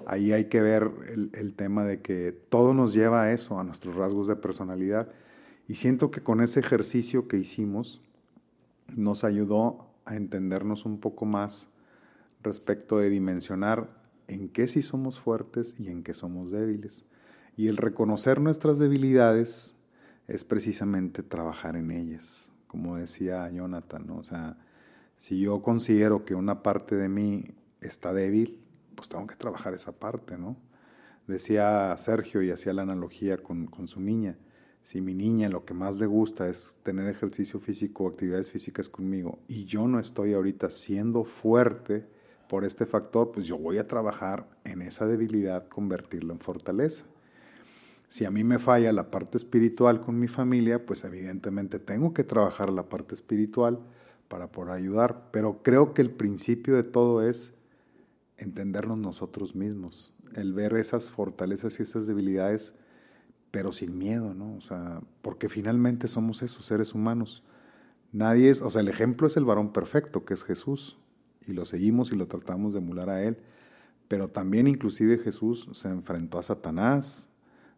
ahí 0.04 0.32
hay 0.32 0.50
que 0.50 0.60
ver 0.60 0.90
el, 1.08 1.30
el 1.32 1.54
tema 1.54 1.86
de 1.86 2.02
que 2.02 2.32
todo 2.50 2.74
nos 2.74 2.92
lleva 2.92 3.22
a 3.22 3.32
eso, 3.32 3.58
a 3.58 3.64
nuestros 3.64 3.96
rasgos 3.96 4.26
de 4.26 4.36
personalidad. 4.36 5.08
Y 5.66 5.76
siento 5.76 6.10
que 6.10 6.22
con 6.22 6.42
ese 6.42 6.60
ejercicio 6.60 7.26
que 7.26 7.38
hicimos, 7.38 8.02
nos 8.96 9.24
ayudó 9.24 9.90
a 10.04 10.16
entendernos 10.16 10.84
un 10.84 11.00
poco 11.00 11.26
más 11.26 11.70
respecto 12.42 12.98
de 12.98 13.10
dimensionar 13.10 13.90
en 14.28 14.48
qué 14.48 14.68
sí 14.68 14.82
somos 14.82 15.18
fuertes 15.18 15.78
y 15.78 15.88
en 15.88 16.02
qué 16.02 16.14
somos 16.14 16.50
débiles. 16.50 17.06
Y 17.56 17.68
el 17.68 17.76
reconocer 17.76 18.40
nuestras 18.40 18.78
debilidades 18.78 19.76
es 20.28 20.44
precisamente 20.44 21.22
trabajar 21.22 21.76
en 21.76 21.90
ellas, 21.90 22.52
como 22.66 22.96
decía 22.96 23.50
Jonathan, 23.50 24.06
¿no? 24.06 24.18
O 24.18 24.24
sea, 24.24 24.56
si 25.16 25.40
yo 25.40 25.60
considero 25.60 26.24
que 26.24 26.34
una 26.34 26.62
parte 26.62 26.94
de 26.94 27.08
mí 27.08 27.44
está 27.80 28.12
débil, 28.12 28.62
pues 28.94 29.08
tengo 29.08 29.26
que 29.26 29.36
trabajar 29.36 29.74
esa 29.74 29.92
parte, 29.92 30.38
¿no? 30.38 30.56
Decía 31.26 31.94
Sergio 31.98 32.42
y 32.42 32.50
hacía 32.50 32.72
la 32.72 32.82
analogía 32.82 33.38
con, 33.38 33.66
con 33.66 33.88
su 33.88 34.00
niña 34.00 34.36
si 34.82 35.00
mi 35.00 35.14
niña 35.14 35.48
lo 35.48 35.64
que 35.64 35.74
más 35.74 35.96
le 35.96 36.06
gusta 36.06 36.48
es 36.48 36.78
tener 36.82 37.08
ejercicio 37.08 37.60
físico 37.60 38.04
o 38.04 38.08
actividades 38.08 38.50
físicas 38.50 38.88
conmigo 38.88 39.38
y 39.46 39.64
yo 39.64 39.86
no 39.86 40.00
estoy 40.00 40.32
ahorita 40.32 40.70
siendo 40.70 41.24
fuerte 41.24 42.06
por 42.48 42.64
este 42.64 42.84
factor, 42.84 43.30
pues 43.30 43.46
yo 43.46 43.56
voy 43.56 43.78
a 43.78 43.86
trabajar 43.86 44.48
en 44.64 44.82
esa 44.82 45.06
debilidad, 45.06 45.68
convertirlo 45.68 46.32
en 46.32 46.40
fortaleza. 46.40 47.04
Si 48.08 48.24
a 48.24 48.32
mí 48.32 48.42
me 48.42 48.58
falla 48.58 48.92
la 48.92 49.08
parte 49.08 49.36
espiritual 49.36 50.00
con 50.00 50.18
mi 50.18 50.26
familia, 50.26 50.84
pues 50.84 51.04
evidentemente 51.04 51.78
tengo 51.78 52.12
que 52.12 52.24
trabajar 52.24 52.70
la 52.70 52.88
parte 52.88 53.14
espiritual 53.14 53.78
para 54.26 54.50
poder 54.50 54.72
ayudar. 54.72 55.28
Pero 55.30 55.62
creo 55.62 55.94
que 55.94 56.02
el 56.02 56.10
principio 56.10 56.74
de 56.74 56.82
todo 56.82 57.22
es 57.22 57.54
entendernos 58.36 58.98
nosotros 58.98 59.54
mismos, 59.54 60.12
el 60.34 60.52
ver 60.52 60.74
esas 60.74 61.08
fortalezas 61.08 61.78
y 61.78 61.84
esas 61.84 62.08
debilidades 62.08 62.74
pero 63.50 63.72
sin 63.72 63.98
miedo, 63.98 64.34
¿no? 64.34 64.54
O 64.56 64.60
sea, 64.60 65.00
porque 65.22 65.48
finalmente 65.48 66.08
somos 66.08 66.42
esos 66.42 66.64
seres 66.64 66.94
humanos. 66.94 67.42
Nadie 68.12 68.50
es, 68.50 68.62
o 68.62 68.70
sea, 68.70 68.82
el 68.82 68.88
ejemplo 68.88 69.26
es 69.26 69.36
el 69.36 69.44
varón 69.44 69.72
perfecto, 69.72 70.24
que 70.24 70.34
es 70.34 70.44
Jesús, 70.44 70.98
y 71.46 71.52
lo 71.52 71.64
seguimos 71.64 72.12
y 72.12 72.16
lo 72.16 72.26
tratamos 72.26 72.74
de 72.74 72.80
emular 72.80 73.10
a 73.10 73.22
él, 73.22 73.38
pero 74.08 74.28
también 74.28 74.66
inclusive 74.66 75.18
Jesús 75.18 75.68
se 75.72 75.88
enfrentó 75.88 76.38
a 76.38 76.42
Satanás, 76.42 77.30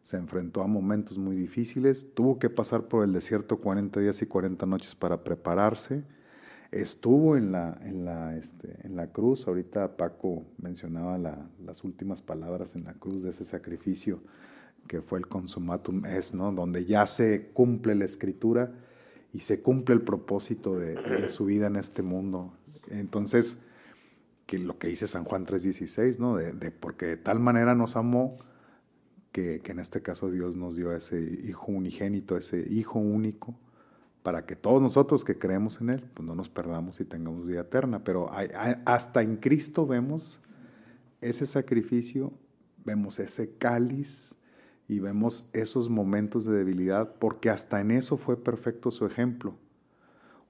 se 0.02 0.16
enfrentó 0.16 0.62
a 0.62 0.66
momentos 0.66 1.18
muy 1.18 1.36
difíciles, 1.36 2.14
tuvo 2.14 2.38
que 2.38 2.50
pasar 2.50 2.88
por 2.88 3.04
el 3.04 3.12
desierto 3.12 3.58
40 3.58 4.00
días 4.00 4.20
y 4.22 4.26
40 4.26 4.66
noches 4.66 4.94
para 4.94 5.22
prepararse, 5.22 6.04
estuvo 6.70 7.36
en 7.36 7.52
la, 7.52 7.78
en 7.82 8.04
la, 8.04 8.36
este, 8.36 8.78
en 8.84 8.96
la 8.96 9.12
cruz, 9.12 9.46
ahorita 9.46 9.96
Paco 9.96 10.44
mencionaba 10.58 11.18
las 11.18 11.84
últimas 11.84 12.22
palabras 12.22 12.74
en 12.74 12.84
la 12.84 12.94
cruz 12.94 13.22
de 13.22 13.30
ese 13.30 13.44
sacrificio, 13.44 14.20
que 14.86 15.00
fue 15.00 15.18
el 15.18 15.26
consumatum 15.26 16.04
es, 16.04 16.34
¿no? 16.34 16.52
donde 16.52 16.84
ya 16.84 17.06
se 17.06 17.48
cumple 17.52 17.94
la 17.94 18.04
escritura 18.04 18.72
y 19.32 19.40
se 19.40 19.62
cumple 19.62 19.94
el 19.94 20.02
propósito 20.02 20.78
de, 20.78 21.28
su 21.28 21.46
vida 21.46 21.66
en 21.66 21.76
este 21.76 22.02
mundo. 22.02 22.52
Entonces, 22.88 23.62
que 24.46 24.58
lo 24.58 24.78
que 24.78 24.88
dice 24.88 25.06
San 25.06 25.24
Juan 25.24 25.46
3:16, 25.46 26.18
¿no? 26.18 26.36
De, 26.36 26.52
de, 26.52 26.70
porque 26.70 27.06
de 27.06 27.16
tal 27.16 27.40
manera 27.40 27.74
nos 27.74 27.96
amó 27.96 28.36
que, 29.30 29.60
que, 29.60 29.72
en 29.72 29.78
este 29.78 30.02
caso 30.02 30.30
Dios 30.30 30.56
nos 30.56 30.76
dio 30.76 30.92
ese 30.92 31.18
Hijo 31.20 31.72
unigénito, 31.72 32.36
ese 32.36 32.66
Hijo 32.68 32.98
único, 32.98 33.58
para 34.22 34.44
que 34.44 34.54
todos 34.54 34.82
nosotros 34.82 35.24
que 35.24 35.38
creemos 35.38 35.80
en 35.80 35.88
Él, 35.88 36.04
pues 36.12 36.26
no 36.26 36.34
nos 36.34 36.50
perdamos 36.50 37.00
y 37.00 37.06
tengamos 37.06 37.46
vida 37.46 37.62
eterna. 37.62 38.04
Pero 38.04 38.30
hasta 38.84 39.22
en 39.22 39.36
Cristo 39.36 39.86
vemos 39.86 40.42
ese 41.22 41.46
sacrificio, 41.46 42.34
vemos 42.84 43.18
ese 43.18 43.56
cáliz 43.56 44.36
y 44.92 45.00
vemos 45.00 45.46
esos 45.54 45.88
momentos 45.88 46.44
de 46.44 46.52
debilidad, 46.52 47.14
porque 47.18 47.48
hasta 47.48 47.80
en 47.80 47.90
eso 47.90 48.16
fue 48.16 48.36
perfecto 48.36 48.90
su 48.90 49.06
ejemplo. 49.06 49.54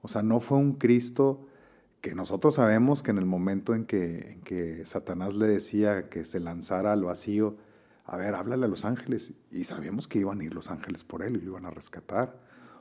O 0.01 0.09
sea, 0.09 0.21
no 0.21 0.41
fue 0.41 0.57
un 0.57 0.73
Cristo 0.73 1.47
que 2.01 2.13
nosotros 2.13 2.55
sabemos 2.55 3.01
que 3.01 3.11
en 3.11 3.17
el 3.17 3.25
momento 3.25 3.73
en 3.73 3.85
que, 3.85 4.33
en 4.33 4.41
que 4.41 4.85
Satanás 4.85 5.33
le 5.33 5.47
decía 5.47 6.09
que 6.09 6.25
se 6.25 6.41
lanzara 6.41 6.91
al 6.91 7.05
vacío, 7.05 7.55
a 8.05 8.17
ver, 8.17 8.35
háblale 8.35 8.65
a 8.65 8.67
los 8.67 8.83
ángeles, 8.83 9.31
y 9.49 9.63
sabíamos 9.63 10.09
que 10.09 10.19
iban 10.19 10.41
a 10.41 10.43
ir 10.43 10.53
los 10.53 10.69
ángeles 10.69 11.05
por 11.05 11.23
él 11.23 11.37
y 11.37 11.39
lo 11.39 11.51
iban 11.51 11.65
a 11.65 11.71
rescatar. 11.71 12.37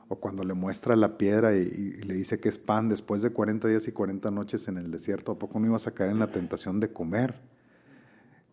O 0.09 0.17
cuando 0.17 0.43
le 0.43 0.55
muestra 0.55 0.97
la 0.97 1.17
piedra 1.17 1.55
y, 1.55 1.65
le 1.65 2.15
dice 2.15 2.41
que 2.41 2.49
es 2.49 2.59
pan 2.59 2.89
después 2.89 3.23
de 3.23 3.31
40 3.31 3.69
días 3.69 3.87
y 3.87 3.93
40 3.93 4.33
noches 4.33 4.67
en 4.67 4.77
el 4.77 4.91
desierto, 4.91 5.31
¿a 5.31 5.39
poco 5.39 5.61
no 5.61 5.67
iba 5.67 5.77
a 5.77 5.91
caer 5.93 6.11
en 6.11 6.19
la 6.19 6.27
tentación 6.27 6.81
de 6.81 6.93
comer? 6.93 7.37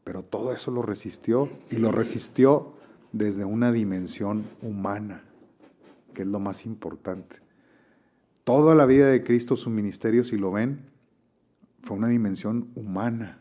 Pero 0.03 0.24
todo 0.24 0.53
eso 0.53 0.70
lo 0.70 0.84
resistió 0.84 1.49
y 1.72 1.78
lo 1.78 1.91
resistió 1.91 2.78
desde 3.12 3.45
una 3.45 3.72
dimensión 3.72 4.43
humana, 4.62 5.24
que 6.14 6.24
es 6.24 6.28
lo 6.28 6.39
más 6.39 6.66
importante. 6.66 7.38
Toda 8.43 8.76
la 8.76 8.86
vida 8.86 9.07
de 9.07 9.24
Cristo, 9.24 9.55
su 9.55 9.70
ministerio, 9.70 10.24
si 10.24 10.38
lo 10.38 10.51
ven, 10.51 10.89
fue 11.82 11.97
una 11.97 12.07
dimensión 12.07 12.70
humana. 12.76 13.39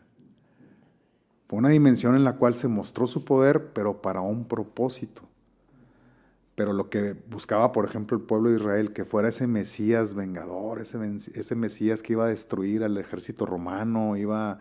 Fue 1.47 1.57
una 1.57 1.69
dimensión 1.69 2.15
en 2.15 2.23
la 2.23 2.35
cual 2.35 2.53
se 2.55 2.67
mostró 2.67 3.07
su 3.07 3.25
poder, 3.25 3.73
pero 3.73 4.01
para 4.01 4.21
un 4.21 4.45
propósito. 4.45 5.23
Pero 6.53 6.73
lo 6.73 6.89
que 6.89 7.15
buscaba, 7.29 7.71
por 7.71 7.85
ejemplo, 7.85 8.17
el 8.17 8.23
pueblo 8.23 8.49
de 8.49 8.57
Israel, 8.57 8.93
que 8.93 9.05
fuera 9.05 9.29
ese 9.29 9.47
Mesías 9.47 10.13
vengador, 10.13 10.79
ese, 10.79 11.55
Mesías 11.55 12.03
que 12.03 12.13
iba 12.13 12.25
a 12.25 12.29
destruir 12.29 12.83
al 12.83 12.97
ejército 12.97 13.45
romano, 13.45 14.17
iba 14.17 14.59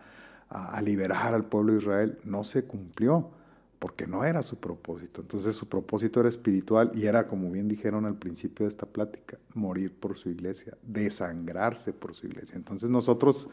a 0.48 0.80
liberar 0.80 1.34
al 1.34 1.44
pueblo 1.44 1.72
de 1.72 1.78
Israel, 1.80 2.18
no 2.24 2.42
se 2.44 2.64
cumplió 2.64 3.32
porque 3.78 4.06
no 4.06 4.24
era 4.24 4.42
su 4.42 4.56
propósito. 4.56 5.20
Entonces 5.20 5.54
su 5.54 5.68
propósito 5.68 6.20
era 6.20 6.28
espiritual 6.28 6.90
y 6.94 7.06
era, 7.06 7.28
como 7.28 7.50
bien 7.50 7.68
dijeron 7.68 8.06
al 8.06 8.16
principio 8.16 8.64
de 8.64 8.70
esta 8.70 8.86
plática, 8.86 9.38
morir 9.54 9.92
por 9.92 10.16
su 10.16 10.30
iglesia, 10.30 10.76
desangrarse 10.82 11.92
por 11.92 12.14
su 12.14 12.26
iglesia. 12.26 12.56
Entonces 12.56 12.90
nosotros, 12.90 13.48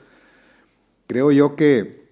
creo 1.07 1.31
yo 1.31 1.55
que, 1.55 2.09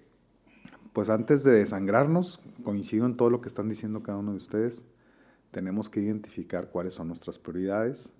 pues 0.92 1.10
antes 1.10 1.42
de 1.42 1.52
desangrarnos, 1.52 2.40
coincido 2.62 3.06
en 3.06 3.16
todo 3.16 3.30
lo 3.30 3.40
que 3.40 3.48
están 3.48 3.68
diciendo 3.68 4.02
cada 4.02 4.18
uno 4.18 4.30
de 4.30 4.38
ustedes, 4.38 4.84
tenemos 5.50 5.88
que 5.88 6.00
identificar 6.00 6.68
cuáles 6.70 6.94
son 6.94 7.08
nuestras 7.08 7.38
prioridades 7.38 8.12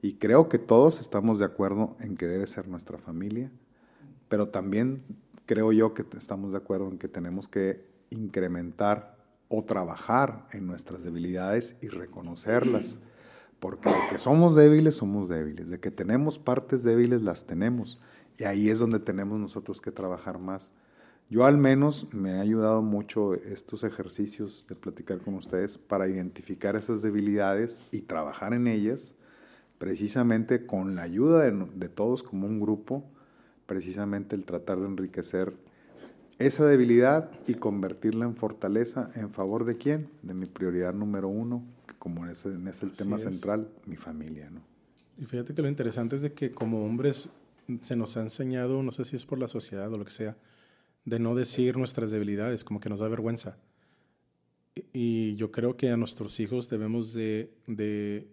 y 0.00 0.14
creo 0.14 0.48
que 0.48 0.58
todos 0.58 1.00
estamos 1.00 1.38
de 1.38 1.44
acuerdo 1.44 1.96
en 2.00 2.16
que 2.16 2.26
debe 2.26 2.46
ser 2.46 2.68
nuestra 2.68 2.98
familia, 2.98 3.50
pero 4.28 4.48
también 4.48 5.02
creo 5.46 5.72
yo 5.72 5.92
que 5.92 6.04
estamos 6.18 6.52
de 6.52 6.58
acuerdo 6.58 6.88
en 6.88 6.98
que 6.98 7.08
tenemos 7.08 7.48
que 7.48 7.84
incrementar 8.10 9.11
o 9.54 9.62
trabajar 9.62 10.48
en 10.52 10.66
nuestras 10.66 11.04
debilidades 11.04 11.76
y 11.82 11.88
reconocerlas. 11.88 13.00
Porque 13.60 13.90
de 13.90 14.08
que 14.10 14.18
somos 14.18 14.56
débiles, 14.56 14.96
somos 14.96 15.28
débiles. 15.28 15.68
De 15.68 15.78
que 15.78 15.90
tenemos 15.90 16.38
partes 16.38 16.82
débiles, 16.82 17.20
las 17.20 17.46
tenemos. 17.46 18.00
Y 18.38 18.44
ahí 18.44 18.70
es 18.70 18.78
donde 18.78 18.98
tenemos 18.98 19.38
nosotros 19.38 19.82
que 19.82 19.92
trabajar 19.92 20.38
más. 20.38 20.72
Yo 21.28 21.44
al 21.44 21.58
menos 21.58 22.14
me 22.14 22.32
ha 22.32 22.40
ayudado 22.40 22.80
mucho 22.80 23.34
estos 23.34 23.84
ejercicios 23.84 24.64
de 24.70 24.74
platicar 24.74 25.18
con 25.18 25.34
ustedes 25.34 25.76
para 25.76 26.08
identificar 26.08 26.74
esas 26.74 27.02
debilidades 27.02 27.82
y 27.90 28.00
trabajar 28.00 28.54
en 28.54 28.66
ellas, 28.66 29.14
precisamente 29.76 30.64
con 30.64 30.94
la 30.94 31.02
ayuda 31.02 31.42
de, 31.42 31.66
de 31.74 31.88
todos 31.90 32.22
como 32.22 32.46
un 32.46 32.58
grupo, 32.58 33.04
precisamente 33.66 34.34
el 34.34 34.46
tratar 34.46 34.80
de 34.80 34.86
enriquecer 34.86 35.54
esa 36.38 36.66
debilidad 36.66 37.30
y 37.46 37.54
convertirla 37.54 38.24
en 38.24 38.36
fortaleza 38.36 39.10
en 39.14 39.30
favor 39.30 39.64
de 39.64 39.76
quién? 39.76 40.08
De 40.22 40.34
mi 40.34 40.46
prioridad 40.46 40.92
número 40.94 41.28
uno, 41.28 41.64
que 41.86 41.94
como 41.94 42.26
ese, 42.26 42.50
es 42.68 42.82
el 42.82 42.92
tema 42.92 43.18
central, 43.18 43.68
mi 43.86 43.96
familia. 43.96 44.50
¿no? 44.50 44.62
Y 45.18 45.24
fíjate 45.24 45.54
que 45.54 45.62
lo 45.62 45.68
interesante 45.68 46.16
es 46.16 46.22
de 46.22 46.32
que 46.32 46.52
como 46.52 46.84
hombres 46.84 47.30
se 47.80 47.96
nos 47.96 48.16
ha 48.16 48.22
enseñado, 48.22 48.82
no 48.82 48.90
sé 48.90 49.04
si 49.04 49.16
es 49.16 49.24
por 49.24 49.38
la 49.38 49.48
sociedad 49.48 49.92
o 49.92 49.98
lo 49.98 50.04
que 50.04 50.10
sea, 50.10 50.36
de 51.04 51.18
no 51.18 51.34
decir 51.34 51.76
nuestras 51.76 52.10
debilidades, 52.10 52.64
como 52.64 52.80
que 52.80 52.88
nos 52.88 53.00
da 53.00 53.08
vergüenza. 53.08 53.56
Y 54.92 55.34
yo 55.36 55.50
creo 55.50 55.76
que 55.76 55.90
a 55.90 55.96
nuestros 55.96 56.40
hijos 56.40 56.68
debemos 56.68 57.12
de... 57.12 57.52
de... 57.66 58.28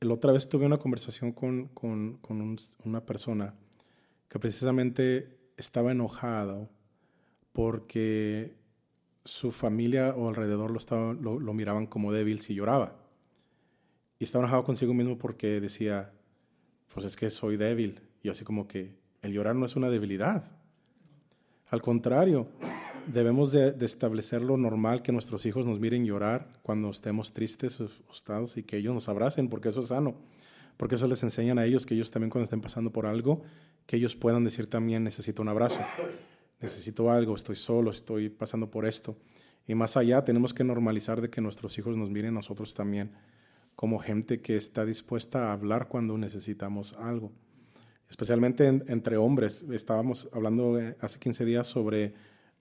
La 0.00 0.12
otra 0.12 0.30
vez 0.30 0.48
tuve 0.48 0.66
una 0.66 0.78
conversación 0.78 1.32
con, 1.32 1.68
con, 1.68 2.18
con 2.18 2.56
una 2.84 3.06
persona 3.06 3.54
que 4.28 4.38
precisamente 4.38 5.36
estaba 5.56 5.92
enojada 5.92 6.68
porque 7.56 8.54
su 9.24 9.50
familia 9.50 10.14
o 10.14 10.28
alrededor 10.28 10.70
lo, 10.70 10.76
estaba, 10.76 11.14
lo, 11.14 11.54
miraban 11.54 11.86
como 11.86 12.12
débil 12.12 12.38
si 12.38 12.54
lloraba. 12.54 12.98
Y 14.18 14.24
estaba 14.24 14.44
enojado 14.44 14.62
consigo 14.62 14.92
mismo 14.92 15.16
porque 15.16 15.58
decía, 15.58 16.12
pues 16.92 17.06
es 17.06 17.16
que 17.16 17.30
soy 17.30 17.56
débil. 17.56 18.02
Y 18.22 18.28
así 18.28 18.44
como 18.44 18.68
que 18.68 18.98
el 19.22 19.32
llorar 19.32 19.56
no 19.56 19.64
es 19.64 19.74
una 19.74 19.88
debilidad. 19.88 20.52
Al 21.70 21.80
contrario, 21.80 22.46
debemos 23.06 23.52
de, 23.52 23.74
establecer 23.80 24.42
lo 24.42 24.58
normal 24.58 25.00
que 25.00 25.12
nuestros 25.12 25.46
hijos 25.46 25.64
nos 25.64 25.80
miren 25.80 26.04
llorar 26.04 26.60
cuando 26.60 26.90
estemos 26.90 27.32
tristes 27.32 27.80
asustados 27.80 28.58
y 28.58 28.64
que 28.64 28.76
ellos 28.76 28.92
nos 28.92 29.08
abracen, 29.08 29.48
porque 29.48 29.70
eso 29.70 29.80
es 29.80 29.86
sano. 29.86 30.14
Porque 30.76 30.96
eso 30.96 31.06
les 31.06 31.22
enseñan 31.22 31.58
a 31.58 31.64
ellos 31.64 31.86
que 31.86 31.94
ellos 31.94 32.10
también 32.10 32.28
cuando 32.28 32.44
estén 32.44 32.60
pasando 32.60 32.92
por 32.92 33.06
algo, 33.06 33.40
que 33.86 33.96
ellos 33.96 34.14
puedan 34.14 34.44
decir 34.44 34.66
también 34.66 35.04
necesito 35.04 35.40
un 35.40 35.48
abrazo, 35.48 35.80
necesito 36.60 37.10
algo, 37.10 37.34
estoy 37.34 37.56
solo, 37.56 37.90
estoy 37.90 38.28
pasando 38.28 38.70
por 38.70 38.86
esto. 38.86 39.16
Y 39.66 39.74
más 39.74 39.96
allá 39.96 40.24
tenemos 40.24 40.54
que 40.54 40.64
normalizar 40.64 41.20
de 41.20 41.30
que 41.30 41.40
nuestros 41.40 41.76
hijos 41.78 41.96
nos 41.96 42.10
miren 42.10 42.34
nosotros 42.34 42.74
también 42.74 43.12
como 43.74 43.98
gente 43.98 44.40
que 44.40 44.56
está 44.56 44.84
dispuesta 44.84 45.48
a 45.48 45.52
hablar 45.52 45.88
cuando 45.88 46.16
necesitamos 46.16 46.94
algo. 46.94 47.32
Especialmente 48.08 48.66
entre 48.66 49.16
hombres. 49.16 49.64
Estábamos 49.70 50.28
hablando 50.32 50.80
eh, 50.80 50.96
hace 51.00 51.18
15 51.18 51.44
días 51.44 51.66
sobre 51.66 52.14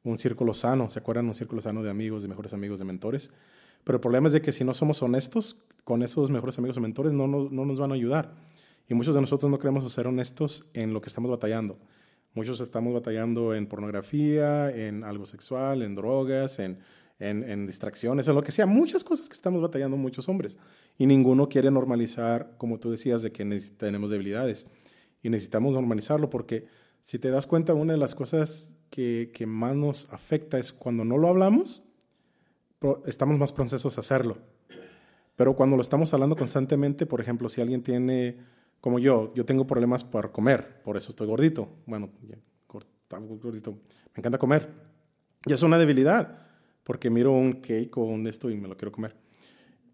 un 0.03 0.17
círculo 0.17 0.53
sano, 0.53 0.89
¿se 0.89 0.99
acuerdan? 0.99 1.27
Un 1.27 1.35
círculo 1.35 1.61
sano 1.61 1.83
de 1.83 1.89
amigos, 1.89 2.21
de 2.21 2.27
mejores 2.27 2.53
amigos, 2.53 2.79
de 2.79 2.85
mentores. 2.85 3.31
Pero 3.83 3.97
el 3.97 4.01
problema 4.01 4.27
es 4.27 4.33
de 4.33 4.41
que 4.41 4.51
si 4.51 4.63
no 4.63 4.73
somos 4.73 5.01
honestos 5.03 5.57
con 5.83 6.03
esos 6.03 6.31
mejores 6.31 6.57
amigos 6.57 6.77
o 6.77 6.81
mentores, 6.81 7.13
no, 7.13 7.27
no, 7.27 7.49
no 7.49 7.65
nos 7.65 7.79
van 7.79 7.91
a 7.91 7.95
ayudar. 7.95 8.33
Y 8.89 8.93
muchos 8.93 9.15
de 9.15 9.21
nosotros 9.21 9.49
no 9.49 9.59
queremos 9.59 9.91
ser 9.91 10.07
honestos 10.07 10.65
en 10.73 10.93
lo 10.93 11.01
que 11.01 11.09
estamos 11.09 11.29
batallando. 11.31 11.77
Muchos 12.35 12.59
estamos 12.59 12.93
batallando 12.93 13.55
en 13.55 13.65
pornografía, 13.65 14.69
en 14.69 15.03
algo 15.03 15.25
sexual, 15.25 15.81
en 15.81 15.95
drogas, 15.95 16.59
en, 16.59 16.79
en, 17.19 17.65
distracciones, 17.65 18.27
en 18.27 18.35
lo 18.35 18.43
que 18.43 18.51
sea. 18.51 18.65
Muchas 18.65 19.03
cosas 19.03 19.29
que 19.29 19.35
estamos 19.35 19.61
batallando 19.61 19.97
muchos 19.97 20.27
hombres. 20.29 20.57
Y 20.97 21.05
ninguno 21.05 21.49
quiere 21.49 21.71
normalizar, 21.71 22.55
como 22.57 22.77
tú 22.77 22.91
decías, 22.91 23.21
de 23.21 23.31
que 23.31 23.45
tenemos 23.77 24.09
debilidades. 24.09 24.67
Y 25.23 25.29
necesitamos 25.29 25.73
normalizarlo 25.73 26.29
porque 26.29 26.67
si 27.01 27.19
te 27.19 27.29
das 27.29 27.47
cuenta, 27.47 27.73
una 27.73 27.93
de 27.93 27.99
las 27.99 28.15
cosas 28.15 28.73
que, 28.89 29.31
que 29.33 29.45
más 29.45 29.75
nos 29.75 30.11
afecta 30.13 30.59
es 30.59 30.73
cuando 30.73 31.05
no 31.05 31.17
lo 31.17 31.29
hablamos, 31.29 31.83
estamos 33.05 33.37
más 33.37 33.53
procesos 33.53 33.97
a 33.97 34.01
hacerlo. 34.01 34.37
Pero 35.35 35.55
cuando 35.55 35.75
lo 35.75 35.81
estamos 35.81 36.13
hablando 36.13 36.35
constantemente, 36.35 37.05
por 37.05 37.21
ejemplo, 37.21 37.49
si 37.49 37.61
alguien 37.61 37.83
tiene, 37.83 38.37
como 38.81 38.99
yo, 38.99 39.33
yo 39.33 39.45
tengo 39.45 39.65
problemas 39.65 40.03
para 40.03 40.31
comer, 40.31 40.81
por 40.83 40.97
eso 40.97 41.09
estoy 41.09 41.27
gordito. 41.27 41.69
Bueno, 41.85 42.09
gordito, 43.41 43.71
me 44.13 44.19
encanta 44.19 44.37
comer. 44.37 44.69
Y 45.45 45.53
es 45.53 45.61
una 45.63 45.77
debilidad, 45.77 46.47
porque 46.83 47.09
miro 47.09 47.31
un 47.31 47.53
cake 47.53 47.95
o 47.97 48.03
un 48.03 48.27
esto 48.27 48.49
y 48.49 48.57
me 48.57 48.67
lo 48.67 48.77
quiero 48.77 48.91
comer. 48.91 49.15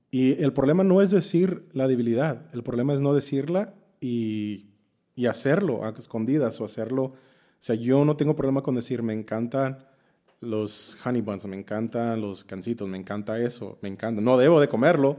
Y 0.10 0.42
el 0.44 0.54
problema 0.54 0.84
no 0.84 1.02
es 1.02 1.12
decir 1.12 1.68
la 1.72 1.88
debilidad, 1.88 2.54
el 2.54 2.64
problema 2.64 2.94
es 2.94 3.02
no 3.02 3.14
decirla 3.14 3.74
y, 4.00 4.68
y 5.16 5.26
hacerlo 5.28 5.86
a 5.86 5.90
escondidas 5.98 6.60
o 6.60 6.66
hacerlo. 6.66 7.04
O 7.04 7.14
sea, 7.60 7.76
yo 7.76 8.04
no 8.04 8.18
tengo 8.18 8.36
problema 8.36 8.62
con 8.62 8.76
decir, 8.76 9.04
me 9.04 9.14
encantan 9.14 9.86
los 10.42 10.98
honey 11.06 11.22
buns, 11.22 11.46
me 11.46 11.56
encantan 11.56 12.20
los 12.20 12.44
cancitos, 12.44 12.90
me 12.90 12.98
encanta 12.98 13.40
eso, 13.40 13.78
me 13.82 13.90
encanta. 13.90 14.22
No 14.22 14.38
debo 14.38 14.60
de 14.60 14.68
comerlo, 14.68 15.18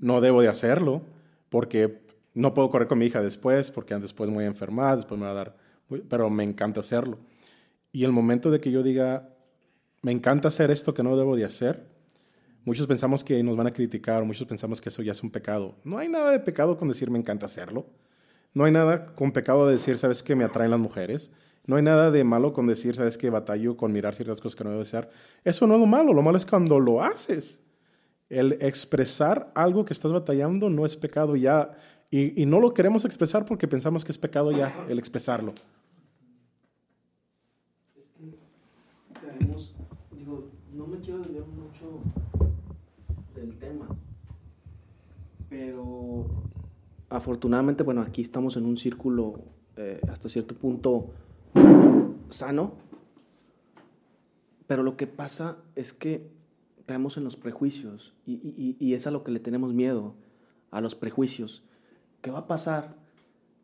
no 0.00 0.20
debo 0.20 0.42
de 0.42 0.48
hacerlo, 0.48 1.02
porque 1.48 2.03
no 2.34 2.52
puedo 2.52 2.70
correr 2.70 2.88
con 2.88 2.98
mi 2.98 3.06
hija 3.06 3.22
después, 3.22 3.70
porque 3.70 3.96
después 3.98 4.28
me 4.28 4.36
voy 4.36 4.44
a 4.44 4.48
enfermar, 4.48 4.96
después 4.96 5.18
me 5.18 5.26
va 5.26 5.32
a 5.32 5.34
dar, 5.34 5.56
pero 6.08 6.28
me 6.30 6.44
encanta 6.44 6.80
hacerlo. 6.80 7.18
Y 7.92 8.04
el 8.04 8.12
momento 8.12 8.50
de 8.50 8.60
que 8.60 8.70
yo 8.70 8.82
diga, 8.82 9.30
me 10.02 10.12
encanta 10.12 10.48
hacer 10.48 10.70
esto 10.70 10.92
que 10.94 11.02
no 11.02 11.16
debo 11.16 11.36
de 11.36 11.44
hacer, 11.44 11.86
muchos 12.64 12.86
pensamos 12.86 13.24
que 13.24 13.42
nos 13.42 13.56
van 13.56 13.68
a 13.68 13.72
criticar, 13.72 14.24
muchos 14.24 14.46
pensamos 14.46 14.80
que 14.80 14.88
eso 14.88 15.02
ya 15.02 15.12
es 15.12 15.22
un 15.22 15.30
pecado. 15.30 15.76
No 15.84 15.98
hay 15.98 16.08
nada 16.08 16.30
de 16.32 16.40
pecado 16.40 16.76
con 16.76 16.88
decir 16.88 17.10
me 17.10 17.18
encanta 17.18 17.46
hacerlo. 17.46 17.86
No 18.52 18.64
hay 18.64 18.72
nada 18.72 19.06
con 19.06 19.32
pecado 19.32 19.66
de 19.66 19.74
decir, 19.74 19.98
sabes 19.98 20.22
que 20.22 20.36
me 20.36 20.44
atraen 20.44 20.70
las 20.70 20.80
mujeres. 20.80 21.32
No 21.66 21.76
hay 21.76 21.82
nada 21.82 22.10
de 22.10 22.24
malo 22.24 22.52
con 22.52 22.66
decir, 22.66 22.94
sabes 22.94 23.16
que 23.16 23.30
batallo 23.30 23.76
con 23.76 23.92
mirar 23.92 24.14
ciertas 24.14 24.40
cosas 24.40 24.54
que 24.54 24.64
no 24.64 24.70
debo 24.70 24.80
desear. 24.80 25.10
Eso 25.44 25.66
no 25.66 25.74
es 25.74 25.80
lo 25.80 25.86
malo, 25.86 26.12
lo 26.12 26.22
malo 26.22 26.36
es 26.36 26.44
cuando 26.44 26.78
lo 26.78 27.02
haces. 27.02 27.62
El 28.28 28.52
expresar 28.60 29.50
algo 29.54 29.84
que 29.84 29.92
estás 29.92 30.12
batallando 30.12 30.68
no 30.68 30.84
es 30.84 30.96
pecado 30.96 31.36
ya. 31.36 31.72
Y, 32.14 32.40
y 32.40 32.46
no 32.46 32.60
lo 32.60 32.74
queremos 32.74 33.04
expresar 33.04 33.44
porque 33.44 33.66
pensamos 33.66 34.04
que 34.04 34.12
es 34.12 34.18
pecado 34.18 34.52
ya 34.52 34.72
el 34.88 35.00
expresarlo. 35.00 35.52
Es 37.96 38.08
que 38.10 38.38
traemos, 39.18 39.74
digo, 40.16 40.48
no 40.72 40.86
me 40.86 41.00
quiero 41.00 41.18
desviar 41.18 41.44
mucho 41.48 41.98
del 43.34 43.56
tema, 43.56 43.88
pero 45.48 46.26
afortunadamente, 47.08 47.82
bueno, 47.82 48.02
aquí 48.02 48.22
estamos 48.22 48.56
en 48.56 48.66
un 48.66 48.76
círculo 48.76 49.40
eh, 49.76 50.00
hasta 50.08 50.28
cierto 50.28 50.54
punto 50.54 51.10
sano, 52.28 52.74
pero 54.68 54.84
lo 54.84 54.96
que 54.96 55.08
pasa 55.08 55.56
es 55.74 55.92
que 55.92 56.30
caemos 56.86 57.16
en 57.16 57.24
los 57.24 57.34
prejuicios 57.34 58.14
y, 58.24 58.76
y, 58.78 58.94
es 58.94 59.08
a 59.08 59.10
lo 59.10 59.24
que 59.24 59.32
le 59.32 59.40
tenemos 59.40 59.74
miedo, 59.74 60.14
a 60.70 60.80
los 60.80 60.94
prejuicios. 60.94 61.64
¿Qué 62.24 62.30
va 62.30 62.38
a 62.38 62.46
pasar 62.46 62.96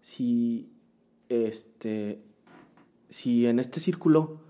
si, 0.02 0.70
este, 1.30 2.22
si 3.08 3.46
en 3.46 3.58
este 3.58 3.80
círculo 3.80 4.42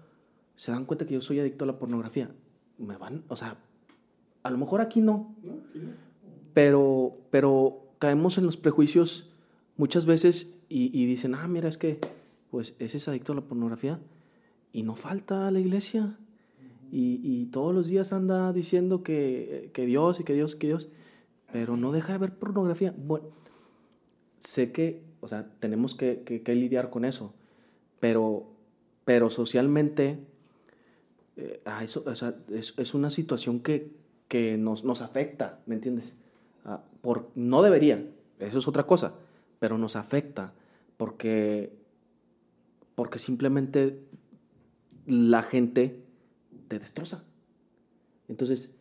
se 0.57 0.73
dan 0.73 0.85
cuenta 0.85 1.07
que 1.07 1.15
yo 1.15 1.21
soy 1.21 1.39
adicto 1.39 1.63
a 1.63 1.69
la 1.69 1.79
pornografía? 1.79 2.29
Me 2.77 2.97
van, 2.97 3.23
o 3.29 3.37
sea, 3.37 3.59
a 4.43 4.51
lo 4.51 4.59
mejor 4.59 4.81
aquí 4.81 5.01
no, 5.01 5.37
pero, 6.55 7.15
pero 7.31 7.85
caemos 8.01 8.37
en 8.37 8.47
los 8.47 8.57
prejuicios 8.57 9.31
muchas 9.77 10.07
veces 10.07 10.57
y, 10.69 10.91
y 10.93 11.07
dicen, 11.07 11.37
ah, 11.37 11.47
mira, 11.47 11.69
es 11.69 11.79
que 11.79 12.01
pues 12.51 12.75
ese 12.81 12.97
es 12.97 13.07
adicto 13.07 13.31
a 13.31 13.37
la 13.37 13.43
pornografía 13.43 14.01
y 14.73 14.83
no 14.83 14.97
falta 14.97 15.47
a 15.47 15.53
la 15.53 15.61
iglesia. 15.61 16.19
Y, 16.91 17.21
y 17.23 17.47
todos 17.47 17.73
los 17.73 17.87
días 17.87 18.13
anda 18.13 18.53
diciendo 18.53 19.05
que, 19.05 19.71
que, 19.73 19.87
Dios 19.87 20.19
y 20.19 20.25
que 20.25 20.35
Dios, 20.35 20.57
que 20.57 20.67
Dios, 20.67 20.89
pero 21.53 21.77
no 21.77 21.93
deja 21.93 22.15
de 22.15 22.19
ver 22.19 22.35
pornografía. 22.37 22.93
Bueno, 22.99 23.29
sé 24.41 24.73
que, 24.73 25.03
o 25.21 25.29
sea, 25.29 25.47
tenemos 25.61 25.95
que, 25.95 26.23
que, 26.25 26.55
lidiar 26.55 26.91
con 26.91 27.05
eso, 27.05 27.33
pero, 28.01 28.47
pero 29.05 29.31
socialmente 29.31 30.19
eh, 31.37 31.63
ah, 31.67 31.85
eso, 31.85 32.03
o 32.05 32.15
sea, 32.15 32.35
es, 32.51 32.95
una 32.95 33.11
situación 33.11 33.61
que, 33.61 33.93
que 34.27 34.57
nos, 34.57 34.85
nos 34.85 35.03
afecta, 35.03 35.61
¿me 35.67 35.77
entiendes? 35.77 36.17
Ah, 36.65 36.83
por, 37.03 37.31
no 37.37 37.63
debería, 37.63 38.05
eso 38.41 38.59
es 38.59 38.67
otra 38.67 38.87
cosa, 38.87 39.15
pero 39.61 39.79
nos 39.79 39.95
afecta 39.95 40.53
porque 40.97 41.79
porque 43.01 43.19
simplemente 43.19 43.99
la 45.07 45.43
gente 45.43 46.05
te 46.69 46.79
destroza. 46.79 47.25
Entonces, 48.29 48.73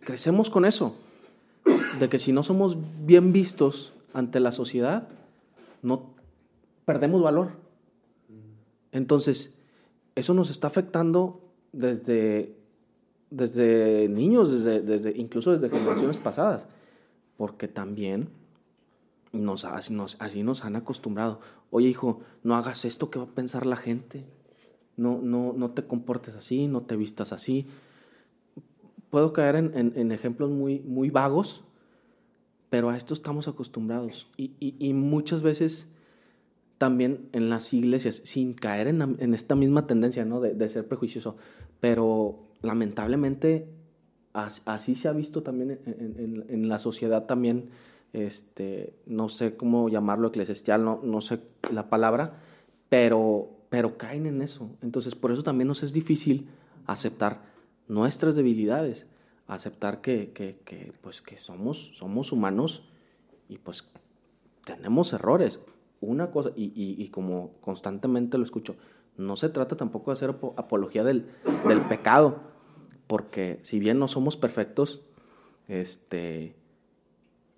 crecemos 0.00 0.50
con 0.50 0.64
eso, 0.64 0.96
de 2.00 2.08
que 2.08 2.18
si 2.18 2.32
no 2.32 2.42
somos 2.42 2.76
bien 3.06 3.32
vistos 3.32 3.92
ante 4.12 4.40
la 4.40 4.52
sociedad, 4.52 5.08
no 5.82 6.14
perdemos 6.84 7.22
valor. 7.22 7.52
Entonces, 8.92 9.54
eso 10.14 10.34
nos 10.34 10.50
está 10.50 10.66
afectando 10.66 11.40
desde, 11.72 12.56
desde 13.30 14.08
niños, 14.08 14.50
desde, 14.50 14.80
desde, 14.80 15.12
incluso 15.16 15.56
desde 15.56 15.76
generaciones 15.76 16.16
pasadas, 16.16 16.66
porque 17.36 17.68
también 17.68 18.30
nos, 19.32 19.64
así, 19.64 19.92
nos, 19.92 20.64
han 20.64 20.76
acostumbrado. 20.76 21.40
Oye, 21.70 21.88
hijo, 21.88 22.20
no 22.42 22.56
hagas 22.56 22.84
esto 22.84 23.10
que 23.10 23.18
va 23.18 23.26
a 23.26 23.34
pensar 23.34 23.66
la 23.66 23.76
gente. 23.76 24.24
No, 24.96 25.20
no, 25.22 25.52
no 25.52 25.70
te 25.70 25.84
comportes 25.84 26.34
así, 26.34 26.66
no 26.66 26.82
te 26.82 26.96
vistas 26.96 27.32
así. 27.32 27.66
Puedo 29.10 29.32
caer 29.32 29.56
en, 29.56 29.92
en, 29.94 30.12
ejemplos 30.12 30.50
muy, 30.50 30.80
muy 30.80 31.10
vagos, 31.10 31.62
pero 32.70 32.90
a 32.90 32.96
esto 32.96 33.14
estamos 33.14 33.48
acostumbrados. 33.48 34.28
Y, 34.36 34.52
y, 34.60 34.74
y 34.78 34.92
muchas 34.94 35.42
veces 35.42 35.88
también 36.78 37.28
en 37.32 37.50
las 37.50 37.72
iglesias, 37.72 38.22
sin 38.24 38.54
caer 38.54 38.86
en, 38.86 39.16
en 39.18 39.34
esta 39.34 39.54
misma 39.54 39.86
tendencia 39.86 40.24
¿no? 40.24 40.40
de, 40.40 40.54
de, 40.54 40.68
ser 40.68 40.86
prejuicioso, 40.86 41.36
pero 41.80 42.38
lamentablemente 42.62 43.68
así, 44.32 44.62
así 44.64 44.94
se 44.94 45.08
ha 45.08 45.12
visto 45.12 45.42
también 45.42 45.80
en, 45.86 46.44
en 46.48 46.68
la 46.68 46.78
sociedad 46.78 47.26
también 47.26 47.70
este, 48.12 48.94
no 49.06 49.28
sé 49.28 49.56
cómo 49.56 49.88
llamarlo 49.88 50.28
eclesiastial, 50.28 50.84
no, 50.84 51.00
no 51.02 51.20
sé 51.20 51.40
la 51.72 51.90
palabra, 51.90 52.40
pero, 52.88 53.50
pero 53.68 53.98
caen 53.98 54.26
en 54.26 54.42
eso. 54.42 54.70
Entonces, 54.82 55.14
por 55.14 55.32
eso 55.32 55.42
también 55.42 55.68
nos 55.68 55.82
es 55.82 55.92
difícil 55.92 56.48
aceptar 56.86 57.42
nuestras 57.86 58.34
debilidades, 58.36 59.06
aceptar 59.48 60.00
que, 60.00 60.32
que, 60.32 60.60
que, 60.64 60.92
pues, 61.00 61.22
que 61.22 61.36
somos, 61.36 61.90
somos 61.94 62.32
humanos 62.32 62.84
y 63.48 63.58
pues 63.58 63.90
tenemos 64.64 65.12
errores. 65.12 65.60
Una 66.00 66.30
cosa, 66.30 66.50
y, 66.54 66.72
y, 66.74 67.08
como 67.08 67.54
constantemente 67.60 68.38
lo 68.38 68.44
escucho, 68.44 68.76
no 69.16 69.34
se 69.34 69.48
trata 69.48 69.76
tampoco 69.76 70.12
de 70.12 70.14
hacer 70.14 70.30
apología 70.56 71.02
del, 71.02 71.26
del 71.66 71.80
pecado, 71.80 72.40
porque 73.08 73.58
si 73.62 73.80
bien 73.80 73.98
no 73.98 74.06
somos 74.06 74.36
perfectos, 74.36 75.02
este, 75.66 76.54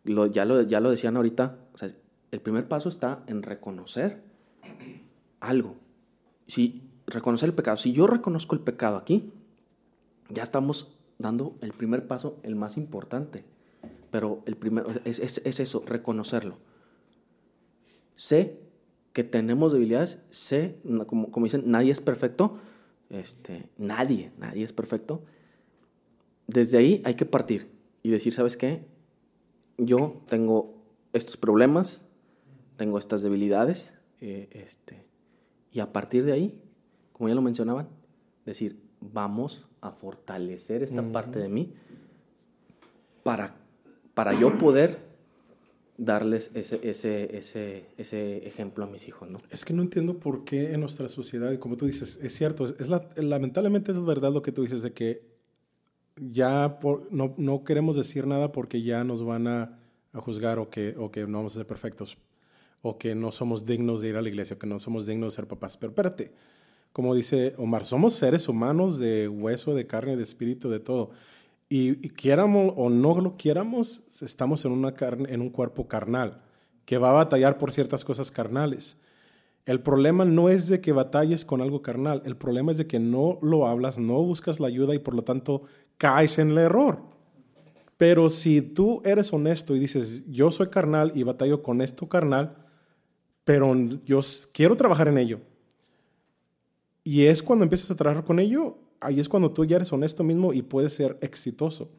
ya, 0.04 0.46
lo, 0.46 0.62
ya 0.62 0.80
lo 0.80 0.90
decían 0.90 1.16
ahorita, 1.16 1.58
el 2.30 2.40
primer 2.40 2.66
paso 2.66 2.88
está 2.88 3.24
en 3.26 3.42
reconocer 3.42 4.22
algo. 5.40 5.76
Si 6.46 6.82
reconocer 7.06 7.50
el 7.50 7.54
pecado, 7.54 7.76
si 7.76 7.92
yo 7.92 8.06
reconozco 8.06 8.54
el 8.54 8.62
pecado 8.62 8.96
aquí, 8.96 9.32
ya 10.30 10.42
estamos 10.42 10.96
dando 11.20 11.56
el 11.60 11.72
primer 11.72 12.06
paso, 12.06 12.40
el 12.42 12.56
más 12.56 12.76
importante. 12.76 13.44
Pero 14.10 14.42
el 14.46 14.56
primero 14.56 14.88
es, 15.04 15.20
es 15.20 15.60
eso, 15.60 15.82
reconocerlo. 15.86 16.58
Sé 18.16 18.58
que 19.12 19.24
tenemos 19.24 19.72
debilidades, 19.72 20.18
sé, 20.30 20.76
como, 21.06 21.30
como 21.30 21.46
dicen, 21.46 21.64
nadie 21.66 21.92
es 21.92 22.00
perfecto, 22.00 22.58
este, 23.08 23.68
nadie, 23.76 24.32
nadie 24.38 24.64
es 24.64 24.72
perfecto. 24.72 25.24
Desde 26.46 26.78
ahí 26.78 27.02
hay 27.04 27.14
que 27.14 27.26
partir 27.26 27.70
y 28.02 28.10
decir, 28.10 28.32
¿sabes 28.32 28.56
qué? 28.56 28.84
Yo 29.78 30.22
tengo 30.28 30.74
estos 31.12 31.36
problemas, 31.36 32.04
tengo 32.76 32.98
estas 32.98 33.22
debilidades, 33.22 33.94
eh, 34.20 34.48
este, 34.52 35.06
y 35.72 35.80
a 35.80 35.92
partir 35.92 36.24
de 36.24 36.32
ahí, 36.32 36.60
como 37.12 37.28
ya 37.28 37.34
lo 37.34 37.42
mencionaban, 37.42 37.88
decir, 38.44 38.80
vamos 39.00 39.66
a 39.80 39.90
fortalecer 39.90 40.82
esta 40.82 41.02
parte 41.02 41.38
de 41.38 41.48
mí 41.48 41.72
para, 43.22 43.54
para 44.14 44.32
yo 44.34 44.56
poder 44.58 45.10
darles 45.96 46.50
ese, 46.54 46.80
ese, 46.82 47.36
ese, 47.36 47.84
ese 47.98 48.48
ejemplo 48.48 48.84
a 48.84 48.86
mis 48.86 49.06
hijos, 49.06 49.28
¿no? 49.28 49.38
Es 49.50 49.66
que 49.66 49.74
no 49.74 49.82
entiendo 49.82 50.18
por 50.18 50.44
qué 50.44 50.72
en 50.72 50.80
nuestra 50.80 51.08
sociedad, 51.08 51.54
como 51.58 51.76
tú 51.76 51.84
dices, 51.86 52.18
es 52.22 52.34
cierto, 52.34 52.64
es 52.64 52.88
lamentablemente 53.22 53.92
es 53.92 54.02
verdad 54.02 54.32
lo 54.32 54.40
que 54.40 54.50
tú 54.50 54.62
dices 54.62 54.80
de 54.80 54.92
que 54.92 55.22
ya 56.16 56.78
no, 57.10 57.34
no, 57.36 57.64
queremos 57.64 57.96
decir 57.96 58.26
nada 58.26 58.50
porque 58.50 58.82
ya 58.82 59.04
nos 59.04 59.22
van 59.24 59.46
a, 59.46 59.78
a, 60.12 60.20
juzgar 60.20 60.58
o 60.58 60.70
que, 60.70 60.94
o 60.98 61.10
que 61.10 61.26
no 61.26 61.38
vamos 61.38 61.52
a 61.52 61.56
ser 61.56 61.66
perfectos 61.66 62.16
o 62.82 62.96
que 62.96 63.14
no 63.14 63.30
somos 63.30 63.66
dignos 63.66 64.00
de 64.00 64.08
ir 64.08 64.16
a 64.16 64.22
la 64.22 64.28
iglesia 64.28 64.56
o 64.56 64.58
que 64.58 64.66
no 64.66 64.78
somos 64.78 65.06
dignos 65.06 65.34
de 65.34 65.36
ser 65.36 65.46
papás. 65.46 65.76
Pero 65.76 65.90
espérate, 65.90 66.32
como 66.92 67.14
dice 67.14 67.54
Omar, 67.56 67.84
somos 67.84 68.14
seres 68.14 68.48
humanos 68.48 68.98
de 68.98 69.28
hueso, 69.28 69.74
de 69.74 69.86
carne, 69.86 70.16
de 70.16 70.22
espíritu, 70.22 70.68
de 70.70 70.80
todo. 70.80 71.10
Y, 71.68 71.94
quieramos 72.10 72.74
o 72.76 72.90
no 72.90 73.20
lo 73.20 73.36
quieramos, 73.36 74.02
estamos 74.22 74.64
en, 74.64 74.72
una 74.72 74.94
carne, 74.94 75.32
en 75.32 75.40
un 75.40 75.50
cuerpo 75.50 75.86
carnal 75.86 76.42
que 76.84 76.98
va 76.98 77.10
a 77.10 77.14
batallar 77.14 77.58
por 77.58 77.70
ciertas 77.70 78.04
cosas 78.04 78.32
carnales. 78.32 79.00
El 79.64 79.80
problema 79.80 80.24
no 80.24 80.48
es 80.48 80.66
de 80.68 80.80
que 80.80 80.90
batalles 80.90 81.44
con 81.44 81.60
algo 81.60 81.82
carnal, 81.82 82.22
el 82.24 82.36
problema 82.36 82.72
es 82.72 82.78
de 82.78 82.88
que 82.88 82.98
no 82.98 83.38
lo 83.42 83.68
hablas, 83.68 83.98
no 83.98 84.14
buscas 84.22 84.58
la 84.58 84.66
ayuda 84.66 84.94
y 84.94 84.98
por 84.98 85.14
lo 85.14 85.22
tanto 85.22 85.62
caes 85.96 86.38
en 86.38 86.50
el 86.50 86.58
error. 86.58 87.02
Pero 87.96 88.30
si 88.30 88.62
tú 88.62 89.02
eres 89.04 89.32
honesto 89.32 89.76
y 89.76 89.78
dices, 89.78 90.24
yo 90.26 90.50
soy 90.50 90.70
carnal 90.70 91.12
y 91.14 91.22
batallo 91.22 91.62
con 91.62 91.82
esto 91.82 92.08
carnal, 92.08 92.56
pero 93.44 93.72
yo 94.04 94.20
quiero 94.52 94.74
trabajar 94.74 95.06
en 95.06 95.18
ello. 95.18 95.40
Y 97.04 97.26
es 97.26 97.42
cuando 97.42 97.64
empiezas 97.64 97.90
a 97.90 97.96
trabajar 97.96 98.24
con 98.24 98.38
ello, 98.38 98.78
ahí 99.00 99.20
es 99.20 99.28
cuando 99.28 99.52
tú 99.52 99.64
ya 99.64 99.76
eres 99.76 99.92
honesto 99.92 100.24
mismo 100.24 100.52
y 100.52 100.62
puedes 100.62 100.92
ser 100.92 101.18
exitoso. 101.20 101.90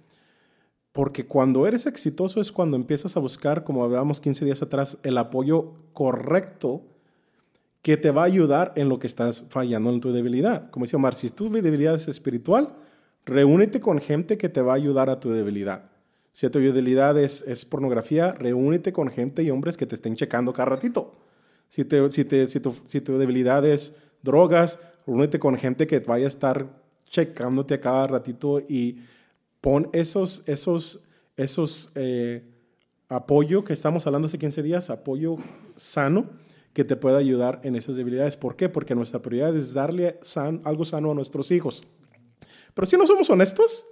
Porque 0.91 1.25
cuando 1.25 1.65
eres 1.67 1.85
exitoso 1.85 2.41
es 2.41 2.51
cuando 2.51 2.75
empiezas 2.75 3.15
a 3.15 3.19
buscar, 3.19 3.63
como 3.63 3.83
hablábamos 3.83 4.19
15 4.19 4.45
días 4.45 4.61
atrás, 4.61 4.97
el 5.03 5.17
apoyo 5.17 5.73
correcto 5.93 6.83
que 7.81 7.97
te 7.97 8.11
va 8.11 8.23
a 8.23 8.25
ayudar 8.25 8.73
en 8.75 8.89
lo 8.89 8.99
que 8.99 9.07
estás 9.07 9.45
fallando 9.49 9.89
en 9.89 10.01
tu 10.01 10.11
debilidad. 10.11 10.69
Como 10.69 10.85
decía 10.85 10.97
Omar, 10.97 11.15
si 11.15 11.29
tu 11.29 11.49
debilidad 11.49 11.95
es 11.95 12.07
espiritual, 12.07 12.75
reúnete 13.25 13.79
con 13.79 13.99
gente 13.99 14.37
que 14.37 14.49
te 14.49 14.61
va 14.61 14.73
a 14.73 14.75
ayudar 14.75 15.09
a 15.09 15.19
tu 15.19 15.31
debilidad. 15.31 15.89
Si 16.33 16.49
tu 16.49 16.59
debilidad 16.59 17.17
es, 17.17 17.41
es 17.47 17.65
pornografía, 17.65 18.33
reúnete 18.33 18.93
con 18.93 19.09
gente 19.09 19.43
y 19.43 19.49
hombres 19.49 19.77
que 19.77 19.85
te 19.85 19.95
estén 19.95 20.15
checando 20.15 20.53
cada 20.53 20.67
ratito. 20.67 21.15
Si, 21.67 21.85
te, 21.85 22.11
si, 22.11 22.25
te, 22.25 22.47
si, 22.47 22.59
tu, 22.59 22.75
si 22.85 23.01
tu 23.01 23.17
debilidad 23.17 23.65
es 23.65 23.95
drogas, 24.21 24.79
reúnete 25.05 25.39
con 25.39 25.57
gente 25.57 25.87
que 25.87 25.99
vaya 25.99 26.25
a 26.25 26.27
estar 26.27 26.81
checándote 27.05 27.75
a 27.75 27.81
cada 27.81 28.07
ratito 28.07 28.59
y 28.59 28.99
pon 29.59 29.89
esos, 29.93 30.43
esos, 30.47 31.01
esos 31.35 31.91
eh, 31.95 32.43
apoyo 33.09 33.63
que 33.63 33.73
estamos 33.73 34.07
hablando 34.07 34.27
hace 34.27 34.39
15 34.39 34.63
días, 34.63 34.89
apoyo 34.89 35.35
sano 35.75 36.29
que 36.73 36.83
te 36.83 36.95
pueda 36.95 37.17
ayudar 37.17 37.59
en 37.63 37.75
esas 37.75 37.97
debilidades. 37.97 38.37
¿Por 38.37 38.55
qué? 38.55 38.69
Porque 38.69 38.95
nuestra 38.95 39.21
prioridad 39.21 39.55
es 39.55 39.73
darle 39.73 40.19
algo 40.63 40.85
sano 40.85 41.11
a 41.11 41.13
nuestros 41.13 41.51
hijos. 41.51 41.83
Pero 42.73 42.85
si 42.85 42.95
no 42.95 43.05
somos 43.05 43.29
honestos, 43.29 43.85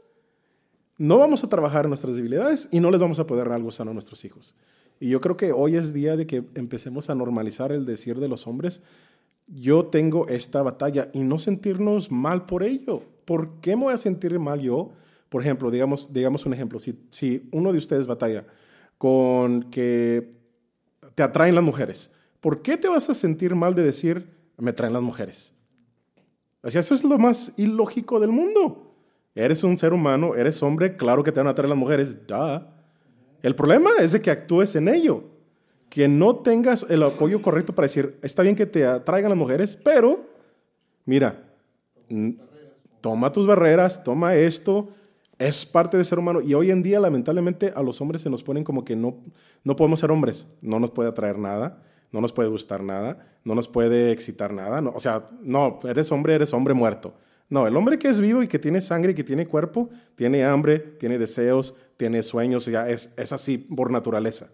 no 0.97 1.17
vamos 1.17 1.43
a 1.43 1.49
trabajar 1.49 1.85
en 1.85 1.89
nuestras 1.89 2.15
debilidades 2.15 2.69
y 2.71 2.79
no 2.79 2.91
les 2.91 3.01
vamos 3.01 3.19
a 3.19 3.27
poder 3.27 3.47
dar 3.47 3.55
algo 3.55 3.71
sano 3.71 3.91
a 3.91 3.93
nuestros 3.93 4.23
hijos. 4.23 4.55
Y 4.99 5.09
yo 5.09 5.21
creo 5.21 5.37
que 5.37 5.51
hoy 5.51 5.75
es 5.75 5.93
día 5.93 6.15
de 6.17 6.27
que 6.27 6.43
empecemos 6.55 7.09
a 7.09 7.15
normalizar 7.15 7.71
el 7.71 7.85
decir 7.85 8.19
de 8.19 8.27
los 8.27 8.47
hombres, 8.47 8.81
yo 9.53 9.85
tengo 9.85 10.27
esta 10.27 10.61
batalla 10.61 11.09
y 11.13 11.19
no 11.19 11.39
sentirnos 11.39 12.11
mal 12.11 12.45
por 12.45 12.63
ello. 12.63 13.01
¿Por 13.25 13.59
qué 13.61 13.75
me 13.75 13.83
voy 13.83 13.93
a 13.93 13.97
sentir 13.97 14.37
mal 14.39 14.59
yo? 14.59 14.91
Por 15.29 15.41
ejemplo, 15.41 15.71
digamos, 15.71 16.13
digamos 16.13 16.45
un 16.45 16.53
ejemplo, 16.53 16.79
si, 16.79 16.99
si 17.09 17.47
uno 17.51 17.71
de 17.71 17.77
ustedes 17.77 18.07
batalla 18.07 18.45
con 18.97 19.63
que 19.63 20.31
te 21.15 21.23
atraen 21.23 21.55
las 21.55 21.63
mujeres, 21.63 22.11
¿por 22.39 22.61
qué 22.61 22.77
te 22.77 22.87
vas 22.87 23.09
a 23.09 23.13
sentir 23.13 23.55
mal 23.55 23.75
de 23.75 23.83
decir, 23.83 24.29
me 24.57 24.71
atraen 24.71 24.93
las 24.93 25.01
mujeres? 25.01 25.53
Sea, 26.63 26.81
eso 26.81 26.93
es 26.93 27.03
lo 27.03 27.17
más 27.17 27.53
ilógico 27.57 28.19
del 28.19 28.31
mundo. 28.31 28.93
Eres 29.33 29.63
un 29.63 29.77
ser 29.77 29.93
humano, 29.93 30.35
eres 30.35 30.61
hombre, 30.61 30.97
claro 30.97 31.23
que 31.23 31.31
te 31.31 31.39
van 31.39 31.47
a 31.47 31.51
atraer 31.51 31.69
las 31.69 31.77
mujeres, 31.77 32.15
El 33.41 33.55
problema 33.55 33.91
es 34.01 34.11
de 34.11 34.21
que 34.21 34.31
actúes 34.31 34.75
en 34.75 34.89
ello 34.89 35.23
que 35.89 36.07
no 36.07 36.37
tengas 36.37 36.85
el 36.89 37.03
apoyo 37.03 37.41
correcto 37.41 37.73
para 37.73 37.87
decir, 37.87 38.19
está 38.21 38.43
bien 38.43 38.55
que 38.55 38.65
te 38.65 38.85
atraigan 38.85 39.29
las 39.29 39.37
mujeres, 39.37 39.75
pero 39.75 40.25
mira, 41.05 41.43
toma 43.01 43.31
tus 43.31 43.47
barreras, 43.47 44.03
toma 44.03 44.35
esto, 44.35 44.89
es 45.39 45.65
parte 45.65 45.97
de 45.97 46.03
ser 46.03 46.19
humano. 46.19 46.41
Y 46.41 46.53
hoy 46.53 46.69
en 46.69 46.83
día, 46.83 46.99
lamentablemente, 46.99 47.73
a 47.75 47.81
los 47.81 47.99
hombres 48.01 48.21
se 48.21 48.29
nos 48.29 48.43
ponen 48.43 48.63
como 48.63 48.85
que 48.85 48.95
no, 48.95 49.17
no 49.63 49.75
podemos 49.75 49.99
ser 49.99 50.11
hombres, 50.11 50.47
no 50.61 50.79
nos 50.79 50.91
puede 50.91 51.09
atraer 51.09 51.39
nada, 51.39 51.81
no 52.11 52.21
nos 52.21 52.33
puede 52.33 52.49
gustar 52.49 52.83
nada, 52.83 53.25
no 53.43 53.55
nos 53.55 53.67
puede 53.67 54.11
excitar 54.11 54.53
nada. 54.53 54.81
No, 54.81 54.91
o 54.91 54.99
sea, 54.99 55.29
no, 55.41 55.79
eres 55.87 56.11
hombre, 56.11 56.35
eres 56.35 56.53
hombre 56.53 56.73
muerto. 56.73 57.15
No, 57.49 57.65
el 57.65 57.75
hombre 57.75 57.97
que 57.97 58.09
es 58.09 58.21
vivo 58.21 58.43
y 58.43 58.47
que 58.47 58.59
tiene 58.59 58.79
sangre 58.79 59.13
y 59.13 59.15
que 59.15 59.23
tiene 59.23 59.47
cuerpo, 59.47 59.89
tiene 60.15 60.43
hambre, 60.43 60.77
tiene 60.77 61.17
deseos, 61.17 61.75
tiene 61.97 62.21
sueños, 62.21 62.67
ya 62.67 62.87
es, 62.87 63.11
es 63.17 63.31
así 63.31 63.57
por 63.57 63.89
naturaleza. 63.89 64.49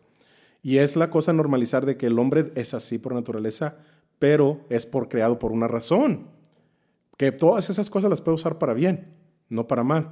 Y 0.65 0.79
es 0.79 0.95
la 0.95 1.11
cosa 1.11 1.31
normalizar 1.31 1.85
de 1.85 1.95
que 1.95 2.07
el 2.07 2.17
hombre 2.17 2.51
es 2.55 2.73
así 2.73 2.97
por 2.97 3.13
naturaleza, 3.13 3.77
pero 4.17 4.61
es 4.71 4.87
por 4.87 5.09
creado 5.09 5.37
por 5.37 5.51
una 5.51 5.67
razón. 5.67 6.25
Que 7.17 7.31
todas 7.31 7.69
esas 7.69 7.91
cosas 7.91 8.09
las 8.09 8.19
puede 8.19 8.33
usar 8.33 8.57
para 8.57 8.73
bien, 8.73 9.13
no 9.47 9.67
para 9.67 9.83
mal. 9.83 10.09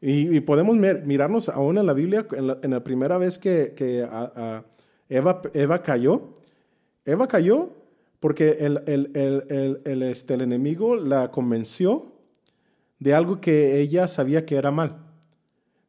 Y, 0.00 0.40
podemos 0.40 0.76
mirarnos 0.76 1.48
aún 1.50 1.78
en 1.78 1.86
la 1.86 1.92
Biblia, 1.92 2.26
en 2.32 2.70
la, 2.72 2.82
primera 2.82 3.16
vez 3.16 3.38
que, 3.38 4.08
Eva, 5.08 5.42
Eva 5.52 5.82
cayó. 5.84 6.34
Eva 7.04 7.28
cayó 7.28 7.76
porque 8.18 8.56
el, 8.58 8.82
el, 8.86 10.02
este, 10.02 10.34
el 10.34 10.40
enemigo 10.40 10.96
la 10.96 11.30
convenció 11.30 12.10
de 12.98 13.14
algo 13.14 13.40
que 13.40 13.78
ella 13.78 14.08
sabía 14.08 14.44
que 14.44 14.56
era 14.56 14.72
mal. 14.72 14.98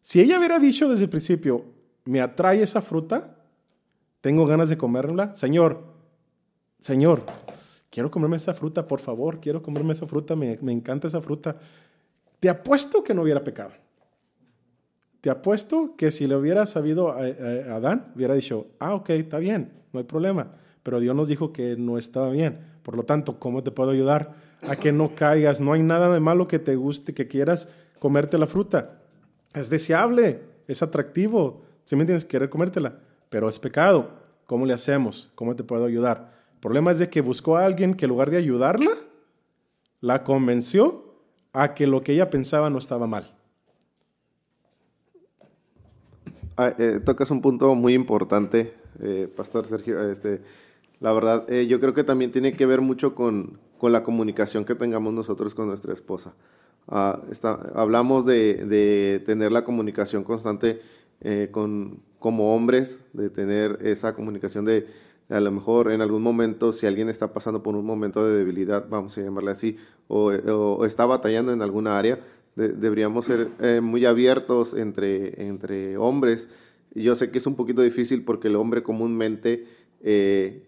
Si 0.02 0.22
ella 0.22 0.38
hubiera 0.38 0.60
dicho 0.60 0.88
desde 0.88 1.06
el 1.06 1.10
principio, 1.10 1.66
me 2.04 2.22
atrae 2.22 2.62
esa 2.62 2.84
fruta, 2.84 3.35
tengo 4.26 4.48
ganas 4.48 4.70
de 4.70 4.76
comerla. 4.76 5.36
Señor, 5.36 5.84
Señor, 6.80 7.22
quiero 7.92 8.10
comerme 8.10 8.38
esa 8.38 8.56
fruta, 8.56 8.88
por 8.88 9.00
favor, 9.00 9.40
quiero 9.40 9.62
comerme 9.62 9.94
esa 9.94 10.08
fruta, 10.08 10.36
me, 10.36 10.58
encanta 10.72 11.06
esa 11.06 11.22
fruta. 11.22 11.58
Te 12.40 12.50
apuesto 12.50 13.04
que 13.04 13.14
no 13.14 13.22
hubiera 13.22 13.44
pecado. 13.44 13.74
Te 15.22 15.30
apuesto 15.30 15.94
que 15.96 16.10
si 16.10 16.26
le 16.26 16.36
hubiera 16.36 16.66
sabido 16.66 17.12
a, 17.12 17.20
Adán, 17.76 18.14
hubiera 18.16 18.34
dicho, 18.34 18.66
ah, 18.80 18.96
ok, 18.96 19.12
está 19.12 19.38
bien, 19.38 19.72
no 19.94 20.00
hay 20.00 20.06
problema. 20.06 20.54
Pero 20.82 21.00
Dios 21.00 21.16
nos 21.16 21.28
dijo 21.28 21.54
que 21.54 21.76
no 21.78 22.00
estaba 22.00 22.32
bien. 22.32 22.58
Por 22.82 22.98
lo 22.98 23.04
tanto, 23.04 23.38
¿cómo 23.38 23.62
te 23.62 23.70
puedo 23.70 23.92
ayudar 23.92 24.34
a 24.64 24.76
que 24.76 24.92
no 24.92 25.14
caigas? 25.14 25.62
No 25.62 25.74
hay 25.74 25.84
nada 25.84 26.12
de 26.12 26.20
malo 26.20 26.48
que 26.48 26.58
te 26.58 26.76
guste, 26.76 27.14
que 27.14 27.28
quieras 27.28 27.70
comerte 28.00 28.40
la 28.40 28.48
fruta. 28.48 29.02
Es 29.54 29.70
deseable, 29.70 30.42
es 30.68 30.82
atractivo. 30.82 31.62
Si 31.84 31.96
me 31.96 32.06
tienes 32.06 32.26
querer 32.26 32.50
comértela 32.50 33.05
pero 33.30 33.50
es 33.50 33.60
pecado. 33.60 34.10
¿Cómo 34.46 34.66
le 34.66 34.74
hacemos? 34.74 35.32
¿Cómo 35.36 35.56
te 35.56 35.64
puedo 35.64 35.86
ayudar? 35.86 36.32
El 36.54 36.60
problema 36.60 36.92
es 36.92 37.00
de 37.00 37.10
que 37.10 37.22
buscó 37.22 37.58
a 37.58 37.66
alguien 37.66 37.96
que 37.96 38.06
en 38.06 38.10
lugar 38.10 38.30
de 38.30 38.38
ayudarla, 38.38 38.92
la 40.02 40.24
convenció 40.24 41.06
a 41.54 41.74
que 41.74 41.88
lo 41.88 42.04
que 42.04 42.14
ella 42.14 42.30
pensaba 42.30 42.70
no 42.70 42.78
estaba 42.78 43.08
mal. 43.08 43.36
Ah, 46.58 46.74
eh, 46.78 47.02
tocas 47.04 47.32
un 47.32 47.42
punto 47.42 47.76
muy 47.76 47.94
importante, 47.94 48.74
eh, 49.02 49.30
Pastor 49.36 49.66
Sergio. 49.66 50.10
Este, 50.10 50.40
la 51.02 51.12
verdad, 51.12 51.46
eh, 51.50 51.68
yo 51.68 51.80
creo 51.80 51.94
que 51.94 52.04
también 52.04 52.32
tiene 52.32 52.54
que 52.54 52.66
ver 52.66 52.82
mucho 52.82 53.14
con, 53.14 53.60
con 53.78 53.92
la 53.92 54.04
comunicación 54.04 54.64
que 54.64 54.76
tengamos 54.76 55.14
nosotros 55.14 55.54
con 55.54 55.68
nuestra 55.68 55.94
esposa. 55.94 56.34
Ah, 56.88 57.20
hablamos 57.74 58.26
de, 58.26 58.66
de, 58.66 59.20
tener 59.26 59.52
la 59.52 59.64
comunicación 59.64 60.24
constante 60.24 60.82
con, 61.52 62.04
como 62.26 62.56
hombres, 62.56 63.04
de 63.14 63.30
tener 63.30 63.78
esa 63.84 64.16
comunicación 64.16 64.66
de, 64.66 64.88
a 65.30 65.40
lo 65.40 65.52
mejor 65.52 65.92
en 65.92 66.02
algún 66.02 66.24
momento, 66.24 66.72
si 66.72 66.88
alguien 66.88 67.08
está 67.08 67.34
pasando 67.34 67.62
por 67.62 67.76
un 67.76 67.86
momento 67.86 68.26
de 68.26 68.36
debilidad, 68.36 68.88
vamos 68.90 69.16
a 69.16 69.22
llamarle 69.22 69.52
así, 69.52 69.78
o, 70.08 70.32
está 70.88 71.06
batallando 71.06 71.54
en 71.54 71.62
alguna 71.62 72.00
área, 72.00 72.20
deberíamos 72.56 73.26
ser 73.26 73.52
eh, 73.60 73.80
muy 73.80 74.08
abiertos 74.08 74.74
entre, 74.74 75.48
entre 75.48 75.98
hombres. 75.98 76.50
Yo 76.96 77.14
sé 77.14 77.30
que 77.30 77.38
es 77.38 77.46
un 77.46 77.54
poquito 77.54 77.84
difícil 77.84 78.26
porque 78.26 78.48
el 78.48 78.56
hombre 78.56 78.82
comúnmente, 78.82 79.68
eh, 80.02 80.64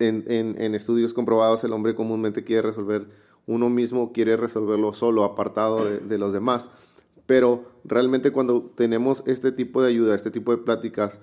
en, 0.00 0.24
en, 0.26 0.74
estudios 0.74 1.14
comprobados, 1.14 1.62
el 1.62 1.72
hombre 1.72 1.94
comúnmente 1.94 2.42
quiere 2.42 2.62
resolver 2.62 3.06
uno 3.46 3.70
mismo, 3.70 4.10
quiere 4.10 4.36
resolverlo 4.36 4.92
solo, 4.92 5.22
apartado 5.22 5.84
de 5.84 6.18
los 6.18 6.32
demás 6.32 6.68
pero 7.26 7.64
realmente 7.84 8.30
cuando 8.30 8.62
tenemos 8.74 9.22
este 9.26 9.52
tipo 9.52 9.82
de 9.82 9.88
ayuda, 9.88 10.14
este 10.14 10.30
tipo 10.30 10.52
de 10.52 10.58
pláticas, 10.58 11.18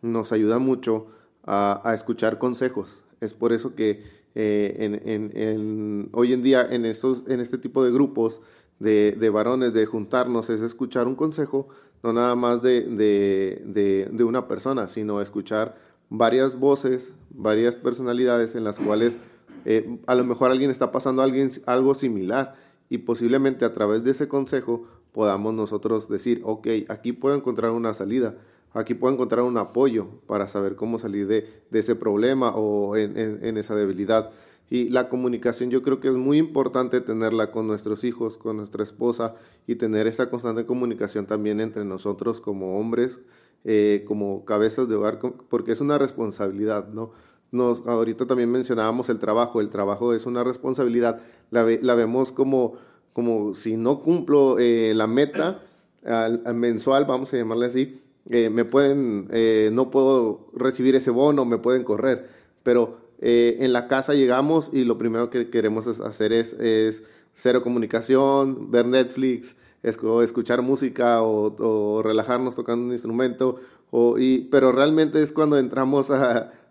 nos 0.00 0.32
ayuda 0.32 0.58
mucho 0.58 1.08
a, 1.44 1.92
escuchar 1.94 2.38
consejos. 2.38 3.02
Es 3.20 3.34
por 3.34 3.52
eso 3.52 3.74
que 3.74 4.04
eh, 4.34 6.08
hoy 6.12 6.32
en 6.32 6.42
día 6.42 6.66
en, 6.70 6.84
en 6.84 7.40
este 7.40 7.58
tipo 7.58 7.82
de 7.82 7.90
grupos 7.90 8.40
de, 8.78 9.30
varones, 9.30 9.72
de 9.72 9.86
juntarnos, 9.86 10.50
es 10.50 10.60
escuchar 10.60 11.06
un 11.06 11.16
consejo, 11.16 11.68
no 12.02 12.12
nada 12.12 12.36
más 12.36 12.62
de, 12.62 14.20
una 14.20 14.46
persona, 14.46 14.88
sino 14.88 15.20
escuchar 15.20 15.76
varias 16.10 16.58
voces, 16.58 17.14
varias 17.30 17.76
personalidades 17.76 18.54
en 18.54 18.64
las 18.64 18.78
cuales 18.78 19.20
eh, 19.64 19.98
a 20.06 20.14
lo 20.14 20.24
mejor 20.24 20.50
alguien 20.50 20.70
está 20.70 20.92
pasando 20.92 21.22
algo 21.22 21.94
similar 21.94 22.54
y 22.88 22.98
posiblemente 22.98 23.64
a 23.64 23.72
través 23.72 24.04
de 24.04 24.12
ese 24.12 24.28
consejo 24.28 24.86
podamos 25.12 25.54
nosotros 25.54 26.08
decir, 26.08 26.40
ok, 26.44 26.68
aquí 26.88 27.12
puedo 27.12 27.34
encontrar 27.34 27.72
una 27.72 27.94
salida, 27.94 28.36
aquí 28.72 28.94
puedo 28.94 29.14
encontrar 29.14 29.44
un 29.44 29.56
apoyo 29.56 30.08
para 30.26 30.48
saber 30.48 30.76
cómo 30.76 30.98
salir 30.98 31.26
de, 31.26 31.62
ese 31.72 31.94
problema 31.94 32.52
o 32.54 32.96
en, 32.96 33.56
esa 33.56 33.74
debilidad. 33.74 34.30
Y 34.70 34.90
la 34.90 35.08
comunicación 35.08 35.70
yo 35.70 35.82
creo 35.82 35.98
que 35.98 36.08
es 36.08 36.14
muy 36.14 36.36
importante 36.36 37.00
tenerla 37.00 37.50
con 37.50 37.66
nuestros 37.66 38.04
hijos, 38.04 38.36
con 38.36 38.58
nuestra 38.58 38.82
esposa 38.82 39.34
y 39.66 39.76
tener 39.76 40.06
esa 40.06 40.28
constante 40.28 40.66
comunicación 40.66 41.26
también 41.26 41.60
entre 41.60 41.86
nosotros 41.86 42.40
como 42.40 42.78
hombres, 42.78 43.20
eh, 43.64 44.04
como 44.06 44.44
cabezas 44.44 44.88
de 44.88 44.96
hogar, 44.96 45.18
porque 45.48 45.72
es 45.72 45.80
una 45.80 45.96
responsabilidad, 45.96 46.88
¿no? 46.88 47.12
Nos, 47.50 47.86
ahorita 47.86 48.26
también 48.26 48.52
mencionábamos 48.52 49.08
el 49.08 49.18
trabajo, 49.18 49.62
el 49.62 49.70
trabajo 49.70 50.12
es 50.12 50.26
una 50.26 50.44
responsabilidad, 50.44 51.22
la, 51.50 51.66
la 51.80 51.94
vemos 51.94 52.30
como 52.30 52.74
como 53.18 53.52
si 53.52 53.76
no 53.76 53.98
cumplo 53.98 54.60
eh, 54.60 54.92
la 54.94 55.08
meta 55.08 55.64
al, 56.06 56.40
mensual, 56.54 57.04
vamos 57.04 57.34
a 57.34 57.36
llamarle 57.36 57.66
así, 57.66 58.00
eh, 58.30 58.48
me 58.48 58.64
pueden, 58.64 59.26
eh, 59.32 59.70
no 59.72 59.90
puedo 59.90 60.46
recibir 60.54 60.94
ese 60.94 61.10
bono, 61.10 61.44
me 61.44 61.58
pueden 61.58 61.82
correr, 61.82 62.28
pero 62.62 63.08
en 63.20 63.72
la 63.72 63.88
casa 63.88 64.14
llegamos 64.14 64.70
y 64.72 64.84
lo 64.84 64.98
primero 64.98 65.30
que 65.30 65.50
queremos 65.50 65.88
hacer 65.88 66.32
es, 66.32 66.52
es 66.52 67.02
cero 67.34 67.60
comunicación, 67.60 68.70
ver 68.70 68.86
Netflix, 68.86 69.56
escuchar 69.82 70.62
música 70.62 71.20
o, 71.24 72.00
relajarnos 72.04 72.54
tocando 72.54 72.86
un 72.86 72.92
instrumento, 72.92 73.56
o, 73.90 74.16
y, 74.16 74.46
pero 74.48 74.70
realmente 74.70 75.20
es 75.20 75.32
cuando 75.32 75.58
entramos 75.58 76.12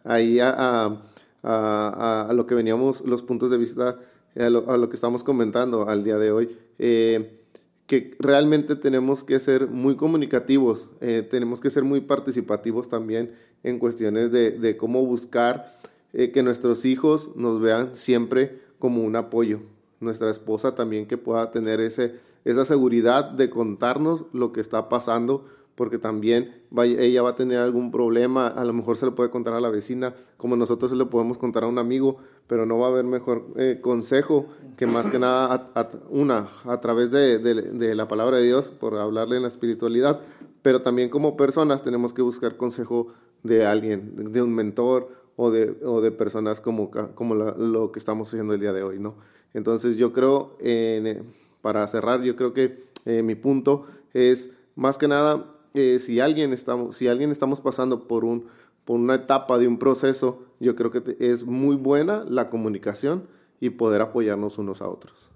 ahí 0.06 0.39
a, 0.39 1.02
a, 1.43 2.32
lo 2.34 2.48
que 2.48 2.56
veníamos, 2.56 3.02
los 3.02 3.22
puntos 3.22 3.52
de 3.52 3.58
vista 3.58 4.00
a 4.39 4.49
lo, 4.49 4.89
que 4.89 4.95
estamos 4.95 5.23
comentando 5.23 5.88
al 5.88 6.03
día 6.03 6.17
de 6.17 6.31
hoy, 6.31 6.57
eh, 6.79 7.39
que 7.88 8.15
realmente 8.19 8.75
tenemos 8.75 9.23
que 9.23 9.39
ser 9.39 9.67
muy 9.67 9.95
comunicativos, 9.95 10.89
eh, 10.99 11.25
tenemos 11.27 11.61
que 11.61 11.69
ser 11.69 11.83
muy 11.83 12.01
participativos 12.01 12.89
también 12.89 13.33
en 13.63 13.79
cuestiones 13.79 14.31
de, 14.31 14.77
cómo 14.77 15.05
buscar 15.05 15.73
eh, 16.13 16.31
que 16.31 16.43
nuestros 16.43 16.85
hijos 16.85 17.31
nos 17.35 17.61
vean 17.61 17.95
siempre 17.95 18.61
como 18.79 19.03
un 19.03 19.15
apoyo. 19.15 19.61
Nuestra 19.99 20.29
esposa 20.29 20.75
también 20.75 21.07
que 21.07 21.17
pueda 21.17 21.49
tener 21.49 21.79
ese, 21.79 22.15
esa 22.45 22.65
seguridad 22.65 23.31
de 23.31 23.49
contarnos 23.49 24.25
lo 24.33 24.51
que 24.51 24.61
está 24.61 24.89
pasando 24.89 25.45
porque 25.78 25.99
también 25.99 26.63
ella 26.75 27.21
va 27.21 27.30
a 27.30 27.36
tener 27.36 27.59
algún 27.59 27.91
problema, 27.91 28.47
a 28.47 28.65
lo 28.65 28.73
mejor 28.73 28.97
se 28.97 29.05
lo 29.05 29.13
puede 29.13 29.30
contar 29.30 29.53
a 29.53 29.61
la 29.61 29.69
vecina, 29.69 30.15
como 30.36 30.55
nosotros 30.55 30.89
se 30.89 30.97
lo 30.97 31.11
podemos 31.11 31.38
contar 31.38 31.65
a 31.65 31.67
un 31.67 31.78
amigo, 31.78 32.17
pero 32.47 32.65
no 32.65 32.80
va 32.80 32.88
a 32.88 32.89
haber 32.89 33.05
mejor 33.05 33.45
eh, 33.57 33.78
consejo 33.80 34.47
que 34.75 34.88
más 34.88 35.07
que 35.11 35.19
nada, 35.19 35.71
una, 36.09 36.47
a 36.65 36.80
través 36.82 37.11
de, 37.11 37.93
la 37.95 38.07
palabra 38.07 38.38
de 38.38 38.45
Dios, 38.45 38.71
por 38.71 38.97
hablarle 38.97 39.36
en 39.36 39.43
la 39.43 39.49
espiritualidad, 39.49 40.19
pero 40.63 40.82
también 40.82 41.09
como 41.09 41.38
personas 41.38 41.84
tenemos 41.84 42.11
que 42.11 42.23
buscar 42.23 42.57
consejo 42.57 43.09
de 43.43 43.67
alguien, 43.67 44.32
de 44.34 44.41
un 44.41 44.55
mentor 44.55 45.09
o 45.36 45.51
de, 45.51 45.78
o 45.86 46.01
de 46.01 46.09
personas 46.09 46.59
como, 46.59 46.89
como 46.89 47.36
lo 47.36 47.91
que 47.91 47.99
estamos 47.99 48.30
haciendo 48.30 48.55
el 48.55 48.59
día 48.59 48.73
de 48.73 48.82
hoy, 48.82 48.97
¿no? 48.97 49.13
Entonces 49.53 49.95
yo 49.97 50.11
creo, 50.11 50.57
eh, 50.59 51.21
para 51.61 51.88
cerrar, 51.88 52.23
yo 52.23 52.36
creo 52.36 52.51
que 52.53 52.84
eh, 53.05 53.21
mi 53.21 53.36
punto 53.36 53.86
es 54.15 54.49
más 54.75 54.97
que 54.97 55.07
nada 55.07 55.51
si, 55.99 56.19
alguien 56.19 56.53
estamos, 56.53 56.95
si 56.95 57.07
alguien 57.07 57.32
estamos 57.32 57.61
pasando 57.61 58.07
por, 58.07 58.25
un, 58.25 58.45
por 58.86 58.99
una 58.99 59.15
etapa 59.15 59.57
de 59.57 59.67
un 59.67 59.78
proceso, 59.78 60.43
yo 60.59 60.75
creo 60.75 60.91
que 60.91 61.17
es 61.19 61.45
muy 61.45 61.75
buena 61.75 62.23
la 62.28 62.49
comunicación 62.49 63.28
y 63.59 63.71
poder 63.71 64.01
apoyarnos 64.01 64.57
unos 64.57 64.82
a 64.82 64.89
otros. 64.89 65.32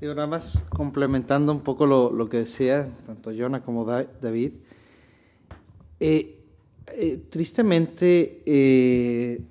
Y 0.00 0.06
nada 0.06 0.26
más 0.26 0.64
complementando 0.70 1.52
un 1.52 1.60
poco 1.60 1.86
lo, 1.86 2.10
lo 2.10 2.28
que 2.28 2.38
decía 2.38 2.90
tanto 3.06 3.32
Jonah 3.36 3.60
como 3.60 3.84
David, 3.84 4.52
eh, 6.00 6.40
eh, 6.96 7.22
tristemente 7.28 8.42
eh, 8.46 9.42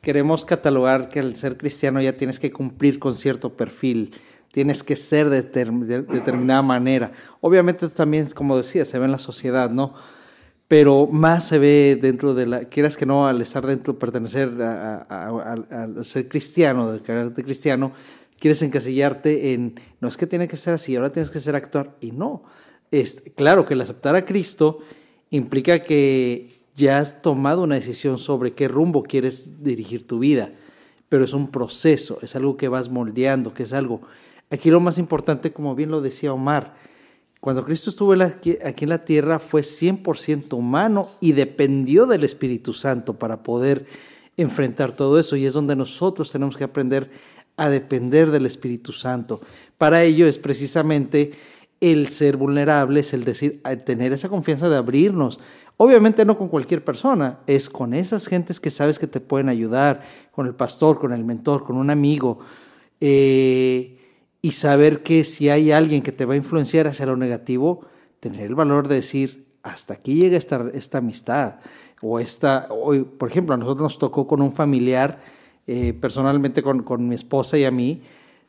queremos 0.00 0.44
catalogar 0.44 1.08
que 1.08 1.20
al 1.20 1.36
ser 1.36 1.56
cristiano 1.56 2.00
ya 2.00 2.16
tienes 2.16 2.38
que 2.38 2.52
cumplir 2.52 2.98
con 2.98 3.16
cierto 3.16 3.56
perfil 3.56 4.12
tienes 4.52 4.84
que 4.84 4.96
ser 4.96 5.30
de, 5.30 5.42
determinada 5.42 6.62
manera. 6.62 7.10
Obviamente 7.40 7.88
también, 7.88 8.28
como 8.30 8.56
decía, 8.56 8.84
se 8.84 8.98
ve 8.98 9.06
en 9.06 9.10
la 9.10 9.18
sociedad, 9.18 9.70
¿no? 9.70 9.94
Pero 10.68 11.08
más 11.08 11.48
se 11.48 11.58
ve 11.58 11.98
dentro 12.00 12.34
de 12.34 12.46
la, 12.46 12.64
quieras 12.66 12.96
que 12.96 13.04
no, 13.04 13.26
al 13.26 13.42
estar 13.42 13.66
dentro, 13.66 13.98
pertenecer 13.98 14.50
a, 14.60 15.88
ser 16.02 16.28
cristiano, 16.28 16.90
del 16.90 17.02
carácter 17.02 17.44
cristiano, 17.44 17.92
quieres 18.38 18.62
encasillarte 18.62 19.52
en, 19.52 19.80
no 20.00 20.08
es 20.08 20.16
que 20.16 20.26
tiene 20.26 20.48
que 20.48 20.56
ser 20.56 20.74
así, 20.74 20.96
ahora 20.96 21.12
tienes 21.12 21.30
que 21.30 21.40
ser 21.40 21.56
actor, 21.56 21.96
y 22.00 22.12
no. 22.12 22.44
Es, 22.90 23.22
claro 23.34 23.64
que 23.64 23.74
el 23.74 23.80
aceptar 23.80 24.16
a 24.16 24.24
Cristo 24.24 24.80
implica 25.30 25.82
que 25.82 26.58
ya 26.74 26.98
has 26.98 27.22
tomado 27.22 27.62
una 27.62 27.74
decisión 27.74 28.18
sobre 28.18 28.52
qué 28.52 28.68
rumbo 28.68 29.02
quieres 29.02 29.62
dirigir 29.62 30.06
tu 30.06 30.18
vida, 30.18 30.52
pero 31.08 31.24
es 31.24 31.32
un 31.32 31.48
proceso, 31.48 32.18
es 32.22 32.34
algo 32.36 32.56
que 32.56 32.68
vas 32.68 32.90
moldeando, 32.90 33.52
que 33.52 33.62
es 33.64 33.72
algo 33.72 34.02
Aquí 34.52 34.70
lo 34.70 34.80
más 34.80 34.98
importante, 34.98 35.50
como 35.50 35.74
bien 35.74 35.90
lo 35.90 36.02
decía 36.02 36.30
Omar, 36.30 36.74
cuando 37.40 37.64
Cristo 37.64 37.88
estuvo 37.88 38.12
aquí 38.12 38.58
en 38.84 38.88
la 38.90 39.02
tierra 39.02 39.38
fue 39.38 39.62
100% 39.62 40.52
humano 40.52 41.08
y 41.20 41.32
dependió 41.32 42.06
del 42.06 42.22
Espíritu 42.22 42.74
Santo 42.74 43.18
para 43.18 43.42
poder 43.42 43.86
enfrentar 44.36 44.92
todo 44.92 45.18
eso. 45.18 45.36
Y 45.36 45.46
es 45.46 45.54
donde 45.54 45.74
nosotros 45.74 46.30
tenemos 46.30 46.58
que 46.58 46.64
aprender 46.64 47.10
a 47.56 47.70
depender 47.70 48.30
del 48.30 48.44
Espíritu 48.44 48.92
Santo. 48.92 49.40
Para 49.78 50.04
ello 50.04 50.26
es 50.26 50.36
precisamente 50.36 51.32
el 51.80 52.08
ser 52.08 52.36
vulnerables, 52.36 53.14
el 53.14 53.24
decir, 53.24 53.62
tener 53.86 54.12
esa 54.12 54.28
confianza 54.28 54.68
de 54.68 54.76
abrirnos. 54.76 55.40
Obviamente 55.78 56.26
no 56.26 56.36
con 56.36 56.48
cualquier 56.48 56.84
persona, 56.84 57.40
es 57.46 57.70
con 57.70 57.94
esas 57.94 58.26
gentes 58.26 58.60
que 58.60 58.70
sabes 58.70 58.98
que 58.98 59.06
te 59.06 59.20
pueden 59.20 59.48
ayudar, 59.48 60.02
con 60.30 60.46
el 60.46 60.54
pastor, 60.54 60.98
con 60.98 61.14
el 61.14 61.24
mentor, 61.24 61.64
con 61.64 61.76
un 61.76 61.88
amigo. 61.88 62.40
Eh, 63.00 63.98
y 64.42 64.50
saber 64.50 65.04
que 65.04 65.22
si 65.22 65.48
hay 65.48 65.70
alguien 65.70 66.02
que 66.02 66.10
te 66.10 66.24
va 66.24 66.34
a 66.34 66.36
influenciar 66.36 66.88
hacia 66.88 67.06
lo 67.06 67.16
negativo, 67.16 67.86
tener 68.18 68.40
el 68.40 68.56
valor 68.56 68.88
de 68.88 68.96
decir, 68.96 69.46
hasta 69.62 69.94
aquí 69.94 70.20
llega 70.20 70.36
esta, 70.36 70.68
esta 70.74 70.98
amistad. 70.98 71.60
O 72.02 72.18
esta, 72.18 72.66
hoy, 72.70 73.04
por 73.04 73.30
ejemplo, 73.30 73.54
a 73.54 73.56
nosotros 73.56 73.82
nos 73.82 73.98
tocó 73.98 74.26
con 74.26 74.42
un 74.42 74.50
familiar, 74.50 75.20
eh, 75.68 75.92
personalmente 75.92 76.60
con, 76.60 76.82
con, 76.82 77.06
mi 77.06 77.14
esposa 77.14 77.56
y 77.56 77.64
a 77.64 77.70
mí, 77.70 78.02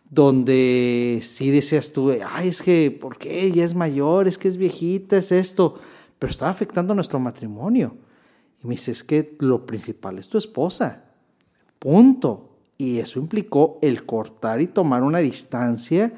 donde 0.10 1.20
sí 1.22 1.52
decías 1.52 1.94
tú, 1.94 2.12
ay, 2.28 2.48
es 2.48 2.64
que, 2.64 2.90
¿por 2.90 3.20
qué? 3.20 3.44
Ella 3.44 3.64
es 3.64 3.76
mayor, 3.76 4.28
es 4.28 4.40
que 4.40 4.48
es 4.48 4.58
viejita, 4.58 5.18
es 5.18 5.32
esto, 5.32 5.76
pero 6.18 6.32
está 6.32 6.50
afectando 6.50 6.96
nuestro 6.96 7.20
matrimonio. 7.20 7.96
Y 8.64 8.68
me 8.68 8.74
dice, 8.74 8.92
es 8.92 9.04
que 9.04 9.36
lo 9.40 9.68
principal 9.68 10.18
es 10.18 10.28
tu 10.28 10.40
esposa, 10.40 11.06
punto. 11.78 12.53
Y 12.84 13.00
eso 13.00 13.18
implicó 13.18 13.80
el 13.82 14.06
cortar 14.06 14.60
y 14.60 14.68
tomar 14.68 15.04
una 15.04 15.20
distancia. 15.20 16.12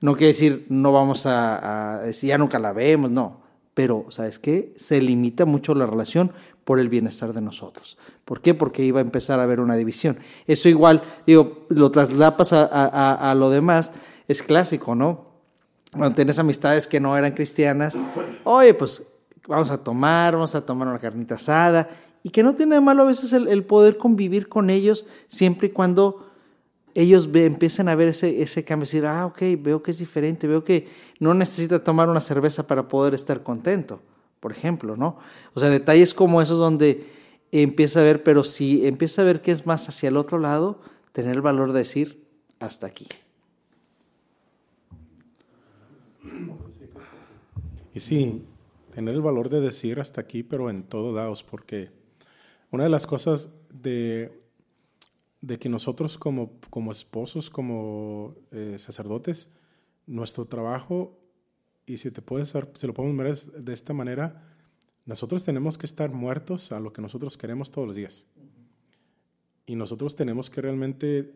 No 0.00 0.12
quiere 0.12 0.28
decir, 0.28 0.64
no 0.68 0.92
vamos 0.92 1.26
a, 1.26 2.02
decir, 2.04 2.28
ya 2.28 2.38
nunca 2.38 2.60
la 2.60 2.72
vemos, 2.72 3.10
no. 3.10 3.40
Pero, 3.74 4.06
¿sabes 4.10 4.38
qué? 4.38 4.72
Se 4.76 5.02
limita 5.02 5.44
mucho 5.44 5.74
la 5.74 5.86
relación 5.86 6.30
por 6.62 6.78
el 6.78 6.88
bienestar 6.88 7.32
de 7.32 7.40
nosotros. 7.40 7.98
¿Por 8.24 8.40
qué? 8.40 8.54
Porque 8.54 8.84
iba 8.84 9.00
a 9.00 9.02
empezar 9.02 9.40
a 9.40 9.42
haber 9.42 9.58
una 9.58 9.74
división. 9.74 10.16
Eso 10.46 10.68
igual, 10.68 11.02
digo, 11.26 11.66
lo 11.68 11.90
traslapas 11.90 12.52
a, 12.52 12.62
a, 12.62 13.30
a 13.32 13.34
lo 13.34 13.50
demás, 13.50 13.90
es 14.28 14.44
clásico, 14.44 14.94
¿no? 14.94 15.26
Cuando 15.90 16.14
tienes 16.14 16.38
amistades 16.38 16.86
que 16.86 17.00
no 17.00 17.18
eran 17.18 17.32
cristianas, 17.32 17.98
oye, 18.44 18.72
pues 18.74 19.02
vamos 19.48 19.72
a 19.72 19.78
tomar, 19.78 20.34
vamos 20.34 20.54
a 20.54 20.64
tomar 20.64 20.86
una 20.86 21.00
carnita 21.00 21.34
asada, 21.34 21.88
y 22.26 22.30
que 22.30 22.42
no 22.42 22.54
tiene 22.54 22.76
de 22.76 22.80
malo 22.80 23.02
a 23.02 23.06
veces 23.06 23.34
el, 23.34 23.64
poder 23.64 23.98
convivir 23.98 24.48
con 24.48 24.70
ellos 24.70 25.04
siempre 25.28 25.68
y 25.68 25.70
cuando 25.70 26.26
ellos 26.94 27.28
empiecen 27.34 27.86
a 27.90 27.94
ver 27.94 28.08
ese, 28.08 28.40
ese 28.42 28.64
cambio, 28.64 28.86
decir, 28.86 29.04
ah, 29.04 29.26
ok, 29.26 29.42
veo 29.58 29.82
que 29.82 29.90
es 29.90 29.98
diferente, 29.98 30.46
veo 30.46 30.64
que 30.64 30.88
no 31.20 31.34
necesita 31.34 31.84
tomar 31.84 32.08
una 32.08 32.20
cerveza 32.20 32.66
para 32.66 32.88
poder 32.88 33.12
estar 33.12 33.42
contento, 33.42 34.00
por 34.40 34.52
ejemplo, 34.52 34.96
¿no? 34.96 35.18
O 35.52 35.60
sea, 35.60 35.68
detalles 35.68 36.14
como 36.14 36.40
esos 36.40 36.58
donde 36.58 37.06
empieza 37.52 38.00
a 38.00 38.04
ver, 38.04 38.22
pero 38.22 38.42
si 38.42 38.86
empieza 38.86 39.20
a 39.20 39.26
ver 39.26 39.42
que 39.42 39.52
es 39.52 39.66
más 39.66 39.86
hacia 39.90 40.08
el 40.08 40.16
otro 40.16 40.38
lado, 40.38 40.80
tener 41.12 41.34
el 41.34 41.42
valor 41.42 41.74
de 41.74 41.80
decir, 41.80 42.24
hasta 42.58 42.86
aquí. 42.86 43.06
Y 47.92 48.00
sí, 48.00 48.42
tener 48.94 49.14
el 49.14 49.20
valor 49.20 49.50
de 49.50 49.60
decir 49.60 50.00
hasta 50.00 50.22
aquí, 50.22 50.42
pero 50.42 50.70
en 50.70 50.84
todos 50.84 51.14
lados, 51.14 51.42
porque 51.42 51.90
una 52.74 52.84
de 52.84 52.90
las 52.90 53.06
cosas 53.06 53.50
de, 53.72 54.42
de 55.40 55.60
que 55.60 55.68
nosotros 55.68 56.18
como, 56.18 56.58
como 56.70 56.90
esposos, 56.90 57.48
como 57.48 58.34
eh, 58.50 58.76
sacerdotes, 58.80 59.48
nuestro 60.06 60.46
trabajo, 60.46 61.16
y 61.86 61.98
si 61.98 62.10
te 62.10 62.20
puedes, 62.20 62.52
si 62.74 62.86
lo 62.88 62.92
podemos 62.94 63.16
ver 63.16 63.62
de 63.64 63.72
esta 63.72 63.92
manera, 63.92 64.42
nosotros 65.06 65.44
tenemos 65.44 65.78
que 65.78 65.86
estar 65.86 66.10
muertos 66.10 66.72
a 66.72 66.80
lo 66.80 66.92
que 66.92 67.00
nosotros 67.00 67.36
queremos 67.36 67.70
todos 67.70 67.86
los 67.86 67.94
días. 67.94 68.26
Y 69.66 69.76
nosotros 69.76 70.16
tenemos 70.16 70.50
que 70.50 70.60
realmente, 70.60 71.32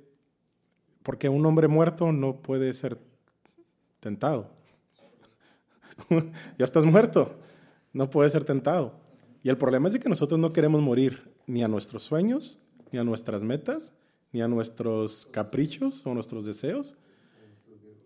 porque 1.05 1.29
un 1.29 1.47
hombre 1.47 1.69
muerto 1.69 2.11
no 2.11 2.43
puede 2.43 2.75
ser 2.75 2.99
tentado. 4.01 4.51
ya 6.59 6.65
estás 6.65 6.85
muerto, 6.85 7.39
no 7.93 8.11
puede 8.11 8.29
ser 8.29 8.43
tentado. 8.45 9.07
Y 9.43 9.49
el 9.49 9.57
problema 9.57 9.89
es 9.89 9.95
de 9.95 10.01
que 10.01 10.09
nosotros 10.09 10.39
no 10.39 10.53
queremos 10.53 10.83
morir 10.83 11.31
ni 11.47 11.63
a 11.63 11.69
nuestros 11.69 12.03
sueños, 12.03 12.59
ni 12.93 12.99
a 12.99 13.05
nuestras 13.05 13.43
metas, 13.43 13.93
ni 14.33 14.41
a 14.41 14.49
nuestros 14.49 15.27
caprichos 15.27 16.07
o 16.07 16.15
nuestros 16.15 16.45
deseos, 16.45 16.97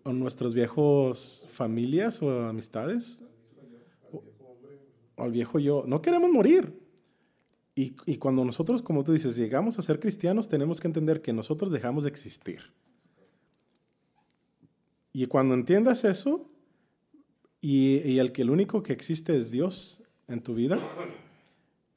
o 0.03 0.13
nuestras 0.13 0.53
viejos 0.53 1.45
familias 1.49 2.21
o 2.21 2.47
amistades, 2.47 3.23
o, 4.11 4.23
al 5.17 5.31
viejo 5.31 5.59
yo. 5.59 5.83
No 5.87 6.01
queremos 6.01 6.31
morir. 6.31 6.79
Y, 7.75 7.95
y, 8.05 8.17
cuando 8.17 8.45
nosotros, 8.45 8.83
como 8.83 9.03
tú 9.03 9.13
dices, 9.13 9.35
llegamos 9.35 9.79
a 9.79 9.81
ser 9.81 9.99
cristianos, 9.99 10.47
tenemos 10.47 10.79
que 10.79 10.87
entender 10.87 11.21
que 11.21 11.33
nosotros 11.33 11.71
dejamos 11.71 12.03
de 12.03 12.09
existir. 12.09 12.71
Y 15.11 15.25
cuando 15.25 15.55
entiendas 15.55 16.03
eso, 16.03 16.49
y, 17.65 18.19
el 18.19 18.33
que 18.33 18.41
el 18.41 18.49
único 18.49 18.83
que 18.83 18.91
existe 18.91 19.37
es 19.37 19.49
Dios 19.49 20.02
en 20.27 20.41
tu 20.41 20.55
vida, 20.55 20.77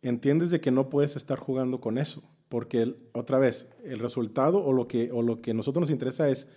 entiendes 0.03 0.51
de 0.51 0.61
que 0.61 0.71
no 0.71 0.89
puedes 0.89 1.17
estar 1.17 1.39
jugando 1.39 1.81
con 1.81 1.99
eso, 1.99 2.23
porque 2.49 2.97
otra 3.13 3.39
vez, 3.39 3.69
el 3.85 3.99
resultado 3.99 4.65
o 4.65 4.73
lo 4.73 4.89
que 4.89 5.11
o 5.13 5.23
lo 5.23 5.41
que 5.41 5.55
nosotros 5.55 5.83
nos 5.83 5.91
interesa 5.91 6.29
es 6.29 6.49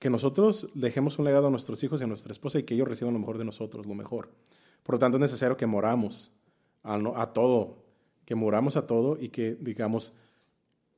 que 0.00 0.10
nosotros 0.10 0.70
dejemos 0.74 1.18
un 1.18 1.26
legado 1.26 1.48
a 1.48 1.50
nuestros 1.50 1.82
hijos 1.84 2.00
y 2.00 2.04
a 2.04 2.06
nuestra 2.06 2.32
esposa 2.32 2.58
y 2.58 2.62
que 2.62 2.74
ellos 2.74 2.88
reciban 2.88 3.12
lo 3.12 3.20
mejor 3.20 3.36
de 3.36 3.44
nosotros, 3.44 3.86
lo 3.86 3.94
mejor. 3.94 4.30
Por 4.82 4.94
lo 4.94 4.98
tanto, 4.98 5.18
es 5.18 5.20
necesario 5.20 5.58
que 5.58 5.66
moramos 5.66 6.32
a, 6.82 7.32
todo, 7.34 7.84
que 8.24 8.34
moramos 8.34 8.76
a 8.76 8.86
todo 8.86 9.18
y 9.20 9.28
que, 9.28 9.56
digamos, 9.60 10.14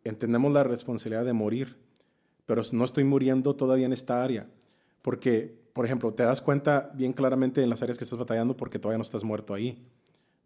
entendemos 0.04 0.52
la 0.52 0.62
responsabilidad 0.62 1.24
de 1.24 1.32
morir, 1.32 1.76
pero 2.46 2.62
no 2.72 2.84
estoy 2.84 3.02
muriendo 3.02 3.56
todavía 3.56 3.86
en 3.86 3.92
esta 3.92 4.22
área, 4.22 4.48
porque 5.02 5.60
por 5.72 5.86
ejemplo, 5.86 6.12
te 6.12 6.22
das 6.22 6.40
cuenta 6.40 6.90
bien 6.94 7.12
claramente 7.12 7.62
en 7.62 7.70
las 7.70 7.82
áreas 7.82 7.98
que 7.98 8.04
estás 8.04 8.18
batallando 8.18 8.56
porque 8.56 8.78
todavía 8.78 8.98
no 8.98 9.02
estás 9.02 9.24
muerto 9.24 9.54
ahí. 9.54 9.82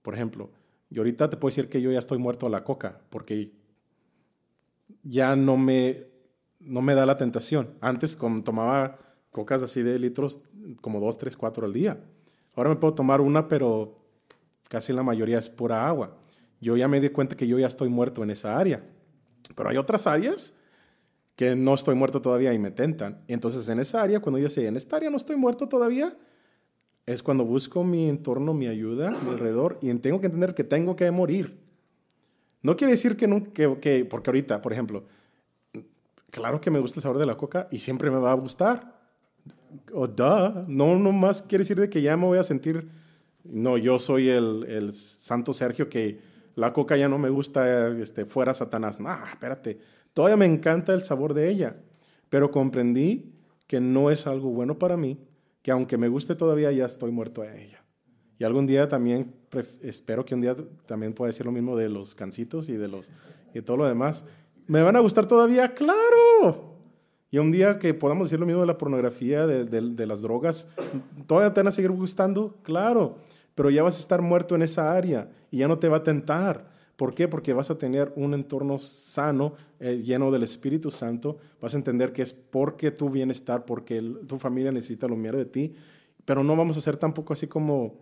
Por 0.02 0.14
ejemplo, 0.14 0.50
yo 0.88 1.02
ahorita 1.02 1.28
te 1.30 1.36
puedo 1.36 1.50
decir 1.50 1.68
que 1.68 1.82
yo 1.82 1.90
ya 1.90 1.98
estoy 1.98 2.18
muerto 2.18 2.46
a 2.46 2.50
la 2.50 2.62
coca 2.62 3.00
porque 3.10 3.52
ya 5.02 5.34
no 5.34 5.56
me, 5.56 6.06
no 6.60 6.80
me 6.80 6.94
da 6.94 7.06
la 7.06 7.16
tentación. 7.16 7.74
Antes 7.80 8.16
tomaba 8.44 8.98
cocas 9.32 9.62
así 9.62 9.82
de 9.82 9.98
litros 9.98 10.40
como 10.80 11.00
dos, 11.00 11.18
tres, 11.18 11.36
cuatro 11.36 11.66
al 11.66 11.72
día. 11.72 12.00
Ahora 12.54 12.70
me 12.70 12.76
puedo 12.76 12.94
tomar 12.94 13.20
una, 13.20 13.48
pero 13.48 13.98
casi 14.68 14.92
la 14.92 15.02
mayoría 15.02 15.38
es 15.38 15.50
pura 15.50 15.88
agua. 15.88 16.16
Yo 16.60 16.76
ya 16.76 16.88
me 16.88 17.00
di 17.00 17.10
cuenta 17.10 17.36
que 17.36 17.46
yo 17.46 17.58
ya 17.58 17.66
estoy 17.66 17.88
muerto 17.88 18.22
en 18.22 18.30
esa 18.30 18.58
área. 18.58 18.82
Pero 19.54 19.68
hay 19.68 19.76
otras 19.76 20.06
áreas 20.06 20.54
que 21.36 21.54
no 21.54 21.74
estoy 21.74 21.94
muerto 21.94 22.20
todavía 22.20 22.52
y 22.54 22.58
me 22.58 22.70
tentan. 22.70 23.22
Entonces 23.28 23.68
en 23.68 23.78
esa 23.78 24.02
área, 24.02 24.20
cuando 24.20 24.38
yo 24.38 24.48
sé, 24.48 24.66
en 24.66 24.76
esta 24.76 24.96
área 24.96 25.10
no 25.10 25.18
estoy 25.18 25.36
muerto 25.36 25.68
todavía, 25.68 26.16
es 27.04 27.22
cuando 27.22 27.44
busco 27.44 27.84
mi 27.84 28.08
entorno, 28.08 28.54
mi 28.54 28.66
ayuda, 28.66 29.10
mi 29.10 29.30
alrededor, 29.30 29.78
y 29.80 29.94
tengo 29.94 30.20
que 30.20 30.26
entender 30.26 30.54
que 30.54 30.64
tengo 30.64 30.96
que 30.96 31.10
morir. 31.10 31.60
No 32.62 32.76
quiere 32.76 32.92
decir 32.92 33.16
que, 33.16 33.28
no, 33.28 33.52
que, 33.52 34.04
porque 34.10 34.30
ahorita, 34.30 34.60
por 34.60 34.72
ejemplo, 34.72 35.04
claro 36.30 36.60
que 36.60 36.70
me 36.70 36.80
gusta 36.80 36.98
el 36.98 37.02
sabor 37.02 37.18
de 37.18 37.26
la 37.26 37.36
coca 37.36 37.68
y 37.70 37.78
siempre 37.78 38.10
me 38.10 38.18
va 38.18 38.32
a 38.32 38.34
gustar. 38.34 38.96
O 39.92 40.08
da, 40.08 40.64
no, 40.66 40.98
no 40.98 41.12
más 41.12 41.42
quiere 41.42 41.62
decir 41.62 41.78
de 41.78 41.90
que 41.90 42.02
ya 42.02 42.16
me 42.16 42.24
voy 42.24 42.38
a 42.38 42.42
sentir, 42.42 42.88
no, 43.44 43.76
yo 43.76 43.98
soy 43.98 44.30
el, 44.30 44.64
el 44.68 44.92
santo 44.94 45.52
Sergio 45.52 45.88
que 45.88 46.18
la 46.56 46.72
coca 46.72 46.96
ya 46.96 47.08
no 47.08 47.18
me 47.18 47.28
gusta, 47.28 47.88
este, 47.98 48.24
fuera 48.24 48.54
Satanás. 48.54 48.98
No, 48.98 49.14
espérate, 49.30 49.78
Todavía 50.16 50.38
me 50.38 50.46
encanta 50.46 50.94
el 50.94 51.02
sabor 51.02 51.34
de 51.34 51.50
ella, 51.50 51.76
pero 52.30 52.50
comprendí 52.50 53.34
que 53.66 53.82
no 53.82 54.10
es 54.10 54.26
algo 54.26 54.48
bueno 54.48 54.78
para 54.78 54.96
mí, 54.96 55.18
que 55.60 55.70
aunque 55.70 55.98
me 55.98 56.08
guste 56.08 56.34
todavía 56.34 56.72
ya 56.72 56.86
estoy 56.86 57.10
muerto 57.10 57.42
a 57.42 57.54
ella. 57.54 57.84
Y 58.38 58.44
algún 58.44 58.66
día 58.66 58.88
también, 58.88 59.34
espero 59.82 60.24
que 60.24 60.34
un 60.34 60.40
día 60.40 60.56
también 60.86 61.12
pueda 61.12 61.28
decir 61.28 61.44
lo 61.44 61.52
mismo 61.52 61.76
de 61.76 61.90
los 61.90 62.14
cancitos 62.14 62.70
y 62.70 62.78
de, 62.78 62.88
los, 62.88 63.10
y 63.52 63.60
todo 63.60 63.76
lo 63.76 63.84
demás. 63.84 64.24
¿Me 64.66 64.80
van 64.80 64.96
a 64.96 65.00
gustar 65.00 65.26
todavía? 65.26 65.74
¡Claro! 65.74 66.78
Y 67.30 67.36
un 67.36 67.52
día 67.52 67.78
que 67.78 67.92
podamos 67.92 68.28
decir 68.28 68.40
lo 68.40 68.46
mismo 68.46 68.62
de 68.62 68.68
la 68.68 68.78
pornografía, 68.78 69.46
de, 69.46 69.66
de 69.66 70.06
las 70.06 70.22
drogas, 70.22 70.66
¿todavía 71.26 71.52
te 71.52 71.60
van 71.60 71.68
a 71.68 71.72
seguir 71.72 71.90
gustando? 71.90 72.56
Claro, 72.62 73.18
pero 73.54 73.68
ya 73.68 73.82
vas 73.82 73.98
a 73.98 74.00
estar 74.00 74.22
muerto 74.22 74.54
en 74.54 74.62
esa 74.62 74.96
área 74.96 75.28
y 75.50 75.58
ya 75.58 75.68
no 75.68 75.78
te 75.78 75.90
va 75.90 75.98
a 75.98 76.02
tentar. 76.02 76.74
¿Por 76.96 77.14
qué? 77.14 77.28
Porque 77.28 77.52
vas 77.52 77.70
a 77.70 77.76
tener 77.76 78.12
un 78.16 78.32
entorno 78.32 78.78
sano, 78.78 79.54
eh, 79.80 80.02
lleno 80.02 80.30
del 80.30 80.42
Espíritu 80.42 80.90
Santo. 80.90 81.36
Vas 81.60 81.74
a 81.74 81.76
entender 81.76 82.12
que 82.12 82.22
es 82.22 82.32
porque 82.32 82.90
tu 82.90 83.10
bienestar, 83.10 83.66
porque 83.66 84.00
tu 84.26 84.38
familia 84.38 84.72
necesita 84.72 85.06
lo 85.06 85.16
mejor 85.16 85.36
de 85.36 85.44
ti. 85.44 85.74
Pero 86.24 86.42
no 86.42 86.56
vamos 86.56 86.78
a 86.78 86.80
ser 86.80 86.96
tampoco 86.96 87.34
así 87.34 87.46
como 87.46 87.98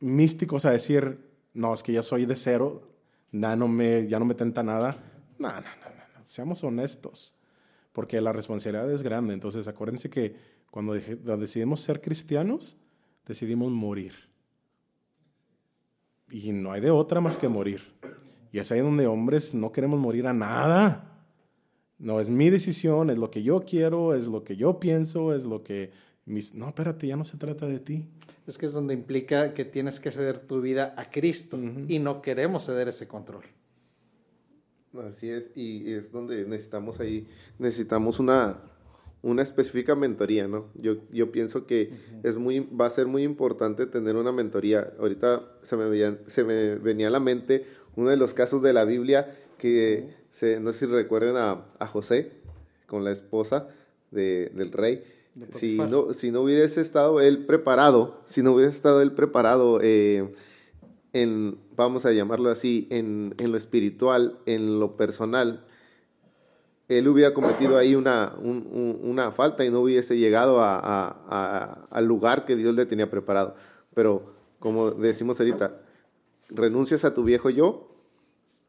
místicos 0.00 0.64
a 0.64 0.72
decir, 0.72 1.20
no, 1.54 1.72
es 1.72 1.84
que 1.84 1.92
ya 1.92 2.02
soy 2.02 2.26
de 2.26 2.34
cero, 2.34 2.82
no 3.30 3.68
me, 3.68 4.08
ya 4.08 4.18
no 4.18 4.24
me 4.24 4.34
tenta 4.34 4.64
nada. 4.64 4.96
No, 5.38 5.48
no, 5.48 5.54
no, 5.54 5.64
no, 6.16 6.24
seamos 6.24 6.64
honestos, 6.64 7.36
porque 7.92 8.20
la 8.20 8.32
responsabilidad 8.32 8.90
es 8.90 9.02
grande. 9.02 9.34
Entonces, 9.34 9.68
acuérdense 9.68 10.10
que 10.10 10.34
cuando 10.70 10.94
decidimos 10.94 11.80
ser 11.80 12.00
cristianos, 12.00 12.76
decidimos 13.24 13.70
morir 13.70 14.25
y 16.30 16.52
no 16.52 16.72
hay 16.72 16.80
de 16.80 16.90
otra 16.90 17.20
más 17.20 17.38
que 17.38 17.48
morir. 17.48 17.80
Y 18.52 18.58
es 18.58 18.72
ahí 18.72 18.80
donde 18.80 19.06
hombres 19.06 19.54
no 19.54 19.72
queremos 19.72 20.00
morir 20.00 20.26
a 20.26 20.32
nada. 20.32 21.24
No, 21.98 22.20
es 22.20 22.30
mi 22.30 22.50
decisión, 22.50 23.10
es 23.10 23.18
lo 23.18 23.30
que 23.30 23.42
yo 23.42 23.64
quiero, 23.64 24.14
es 24.14 24.26
lo 24.26 24.44
que 24.44 24.56
yo 24.56 24.78
pienso, 24.80 25.34
es 25.34 25.44
lo 25.44 25.62
que... 25.62 25.90
Mis... 26.24 26.54
No, 26.54 26.68
espérate, 26.68 27.06
ya 27.06 27.16
no 27.16 27.24
se 27.24 27.36
trata 27.36 27.66
de 27.66 27.78
ti. 27.78 28.08
Es 28.46 28.58
que 28.58 28.66
es 28.66 28.72
donde 28.72 28.94
implica 28.94 29.54
que 29.54 29.64
tienes 29.64 30.00
que 30.00 30.10
ceder 30.10 30.40
tu 30.40 30.60
vida 30.60 30.94
a 30.96 31.10
Cristo 31.10 31.58
y 31.88 31.98
no 31.98 32.20
queremos 32.20 32.66
ceder 32.66 32.88
ese 32.88 33.06
control. 33.08 33.44
Así 35.06 35.28
es, 35.28 35.50
y 35.54 35.92
es 35.92 36.10
donde 36.10 36.44
necesitamos 36.46 37.00
ahí, 37.00 37.26
necesitamos 37.58 38.18
una, 38.18 38.62
una 39.26 39.42
específica 39.42 39.96
mentoría, 39.96 40.46
¿no? 40.46 40.68
Yo, 40.74 40.98
yo 41.10 41.32
pienso 41.32 41.66
que 41.66 41.90
es 42.22 42.36
muy, 42.36 42.60
va 42.60 42.86
a 42.86 42.90
ser 42.90 43.08
muy 43.08 43.24
importante 43.24 43.86
tener 43.86 44.14
una 44.14 44.30
mentoría. 44.30 44.94
Ahorita 45.00 45.42
se 45.62 45.76
me, 45.76 45.88
veía, 45.88 46.16
se 46.26 46.44
me 46.44 46.76
venía 46.76 47.08
a 47.08 47.10
la 47.10 47.18
mente 47.18 47.66
uno 47.96 48.10
de 48.10 48.16
los 48.16 48.34
casos 48.34 48.62
de 48.62 48.72
la 48.72 48.84
Biblia 48.84 49.36
que, 49.58 50.14
se, 50.30 50.60
no 50.60 50.72
sé 50.72 50.86
si 50.86 50.86
recuerden 50.86 51.36
a, 51.36 51.66
a 51.80 51.86
José 51.88 52.34
con 52.86 53.02
la 53.02 53.10
esposa 53.10 53.68
de, 54.12 54.52
del 54.54 54.70
rey. 54.70 55.02
Si 55.50 55.76
no, 55.76 56.14
si 56.14 56.30
no 56.30 56.42
hubiese 56.42 56.80
estado 56.80 57.20
él 57.20 57.46
preparado, 57.46 58.22
si 58.26 58.42
no 58.42 58.52
hubiese 58.52 58.70
estado 58.70 59.02
él 59.02 59.10
preparado 59.12 59.80
eh, 59.82 60.32
en, 61.12 61.58
vamos 61.74 62.06
a 62.06 62.12
llamarlo 62.12 62.48
así, 62.48 62.86
en, 62.90 63.34
en 63.38 63.50
lo 63.50 63.58
espiritual, 63.58 64.38
en 64.46 64.78
lo 64.78 64.96
personal, 64.96 65.64
él 66.88 67.08
hubiera 67.08 67.34
cometido 67.34 67.76
ahí 67.76 67.94
una, 67.94 68.34
una 68.38 69.32
falta 69.32 69.64
y 69.64 69.70
no 69.70 69.80
hubiese 69.80 70.16
llegado 70.16 70.60
a, 70.60 71.86
al 71.90 72.06
lugar 72.06 72.44
que 72.44 72.56
Dios 72.56 72.74
le 72.74 72.86
tenía 72.86 73.10
preparado. 73.10 73.56
Pero 73.94 74.32
como 74.58 74.92
decimos 74.92 75.40
ahorita, 75.40 75.76
renuncias 76.48 77.04
a 77.04 77.14
tu 77.14 77.24
viejo 77.24 77.50
yo 77.50 77.88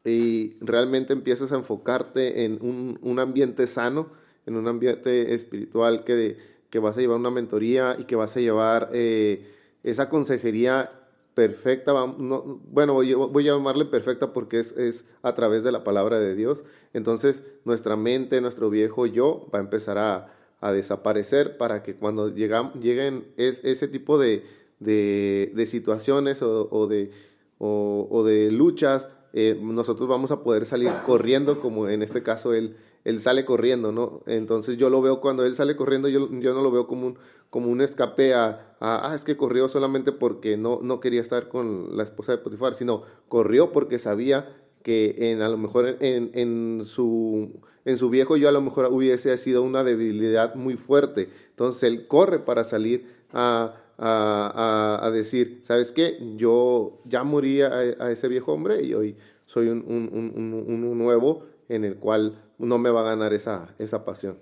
y 0.04 0.56
realmente 0.60 1.12
empiezas 1.12 1.52
a 1.52 1.56
enfocarte 1.56 2.44
en 2.44 2.58
un, 2.60 2.98
un 3.02 3.18
ambiente 3.20 3.66
sano, 3.66 4.08
en 4.46 4.56
un 4.56 4.66
ambiente 4.66 5.34
espiritual 5.34 6.04
que, 6.04 6.38
que 6.70 6.78
vas 6.78 6.96
a 6.98 7.00
llevar 7.00 7.18
una 7.18 7.30
mentoría 7.30 7.96
y 7.98 8.04
que 8.04 8.16
vas 8.16 8.36
a 8.36 8.40
llevar 8.40 8.90
eh, 8.92 9.54
esa 9.82 10.08
consejería 10.08 10.90
perfecta, 11.38 11.92
bueno, 11.92 12.94
voy, 12.94 13.14
voy, 13.14 13.48
a 13.48 13.52
llamarle 13.52 13.84
perfecta 13.84 14.32
porque 14.32 14.58
es, 14.58 14.72
es, 14.72 15.04
a 15.22 15.36
través 15.36 15.62
de 15.62 15.70
la 15.70 15.84
palabra 15.84 16.18
de 16.18 16.34
Dios. 16.34 16.64
Entonces, 16.92 17.44
nuestra 17.64 17.94
mente, 17.94 18.40
nuestro 18.40 18.70
viejo 18.70 19.06
yo 19.06 19.48
va 19.54 19.60
a 19.60 19.62
empezar 19.62 19.98
a, 19.98 20.34
a 20.60 20.72
desaparecer 20.72 21.56
para 21.56 21.84
que 21.84 21.94
cuando 21.94 22.28
lleguen 22.28 23.32
es, 23.36 23.64
ese 23.64 23.86
tipo 23.86 24.18
de, 24.18 24.44
de, 24.80 25.52
de 25.54 25.66
situaciones 25.66 26.42
o, 26.42 26.88
de, 26.88 27.12
o, 27.58 28.24
de 28.24 28.50
luchas, 28.50 29.08
eh, 29.32 29.58
nosotros 29.60 30.08
vamos 30.08 30.30
a 30.30 30.42
poder 30.42 30.64
salir 30.66 30.90
corriendo, 31.04 31.60
como 31.60 31.88
en 31.88 32.02
este 32.02 32.22
caso 32.22 32.54
él, 32.54 32.76
él 33.04 33.20
sale 33.20 33.44
corriendo, 33.44 33.92
¿no? 33.92 34.22
Entonces 34.26 34.76
yo 34.76 34.90
lo 34.90 35.02
veo 35.02 35.20
cuando 35.20 35.44
él 35.44 35.54
sale 35.54 35.76
corriendo, 35.76 36.08
yo, 36.08 36.28
yo 36.30 36.54
no 36.54 36.62
lo 36.62 36.70
veo 36.70 36.86
como 36.86 37.08
un, 37.08 37.18
como 37.50 37.70
un 37.70 37.80
escape 37.80 38.34
a, 38.34 38.76
ah, 38.80 39.12
es 39.14 39.24
que 39.24 39.36
corrió 39.36 39.68
solamente 39.68 40.12
porque 40.12 40.56
no, 40.56 40.80
no 40.82 41.00
quería 41.00 41.20
estar 41.20 41.48
con 41.48 41.96
la 41.96 42.02
esposa 42.02 42.32
de 42.32 42.38
Potifar, 42.38 42.74
sino 42.74 43.02
corrió 43.28 43.72
porque 43.72 43.98
sabía 43.98 44.54
que 44.82 45.14
en, 45.18 45.42
a 45.42 45.48
lo 45.48 45.58
mejor 45.58 45.96
en, 46.00 46.30
en, 46.34 46.84
su, 46.84 47.60
en 47.84 47.96
su 47.96 48.10
viejo 48.10 48.36
yo 48.36 48.48
a 48.48 48.52
lo 48.52 48.60
mejor 48.60 48.86
hubiese 48.90 49.36
sido 49.36 49.62
una 49.62 49.84
debilidad 49.84 50.54
muy 50.54 50.76
fuerte. 50.76 51.28
Entonces 51.50 51.82
él 51.84 52.06
corre 52.06 52.38
para 52.38 52.64
salir 52.64 53.06
a, 53.32 53.74
a, 53.98 55.00
a 55.02 55.10
decir, 55.10 55.60
¿sabes 55.64 55.92
qué? 55.92 56.18
Yo 56.36 57.00
ya 57.04 57.24
morí 57.24 57.62
a, 57.62 58.10
ese 58.10 58.28
viejo 58.28 58.52
hombre 58.52 58.82
y 58.82 58.94
hoy 58.94 59.16
soy 59.44 59.68
un, 59.68 59.84
un, 59.86 60.10
un, 60.12 60.54
un, 60.54 60.98
nuevo 60.98 61.46
en 61.68 61.84
el 61.84 61.96
cual 61.96 62.40
no 62.58 62.78
me 62.78 62.90
va 62.90 63.00
a 63.00 63.04
ganar 63.04 63.32
esa, 63.32 63.74
esa 63.78 64.04
pasión. 64.04 64.38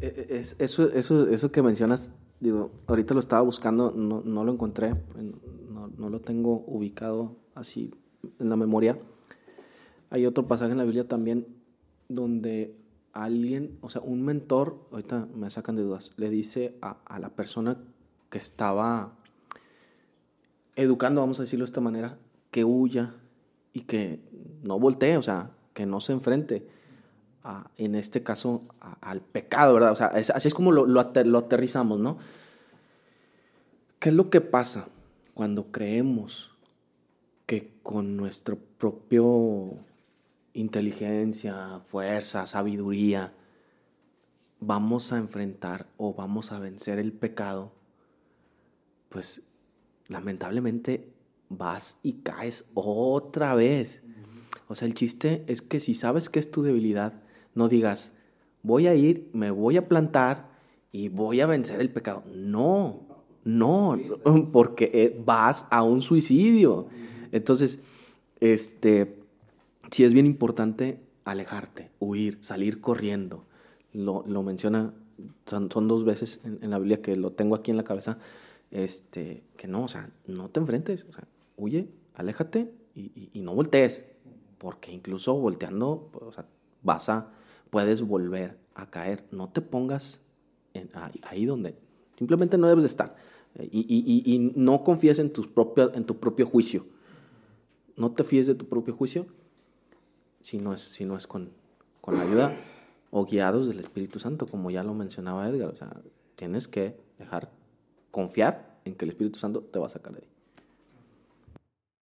E, 0.00 0.06
e, 0.06 0.38
es, 0.38 0.56
eso, 0.58 0.90
eso, 0.90 1.28
eso 1.28 1.52
que 1.52 1.62
mencionas, 1.62 2.12
digo, 2.40 2.72
ahorita 2.86 3.14
lo 3.14 3.20
estaba 3.20 3.42
buscando, 3.42 3.92
no, 3.94 4.22
no 4.24 4.44
lo 4.44 4.52
encontré, 4.52 4.94
no, 5.70 5.90
no, 5.96 6.10
lo 6.10 6.20
tengo 6.20 6.64
ubicado 6.66 7.36
así 7.54 7.94
en 8.38 8.48
la 8.48 8.56
memoria. 8.56 8.98
Hay 10.08 10.26
otro 10.26 10.48
pasaje 10.48 10.72
en 10.72 10.78
la 10.78 10.84
Biblia 10.84 11.06
también 11.06 11.46
donde 12.08 12.79
alguien, 13.12 13.78
o 13.80 13.88
sea, 13.88 14.02
un 14.02 14.22
mentor, 14.22 14.86
ahorita 14.90 15.28
me 15.34 15.50
sacan 15.50 15.76
de 15.76 15.82
dudas, 15.82 16.12
le 16.16 16.30
dice 16.30 16.76
a, 16.82 16.98
a 17.04 17.18
la 17.18 17.30
persona 17.30 17.78
que 18.30 18.38
estaba 18.38 19.16
educando, 20.76 21.20
vamos 21.20 21.38
a 21.38 21.42
decirlo 21.42 21.64
de 21.64 21.70
esta 21.70 21.80
manera, 21.80 22.18
que 22.50 22.64
huya 22.64 23.14
y 23.72 23.82
que 23.82 24.20
no 24.62 24.78
voltee, 24.78 25.16
o 25.16 25.22
sea, 25.22 25.50
que 25.74 25.86
no 25.86 26.00
se 26.00 26.12
enfrente 26.12 26.66
en 27.76 27.94
este 27.94 28.22
caso, 28.22 28.62
al 29.00 29.22
pecado, 29.22 29.74
¿verdad? 29.74 29.92
O 29.92 29.96
sea, 29.96 30.06
así 30.08 30.48
es 30.48 30.54
como 30.54 30.72
lo, 30.72 30.86
lo, 30.86 31.00
aterrizamos, 31.00 31.98
¿no? 31.98 32.18
¿Qué 33.98 34.10
es 34.10 34.14
lo 34.14 34.30
que 34.30 34.40
pasa 34.40 34.88
cuando 35.34 35.72
creemos 35.72 36.50
que 37.46 37.72
con 37.82 38.16
nuestra 38.16 38.56
propia 38.78 39.22
inteligencia, 40.54 41.80
fuerza, 41.86 42.46
sabiduría, 42.46 43.32
vamos 44.60 45.12
a 45.12 45.18
enfrentar 45.18 45.86
o 45.96 46.14
vamos 46.14 46.52
a 46.52 46.58
vencer 46.58 46.98
el 46.98 47.12
pecado? 47.12 47.72
Pues 49.08 49.42
lamentablemente 50.08 51.12
vas 51.48 51.98
y 52.02 52.14
caes 52.22 52.64
otra 52.74 53.54
vez. 53.54 54.02
O 54.68 54.74
sea, 54.74 54.86
el 54.86 54.94
chiste 54.94 55.44
es 55.48 55.62
que 55.62 55.80
si 55.80 55.94
sabes 55.94 56.28
que 56.28 56.38
es 56.38 56.50
tu 56.50 56.62
debilidad, 56.62 57.22
no 57.54 57.68
digas, 57.68 58.12
voy 58.62 58.86
a 58.86 58.94
ir, 58.94 59.28
me 59.32 59.50
voy 59.50 59.76
a 59.76 59.88
plantar 59.88 60.50
y 60.92 61.08
voy 61.08 61.40
a 61.40 61.46
vencer 61.46 61.80
el 61.80 61.90
pecado. 61.90 62.22
No, 62.34 63.06
no, 63.44 63.98
porque 64.52 65.20
vas 65.24 65.66
a 65.70 65.82
un 65.82 66.02
suicidio. 66.02 66.86
Entonces, 67.32 67.80
este, 68.40 69.19
sí 69.90 70.04
es 70.04 70.14
bien 70.14 70.26
importante 70.26 71.00
alejarte, 71.24 71.90
huir, 71.98 72.38
salir 72.40 72.80
corriendo. 72.80 73.44
Lo, 73.92 74.22
menciona, 74.42 74.94
son, 75.46 75.68
dos 75.68 76.04
veces 76.04 76.40
en, 76.44 76.70
la 76.70 76.78
Biblia 76.78 77.02
que 77.02 77.16
lo 77.16 77.32
tengo 77.32 77.54
aquí 77.54 77.70
en 77.70 77.76
la 77.76 77.84
cabeza, 77.84 78.18
este, 78.70 79.42
que 79.56 79.66
no, 79.66 79.84
o 79.84 79.88
sea, 79.88 80.10
no 80.26 80.48
te 80.48 80.60
enfrentes, 80.60 81.04
o 81.08 81.12
sea, 81.12 81.24
huye, 81.56 81.88
aléjate 82.14 82.72
y, 82.94 83.30
y 83.32 83.40
no 83.40 83.54
voltees, 83.54 84.04
porque 84.58 84.92
incluso 84.92 85.34
volteando, 85.34 86.08
pues, 86.12 86.24
o 86.24 86.32
sea, 86.32 86.46
vas 86.82 87.08
a 87.08 87.30
puedes 87.70 88.02
volver 88.02 88.58
a 88.74 88.90
caer. 88.90 89.24
No 89.30 89.48
te 89.48 89.62
pongas 89.62 90.20
ahí, 91.22 91.46
donde 91.46 91.74
simplemente 92.18 92.58
no 92.58 92.68
debes 92.68 92.82
de 92.82 92.88
estar. 92.88 93.16
Eh, 93.54 93.68
y, 93.72 94.52
no 94.54 94.84
confíes 94.84 95.18
en, 95.18 95.32
tus 95.32 95.48
en 95.94 96.04
tu 96.04 96.18
propio 96.18 96.46
juicio. 96.46 96.84
No 97.96 98.12
te 98.12 98.24
fíes 98.24 98.46
de 98.46 98.54
tu 98.54 98.66
propio 98.66 98.94
juicio 98.94 99.26
si 100.40 100.58
no 100.58 100.72
es, 100.72 100.80
si 100.80 101.04
no 101.04 101.16
es 101.16 101.26
con, 101.26 101.52
con 102.00 102.16
la 102.16 102.22
ayuda 102.22 102.56
o 103.10 103.24
guiados 103.24 103.68
del 103.68 103.80
Espíritu 103.80 104.18
Santo, 104.18 104.46
como 104.46 104.70
ya 104.70 104.82
lo 104.82 104.94
mencionaba 104.94 105.48
Edgar. 105.48 105.68
O 105.68 105.76
sea, 105.76 105.90
tienes 106.36 106.68
que 106.68 106.96
dejar 107.18 107.50
confiar 108.10 108.80
en 108.84 108.94
que 108.94 109.04
el 109.04 109.10
Espíritu 109.10 109.38
Santo 109.38 109.62
te 109.62 109.78
va 109.78 109.86
a 109.86 109.90
sacar 109.90 110.14
de 110.14 110.20
ahí. 110.20 110.28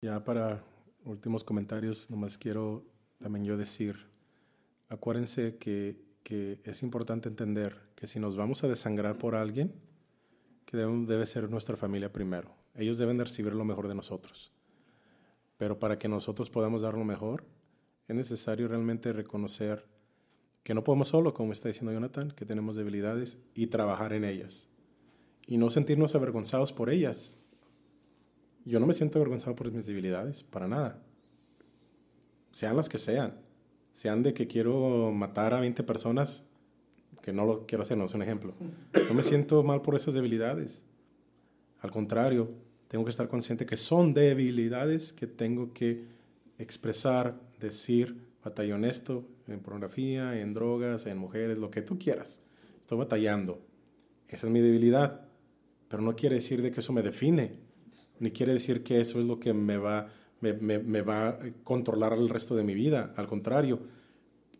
Ya 0.03 0.25
para 0.25 0.62
últimos 1.05 1.45
comentarios, 1.45 2.11
nomás 2.11 2.39
quiero 2.39 2.85
también 3.20 3.45
yo 3.45 3.57
decir 3.57 4.14
acuérdense 4.89 5.57
que, 5.57 6.03
es 6.64 6.83
importante 6.83 7.29
entender 7.29 7.77
que 7.95 8.07
si 8.07 8.18
nos 8.18 8.35
vamos 8.35 8.64
a 8.64 8.68
desangrar 8.68 9.18
por 9.18 9.35
alguien, 9.35 9.75
que 10.64 10.79
debe, 10.79 11.27
ser 11.27 11.51
nuestra 11.51 11.77
familia 11.77 12.12
primero. 12.12 12.55
Ellos 12.75 12.97
deben 12.97 13.18
de 13.18 13.25
recibir 13.25 13.53
lo 13.53 13.64
mejor 13.64 13.89
de 13.89 13.95
nosotros. 13.95 14.51
Pero 15.59 15.79
para 15.79 15.99
que 15.99 16.09
nosotros 16.09 16.49
podamos 16.49 16.83
dar 16.83 16.95
lo 16.95 17.05
mejor, 17.05 17.45
es 18.09 18.17
necesario 18.17 18.69
realmente 18.69 19.13
reconocer 19.13 19.87
que 20.63 20.75
no 20.75 20.85
podemos 20.85 21.09
solo, 21.09 21.35
como 21.35 21.53
está 21.53 21.69
diciendo 21.69 21.93
Jonathan, 21.93 22.31
que 22.31 22.45
tenemos 22.45 22.77
debilidades 22.77 23.39
y 23.55 23.67
trabajar 23.67 24.13
en 24.13 24.25
ellas. 24.25 24.69
Y 25.47 25.59
no 25.59 25.69
sentirnos 25.71 26.15
avergonzados 26.15 26.73
por 26.73 26.91
ellas. 26.91 27.37
Yo 28.65 28.81
no 28.81 28.87
me 28.87 28.95
siento 28.95 29.19
avergonzado 29.19 29.55
por 29.57 29.71
mis 29.71 29.87
debilidades, 29.87 30.43
para 30.43 30.69
nada. 30.69 31.03
Sean 32.51 32.77
las 32.77 32.89
que 32.89 32.99
sean 32.99 33.45
sean 33.95 34.25
de 34.25 34.35
que 34.35 34.49
quiero 34.49 35.13
matar 35.13 35.55
a 35.55 35.61
20 35.61 35.85
personas, 35.85 36.43
que 37.23 37.33
no 37.33 37.47
lo 37.47 37.65
quiero 37.65 37.83
hacer, 37.83 37.97
no 37.97 38.07
es 38.07 38.13
un 38.13 38.23
ejemplo. 38.23 38.53
No 39.09 39.15
me 39.15 39.23
siento 39.23 39.63
mal 39.63 39.83
por 39.83 39.95
esas 39.95 40.15
debilidades. 40.15 40.85
Al 41.79 41.93
contrario, 41.93 42.51
tengo 42.89 43.05
que 43.05 43.13
estar 43.13 43.29
consciente 43.29 43.67
que 43.67 43.77
son 43.77 44.13
debilidades 44.13 45.13
que 45.13 45.29
tengo 45.29 45.73
que 45.73 46.09
expresar, 46.59 47.41
decir, 47.65 48.29
batallón 48.45 48.85
esto, 48.85 49.27
en 49.47 49.61
pornografía, 49.61 50.41
en 50.41 50.55
drogas, 50.55 51.07
en 51.07 51.19
mujeres, 51.19 51.59
lo 51.59 51.71
que 51.71 51.83
tú 51.83 51.99
quieras. 51.99 52.43
Estoy 52.81 52.99
batallando. 52.99 53.61
Esa 54.29 54.47
es 54.47 54.53
mi 54.53 54.61
debilidad. 54.61 55.23
Pero 55.89 56.03
no 56.03 56.17
quiere 56.17 56.37
decir 56.37 56.62
de 56.62 56.71
que 56.71 56.81
eso 56.81 56.93
me 56.93 57.03
define, 57.03 57.59
ni 58.19 58.31
quiere 58.31 58.53
decir 58.53 58.83
que 58.83 59.01
eso 59.01 59.19
es 59.19 59.25
lo 59.25 59.39
que 59.39 59.53
me 59.53 59.77
va 59.77 60.09
me, 60.53 61.03
va 61.03 61.29
a 61.29 61.39
controlar 61.62 62.12
el 62.12 62.29
resto 62.29 62.55
de 62.55 62.65
mi 62.65 62.75
vida. 62.75 63.12
Al 63.17 63.27
contrario, 63.27 63.81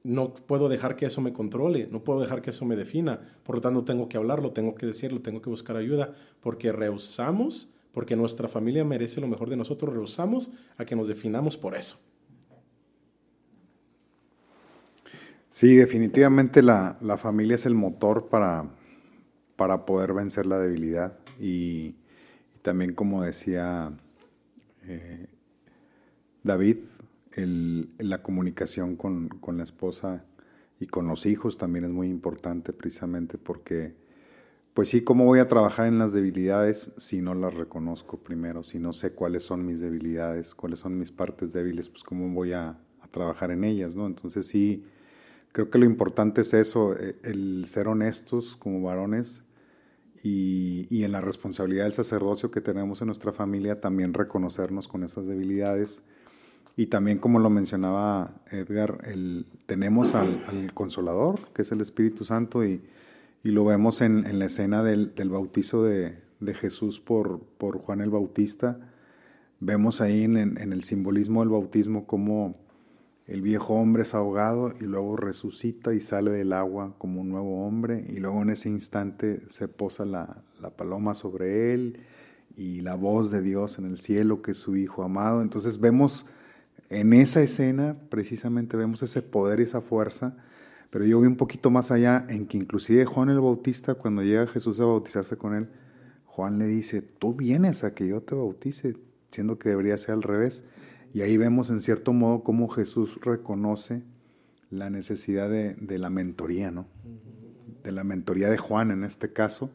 no 0.03 0.35
puedo 0.35 0.69
dejar 0.69 0.97
que 0.97 1.07
eso 1.07 1.21
me 1.21 1.33
controle, 1.33 1.89
no 1.91 2.05
puedo 2.05 2.21
dejar 2.21 2.43
que 2.43 2.51
eso 2.51 2.65
me 2.65 2.77
defina. 2.77 3.21
Por 3.43 3.57
lo 3.57 3.61
tanto, 3.61 3.85
tengo 3.85 4.09
que 4.09 4.17
hablarlo, 4.17 4.53
tengo 4.53 4.75
que 4.75 4.87
decirlo, 4.87 5.21
tengo 5.21 5.43
que 5.43 5.51
buscar 5.51 5.77
ayuda, 5.77 6.13
porque 6.41 6.73
rehusamos, 6.73 7.69
porque 7.93 8.17
nuestra 8.17 8.49
familia 8.49 8.85
merece 8.85 9.21
lo 9.21 9.29
mejor 9.29 9.51
de 9.51 9.57
nosotros, 9.57 9.93
rehusamos 9.93 10.51
a 10.77 10.85
que 10.85 10.97
nos 10.97 11.09
definamos 11.09 11.57
por 11.57 11.77
eso. 11.77 11.99
Sí, 15.55 15.77
definitivamente 15.77 16.63
la, 16.63 16.97
familia 17.17 17.55
es 17.55 17.65
el 17.65 17.77
motor 17.77 18.27
para, 18.29 18.75
para 19.55 19.87
poder 19.87 20.13
vencer 20.13 20.47
la 20.47 20.59
debilidad. 20.59 21.17
Y, 21.39 21.95
también, 22.63 22.93
como 22.93 23.23
decía 23.23 23.93
eh, 24.83 25.29
David, 26.43 26.79
la 27.99 28.21
comunicación 28.21 28.97
con, 28.97 29.31
la 29.57 29.63
esposa 29.63 30.25
y 30.81 30.89
con 30.89 31.07
los 31.07 31.25
hijos 31.25 31.57
también 31.57 31.85
es 31.85 31.93
muy 31.93 32.09
importante 32.09 32.73
precisamente 32.73 33.39
porque, 33.39 33.95
pues 34.75 34.89
sí, 34.89 35.05
¿cómo 35.05 35.25
voy 35.25 35.39
a 35.39 35.47
trabajar 35.47 35.87
en 35.87 36.01
las 36.01 36.13
debilidades 36.13 36.95
si 36.97 37.23
no 37.23 37.33
las 37.33 37.55
reconozco 37.55 38.19
primero? 38.19 38.65
Si 38.65 38.81
no 38.81 38.93
sé 38.93 39.13
cuáles 39.13 39.45
son 39.45 39.65
mis 39.65 39.79
debilidades, 39.79 40.53
cuáles 40.57 40.81
son 40.81 40.99
mis 40.99 41.13
partes 41.13 41.53
débiles, 41.53 41.89
pues 41.89 42.03
cómo 42.03 42.29
voy 42.31 42.55
a, 42.55 42.77
trabajar 43.13 43.53
en 43.53 43.63
ellas, 43.63 43.95
¿no? 43.95 44.09
Entonces 44.09 44.49
sí, 44.49 44.85
creo 45.55 45.71
que 45.71 45.79
lo 45.79 45.87
importante 45.87 46.43
es 46.43 46.53
eso, 46.53 46.95
e, 46.99 47.17
el 47.23 47.65
ser 47.67 47.89
honestos 47.89 48.57
como 48.57 48.83
varones 48.83 49.45
y, 50.23 50.87
y 50.91 51.05
en 51.05 51.13
la 51.13 51.23
responsabilidad 51.23 51.85
del 51.85 51.95
sacerdocio 51.95 52.51
que 52.51 52.61
tenemos 52.61 53.01
en 53.01 53.07
nuestra 53.07 53.33
familia, 53.33 53.81
también 53.81 54.13
reconocernos 54.13 54.89
con 54.89 55.05
esas 55.05 55.27
debilidades 55.27 56.03
y 56.77 56.87
también, 56.87 57.19
como 57.19 57.39
lo 57.39 57.51
mencionaba 57.51 58.43
Edgar, 58.51 58.99
el, 59.05 59.47
tenemos 59.67 60.15
al, 60.15 60.75
Consolador, 60.75 61.53
que 61.53 61.63
es 61.63 61.71
el 61.71 61.81
Espíritu 61.81 62.25
Santo, 62.25 62.65
y, 62.65 62.83
Y 63.45 63.51
lo 63.51 63.65
vemos 63.65 64.01
en, 64.01 64.27
en 64.27 64.39
la 64.39 64.47
escena 64.47 64.83
del, 64.83 65.15
del 65.15 65.29
bautizo 65.29 65.85
de, 65.85 66.19
de, 66.41 66.55
Jesús 66.55 66.99
por, 66.99 67.41
por 67.59 67.79
Juan 67.79 68.01
el 68.01 68.11
Bautista. 68.11 68.81
Vemos 69.61 70.01
ahí 70.01 70.25
en, 70.25 70.37
en 70.37 70.73
el 70.73 70.83
simbolismo 70.83 71.41
del 71.41 71.51
bautismo 71.51 72.07
cómo 72.07 72.64
el 73.27 73.41
viejo 73.41 73.75
hombre 73.75 74.03
es 74.03 74.15
ahogado 74.15 74.75
y 74.81 74.85
luego 74.85 75.17
resucita 75.17 75.95
y 75.95 76.01
sale 76.01 76.31
del 76.31 76.53
agua 76.53 76.95
como 76.99 77.23
un 77.23 77.31
nuevo 77.31 77.67
hombre 77.67 78.05
y 78.09 78.19
luego 78.19 78.43
en 78.43 78.51
ese 78.51 78.69
instante 78.69 79.41
se 79.49 79.67
posa 79.67 80.05
la, 80.05 80.43
la, 80.61 80.71
paloma 80.71 81.15
sobre 81.15 81.73
él 81.73 82.01
y 82.55 82.83
la 82.83 82.97
voz 82.97 83.31
de 83.31 83.41
Dios 83.41 83.79
en 83.79 83.87
el 83.87 83.97
cielo 83.97 84.43
que 84.43 84.51
es 84.51 84.59
su 84.59 84.77
hijo 84.77 85.03
amado. 85.03 85.41
Entonces 85.41 85.81
vemos 85.81 86.27
en 86.91 87.15
esa 87.15 87.41
escena 87.41 87.97
precisamente 88.11 88.77
vemos 88.77 89.03
ese 89.03 89.23
poder 89.23 89.61
y 89.61 89.63
esa 89.63 89.81
fuerza, 89.81 90.37
pero 90.91 91.07
yo 91.07 91.19
voy 91.19 91.27
un 91.27 91.37
poquito 91.37 91.71
más 91.71 91.91
allá 91.91 92.27
en 92.29 92.47
que 92.47 92.59
inclusive 92.59 93.07
Juan 93.07 93.31
el 93.31 93.41
Bautista 93.41 93.95
cuando 93.95 94.23
llega 94.23 94.47
Jesús 94.47 94.81
a 94.81 94.85
bautizarse 94.85 95.37
con 95.37 95.55
él, 95.55 95.69
Juan 96.27 96.59
le 96.59 96.67
dice, 96.67 97.01
tú 97.01 97.35
vienes 97.35 97.85
a 97.85 97.95
que 97.95 98.07
yo 98.07 98.21
te 98.21 98.35
bautice, 98.35 98.97
siendo 99.31 99.59
que 99.59 99.71
debería 99.71 99.97
ser 99.97 100.15
al 100.15 100.23
revés. 100.23 100.65
Y 101.15 101.23
ahí 101.23 101.37
vemos 101.37 101.71
en 101.71 101.81
cierto 101.81 102.13
modo 102.13 102.43
cómo 102.43 102.69
Jesús 102.69 103.21
reconoce 103.23 104.03
la 104.69 104.91
necesidad 104.91 105.49
de, 105.49 105.77
de, 105.77 105.99
la 105.99 106.11
mentoría, 106.11 106.73
¿no? 106.73 106.89
De 107.85 107.93
la 107.93 108.03
mentoría 108.03 108.51
de 108.51 108.59
Juan 108.59 108.91
en 108.91 109.05
este 109.05 109.33
caso, 109.33 109.71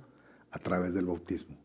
a 0.51 0.59
través 0.59 0.93
del 0.93 1.05
bautismo. 1.05 1.55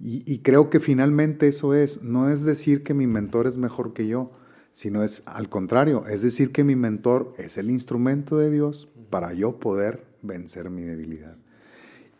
Y, 0.00 0.24
y, 0.30 0.40
creo 0.40 0.70
que 0.70 0.80
finalmente 0.80 1.46
eso 1.46 1.72
es, 1.72 2.02
no 2.02 2.28
es 2.28 2.44
decir 2.44 2.82
que 2.82 2.94
mi 2.94 3.06
mentor 3.06 3.46
es 3.46 3.56
mejor 3.56 3.92
que 3.92 4.08
yo, 4.08 4.32
sino 4.72 5.04
es 5.04 5.22
al 5.26 5.48
contrario, 5.48 6.04
es 6.08 6.22
decir 6.22 6.50
que 6.50 6.64
mi 6.64 6.74
mentor 6.74 7.32
es 7.38 7.58
el 7.58 7.70
instrumento 7.70 8.36
de 8.36 8.50
Dios 8.50 8.88
para 9.08 9.32
yo 9.34 9.60
poder 9.60 10.04
vencer 10.22 10.68
mi 10.68 10.82
debilidad. 10.82 11.36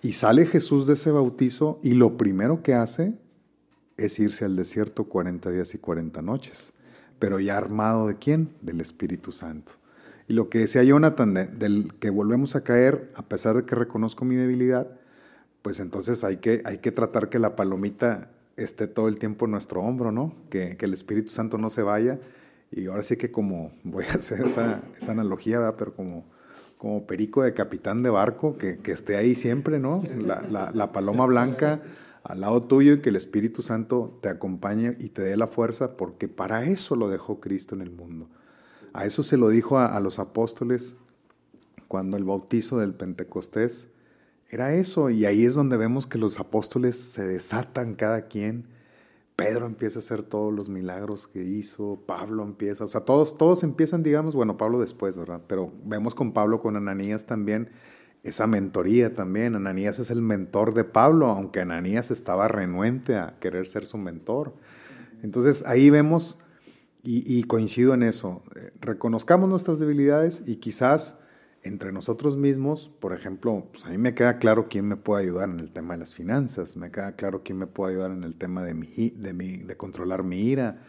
Y 0.03 0.13
sale 0.13 0.47
Jesús 0.47 0.87
de 0.87 0.95
ese 0.95 1.11
bautizo 1.11 1.81
y 1.83 1.95
lo 1.95 2.17
primero 2.17 2.63
que 2.63 2.75
hace 2.75 3.19
es 3.97 4.21
irse 4.21 4.45
al 4.45 4.55
desierto 4.55 5.09
40 5.09 5.51
días 5.51 5.75
y 5.75 5.79
40 5.79 6.23
noches 6.23 6.75
pero 7.19 7.41
ya 7.41 7.57
armado 7.57 8.07
de 8.09 8.17
quién? 8.17 8.51
Del 8.61 8.81
Espíritu 8.81 9.33
Santo. 9.33 9.73
Y 10.29 10.35
lo 10.35 10.49
que 10.49 10.59
decía 10.59 10.83
Jonathan, 10.83 11.35
del 11.35 11.95
que 12.01 12.11
volvemos 12.11 12.57
a 12.57 12.65
caer, 12.65 13.09
a 13.15 13.23
pesar 13.23 13.57
de 13.57 13.65
que 13.65 13.75
reconozco 13.75 14.25
mi 14.25 14.35
debilidad, 14.35 14.89
pues 15.63 15.79
entonces 15.81 16.25
hay 16.25 16.39
que, 16.39 16.63
hay 16.65 16.79
que 16.79 16.93
tratar 16.93 17.29
que 17.29 17.39
la 17.39 17.55
palomita 17.55 18.31
esté 18.57 18.87
todo 18.87 19.09
el 19.09 19.19
tiempo 19.19 19.45
en 19.45 19.53
nuestro 19.53 19.83
hombro, 19.83 20.11
¿no? 20.11 20.35
Que, 20.51 20.77
que 20.77 20.87
el 20.87 20.95
Espíritu 20.95 21.31
Santo 21.31 21.59
no 21.59 21.71
se 21.71 21.83
vaya. 21.83 22.19
Y 22.73 22.87
ahora 22.87 23.05
sí 23.05 23.17
que 23.17 23.31
como, 23.31 23.71
voy 23.85 24.05
a 24.05 24.15
hacer 24.15 24.41
esa, 24.43 24.83
esa 24.97 25.13
analogía, 25.13 25.61
¿verdad? 25.61 25.77
pero 25.79 25.95
como, 25.95 26.25
como 26.77 27.07
perico 27.07 27.43
de 27.43 27.55
capitán 27.55 28.03
de 28.03 28.11
barco, 28.11 28.59
que, 28.59 28.79
que 28.79 28.93
esté 28.93 29.17
ahí 29.17 29.37
siempre, 29.37 29.79
¿no? 29.79 30.01
La, 30.19 30.73
la 30.75 30.93
paloma 30.93 31.27
blanca 31.27 31.81
al 32.27 32.41
lado 32.41 32.61
tuyo 32.61 32.95
y 32.95 33.01
que 33.01 33.11
el 33.11 33.17
Espíritu 33.17 33.63
Santo 33.63 34.19
te 34.21 34.29
acompañe 34.29 34.97
y 34.99 35.11
te 35.11 35.23
dé 35.23 35.37
la 35.37 35.47
fuerza, 35.47 35.97
porque 35.97 36.27
para 36.27 36.65
eso 36.65 36.97
lo 36.97 37.09
dejó 37.09 37.41
Cristo 37.41 37.77
en 37.77 37.83
el 37.83 37.93
mundo. 37.93 38.29
A 38.93 39.05
eso 39.05 39.23
se 39.23 39.37
lo 39.37 39.49
dijo 39.49 39.79
a, 39.79 39.99
los 40.01 40.19
apóstoles 40.19 40.97
cuando 41.87 42.17
el 42.17 42.25
bautizo 42.25 42.79
del 42.79 42.95
Pentecostés 42.95 43.91
era 44.49 44.75
eso, 44.75 45.11
y 45.11 45.25
ahí 45.25 45.45
es 45.45 45.55
donde 45.55 45.77
vemos 45.77 46.07
que 46.07 46.19
los 46.19 46.41
apóstoles 46.41 46.97
se 46.97 47.25
desatan 47.27 47.95
cada 47.95 48.23
quien. 48.23 48.67
Pedro 49.37 49.67
empieza 49.67 49.99
a 49.99 50.03
hacer 50.03 50.23
todos 50.23 50.53
los 50.53 50.69
milagros 50.69 51.29
que 51.29 51.45
hizo, 51.45 52.01
Pablo 52.07 52.43
empieza, 52.43 52.85
o 52.85 52.89
sea, 52.89 53.03
todos, 53.03 53.39
todos 53.39 53.63
empiezan, 53.63 54.03
digamos, 54.03 54.35
bueno, 54.35 54.57
Pablo 54.57 54.81
después, 54.81 55.17
¿verdad? 55.17 55.43
Pero 55.47 55.73
vemos 55.85 56.15
con 56.15 56.33
Pablo, 56.33 56.59
con 56.59 56.77
Ananías 56.77 57.27
también, 57.27 57.71
esa 58.27 58.47
mentoría 58.47 59.15
también. 59.15 59.55
Ananías 59.55 59.99
es 60.01 60.11
el 60.11 60.21
mentor 60.21 60.75
de 60.75 60.85
Pablo, 60.85 61.29
aunque 61.29 61.61
Ananías 61.61 62.11
estaba 62.11 62.49
renuente 62.49 63.17
a 63.17 63.37
querer 63.41 63.69
ser 63.69 63.87
su 63.87 63.99
mentor. 63.99 64.55
Entonces 65.23 65.65
ahí 65.67 65.91
vemos, 65.91 66.39
y, 67.03 67.45
coincido 67.45 67.95
en 67.95 68.03
eso, 68.03 68.43
eh, 68.57 68.73
reconozcamos 68.81 69.49
nuestras 69.49 69.79
debilidades 69.79 70.43
y 70.45 70.57
quizás 70.57 71.21
entre 71.63 71.93
nosotros 71.93 72.37
mismos, 72.37 72.89
por 73.01 73.13
ejemplo, 73.13 73.69
pues 73.71 73.85
a 73.85 73.91
mí 73.91 73.99
me 73.99 74.15
queda 74.15 74.39
claro 74.39 74.67
quién 74.69 74.89
me 74.89 74.97
puede 74.97 75.23
ayudar 75.23 75.49
en 75.49 75.61
el 75.61 75.71
tema 75.71 75.95
de 75.95 76.01
las 76.01 76.15
finanzas, 76.15 76.77
me 76.77 76.91
queda 76.91 77.15
claro 77.15 77.43
quién 77.45 77.59
me 77.59 77.69
puede 77.69 77.93
ayudar 77.93 78.11
en 78.11 78.25
el 78.25 78.35
tema 78.35 78.65
de, 78.65 78.75
de, 78.75 79.33
mi, 79.33 79.57
de 79.59 79.77
controlar 79.77 80.25
mi 80.25 80.41
ira, 80.41 80.83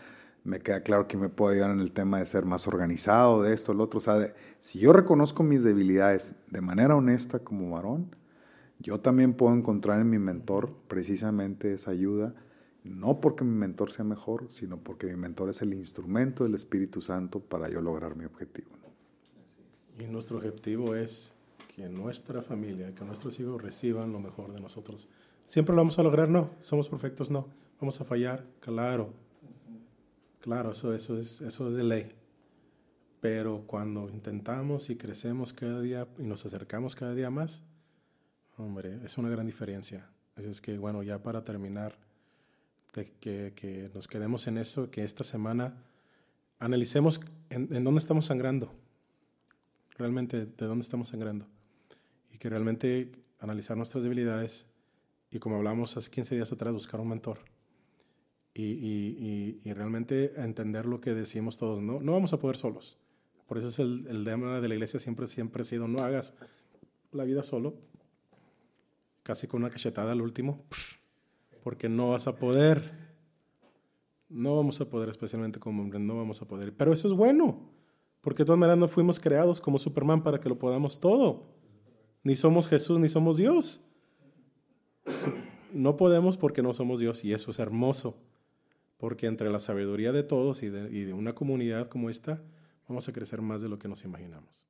me 0.47 0.61
queda 0.61 0.81
claro 0.81 1.09
que 1.09 1.17
me 1.17 1.27
puede 1.27 1.55
ayudar 1.55 1.71
en 1.71 1.81
el 1.81 1.91
tema 1.91 2.19
de 2.19 2.25
ser 2.25 2.45
más 2.45 2.69
organizado, 2.69 3.43
de 3.43 3.53
esto, 3.53 3.73
lo 3.73 3.83
otro. 3.83 3.97
O 3.97 4.01
sea, 4.01 4.33
si 4.61 4.79
yo 4.79 4.93
reconozco 4.93 5.43
mis 5.43 5.61
debilidades 5.61 6.37
de 6.49 6.61
manera 6.61 6.95
honesta 6.95 7.39
como 7.39 7.69
varón, 7.71 8.15
yo 8.79 9.01
también 9.01 9.33
puedo 9.33 9.53
encontrar 9.53 9.99
en 9.99 10.09
mi 10.09 10.19
mentor 10.19 10.71
precisamente 10.87 11.73
esa 11.73 11.91
ayuda, 11.91 12.33
no 12.85 13.19
porque 13.19 13.43
mi 13.43 13.57
mentor 13.57 13.91
sea 13.91 14.05
mejor, 14.05 14.45
sino 14.47 14.77
porque 14.77 15.07
mi 15.07 15.17
mentor 15.17 15.49
es 15.49 15.61
el 15.61 15.73
instrumento 15.73 16.45
del 16.45 16.55
Espíritu 16.55 17.01
Santo 17.01 17.41
para 17.41 17.69
yo 17.69 17.81
lograr 17.81 18.15
mi 18.15 18.23
objetivo. 18.23 18.69
Y 19.99 20.05
nuestro 20.05 20.37
objetivo 20.37 20.95
es 20.95 21.33
que 21.75 21.89
nuestra 21.89 22.41
familia, 22.41 22.95
que 22.95 23.03
nuestros 23.03 23.37
hijos 23.41 23.61
reciban 23.61 24.13
lo 24.13 24.21
mejor 24.21 24.53
de 24.53 24.61
nosotros. 24.61 25.09
¿Siempre 25.45 25.75
lo 25.75 25.81
vamos 25.81 25.99
a 25.99 26.03
lograr? 26.03 26.29
No. 26.29 26.51
¿Somos 26.61 26.87
perfectos? 26.87 27.29
No. 27.31 27.47
¿Vamos 27.81 27.99
a 27.99 28.05
fallar? 28.05 28.45
Claro 28.61 29.26
Claro, 30.47 30.71
eso, 30.71 30.93
es, 30.93 31.09
eso 31.41 31.67
es 31.67 31.75
de 31.75 31.83
ley. 31.83 32.09
Pero 33.19 33.65
cuando 33.67 34.09
intentamos 34.09 34.89
y 34.89 34.95
crecemos 34.95 35.51
cada 35.51 35.81
día 35.81 36.07
y 36.17 36.23
nos 36.23 36.45
acercamos 36.45 36.95
cada 36.95 37.13
día 37.13 37.29
más, 37.29 37.63
hombre, 38.55 38.97
es 39.03 39.17
una 39.17 39.27
gran 39.27 39.45
diferencia. 39.45 40.09
Así 40.37 40.47
es 40.47 40.61
que, 40.61 40.77
bueno, 40.77 41.03
ya 41.03 41.21
para 41.21 41.43
terminar, 41.43 41.97
que, 42.93 43.51
que, 43.53 43.91
nos 43.93 44.07
quedemos 44.07 44.47
en 44.47 44.57
eso, 44.57 44.89
que 44.89 45.03
esta 45.03 45.25
semana 45.25 45.83
analicemos 46.59 47.19
en, 47.49 47.67
en, 47.75 47.83
dónde 47.83 47.99
estamos 47.99 48.27
sangrando, 48.27 48.73
realmente 49.97 50.45
de 50.45 50.65
dónde 50.65 50.83
estamos 50.83 51.09
sangrando, 51.09 51.45
y 52.33 52.37
que 52.37 52.49
realmente 52.49 53.11
analizar 53.39 53.75
nuestras 53.75 54.01
debilidades 54.01 54.65
y 55.29 55.39
como 55.39 55.57
hablamos 55.57 55.97
hace 55.97 56.09
15 56.09 56.35
días 56.35 56.53
atrás, 56.53 56.71
buscar 56.71 57.01
un 57.01 57.09
mentor 57.09 57.56
y, 58.59 59.73
realmente 59.73 60.33
entender 60.41 60.85
lo 60.85 60.99
que 60.99 61.13
decimos 61.13 61.57
todos. 61.57 61.81
No, 61.81 61.99
no 61.99 62.13
vamos 62.13 62.33
a 62.33 62.39
poder 62.39 62.57
solos. 62.57 62.97
Por 63.47 63.57
eso 63.57 63.67
es 63.67 63.79
el, 63.79 64.07
el 64.07 64.23
tema 64.23 64.59
de 64.59 64.67
la 64.67 64.73
iglesia 64.73 64.99
siempre, 64.99 65.27
siempre 65.27 65.61
ha 65.61 65.65
sido, 65.65 65.87
no 65.87 65.99
hagas 65.99 66.33
la 67.11 67.23
vida 67.23 67.43
solo, 67.43 67.75
casi 69.23 69.47
con 69.47 69.61
una 69.61 69.69
cachetada 69.69 70.11
al 70.11 70.21
último, 70.21 70.65
porque 71.63 71.87
no 71.87 72.11
vas 72.11 72.27
a 72.27 72.35
poder. 72.35 73.07
No 74.29 74.57
vamos 74.57 74.81
a 74.81 74.89
poder, 74.89 75.07
especialmente 75.07 75.59
como 75.59 75.83
hombres, 75.83 76.01
no 76.01 76.17
vamos 76.17 76.41
a 76.41 76.47
poder. 76.47 76.75
Pero 76.75 76.91
eso 76.91 77.07
es 77.07 77.13
bueno, 77.13 77.71
porque 78.19 78.43
de 78.43 78.47
todas 78.47 78.59
maneras 78.59 78.77
no 78.77 78.89
fuimos 78.89 79.19
creados 79.19 79.61
como 79.61 79.77
Superman 79.77 80.23
para 80.23 80.39
que 80.39 80.49
lo 80.49 80.59
podamos 80.59 80.99
todo. 80.99 81.55
Ni 82.23 82.35
somos 82.35 82.67
Jesús, 82.67 82.99
ni 82.99 83.07
somos 83.07 83.37
Dios. 83.37 83.85
No 85.71 85.95
podemos 85.95 86.35
porque 86.35 86.61
no 86.61 86.73
somos 86.73 86.99
Dios 86.99 87.23
y 87.23 87.31
eso 87.31 87.51
es 87.51 87.59
hermoso 87.59 88.26
porque 88.97 89.27
entre 89.27 89.49
la 89.49 89.59
sabiduría 89.59 90.11
de 90.11 90.23
todos 90.23 90.63
y 90.63 90.69
de, 90.69 90.89
y 90.91 91.03
de 91.03 91.13
una 91.13 91.33
comunidad 91.33 91.87
como 91.87 92.09
esta, 92.09 92.43
vamos 92.87 93.07
a 93.07 93.13
crecer 93.13 93.41
más 93.41 93.61
de 93.61 93.69
lo 93.69 93.79
que 93.79 93.87
nos 93.87 94.03
imaginamos. 94.03 94.67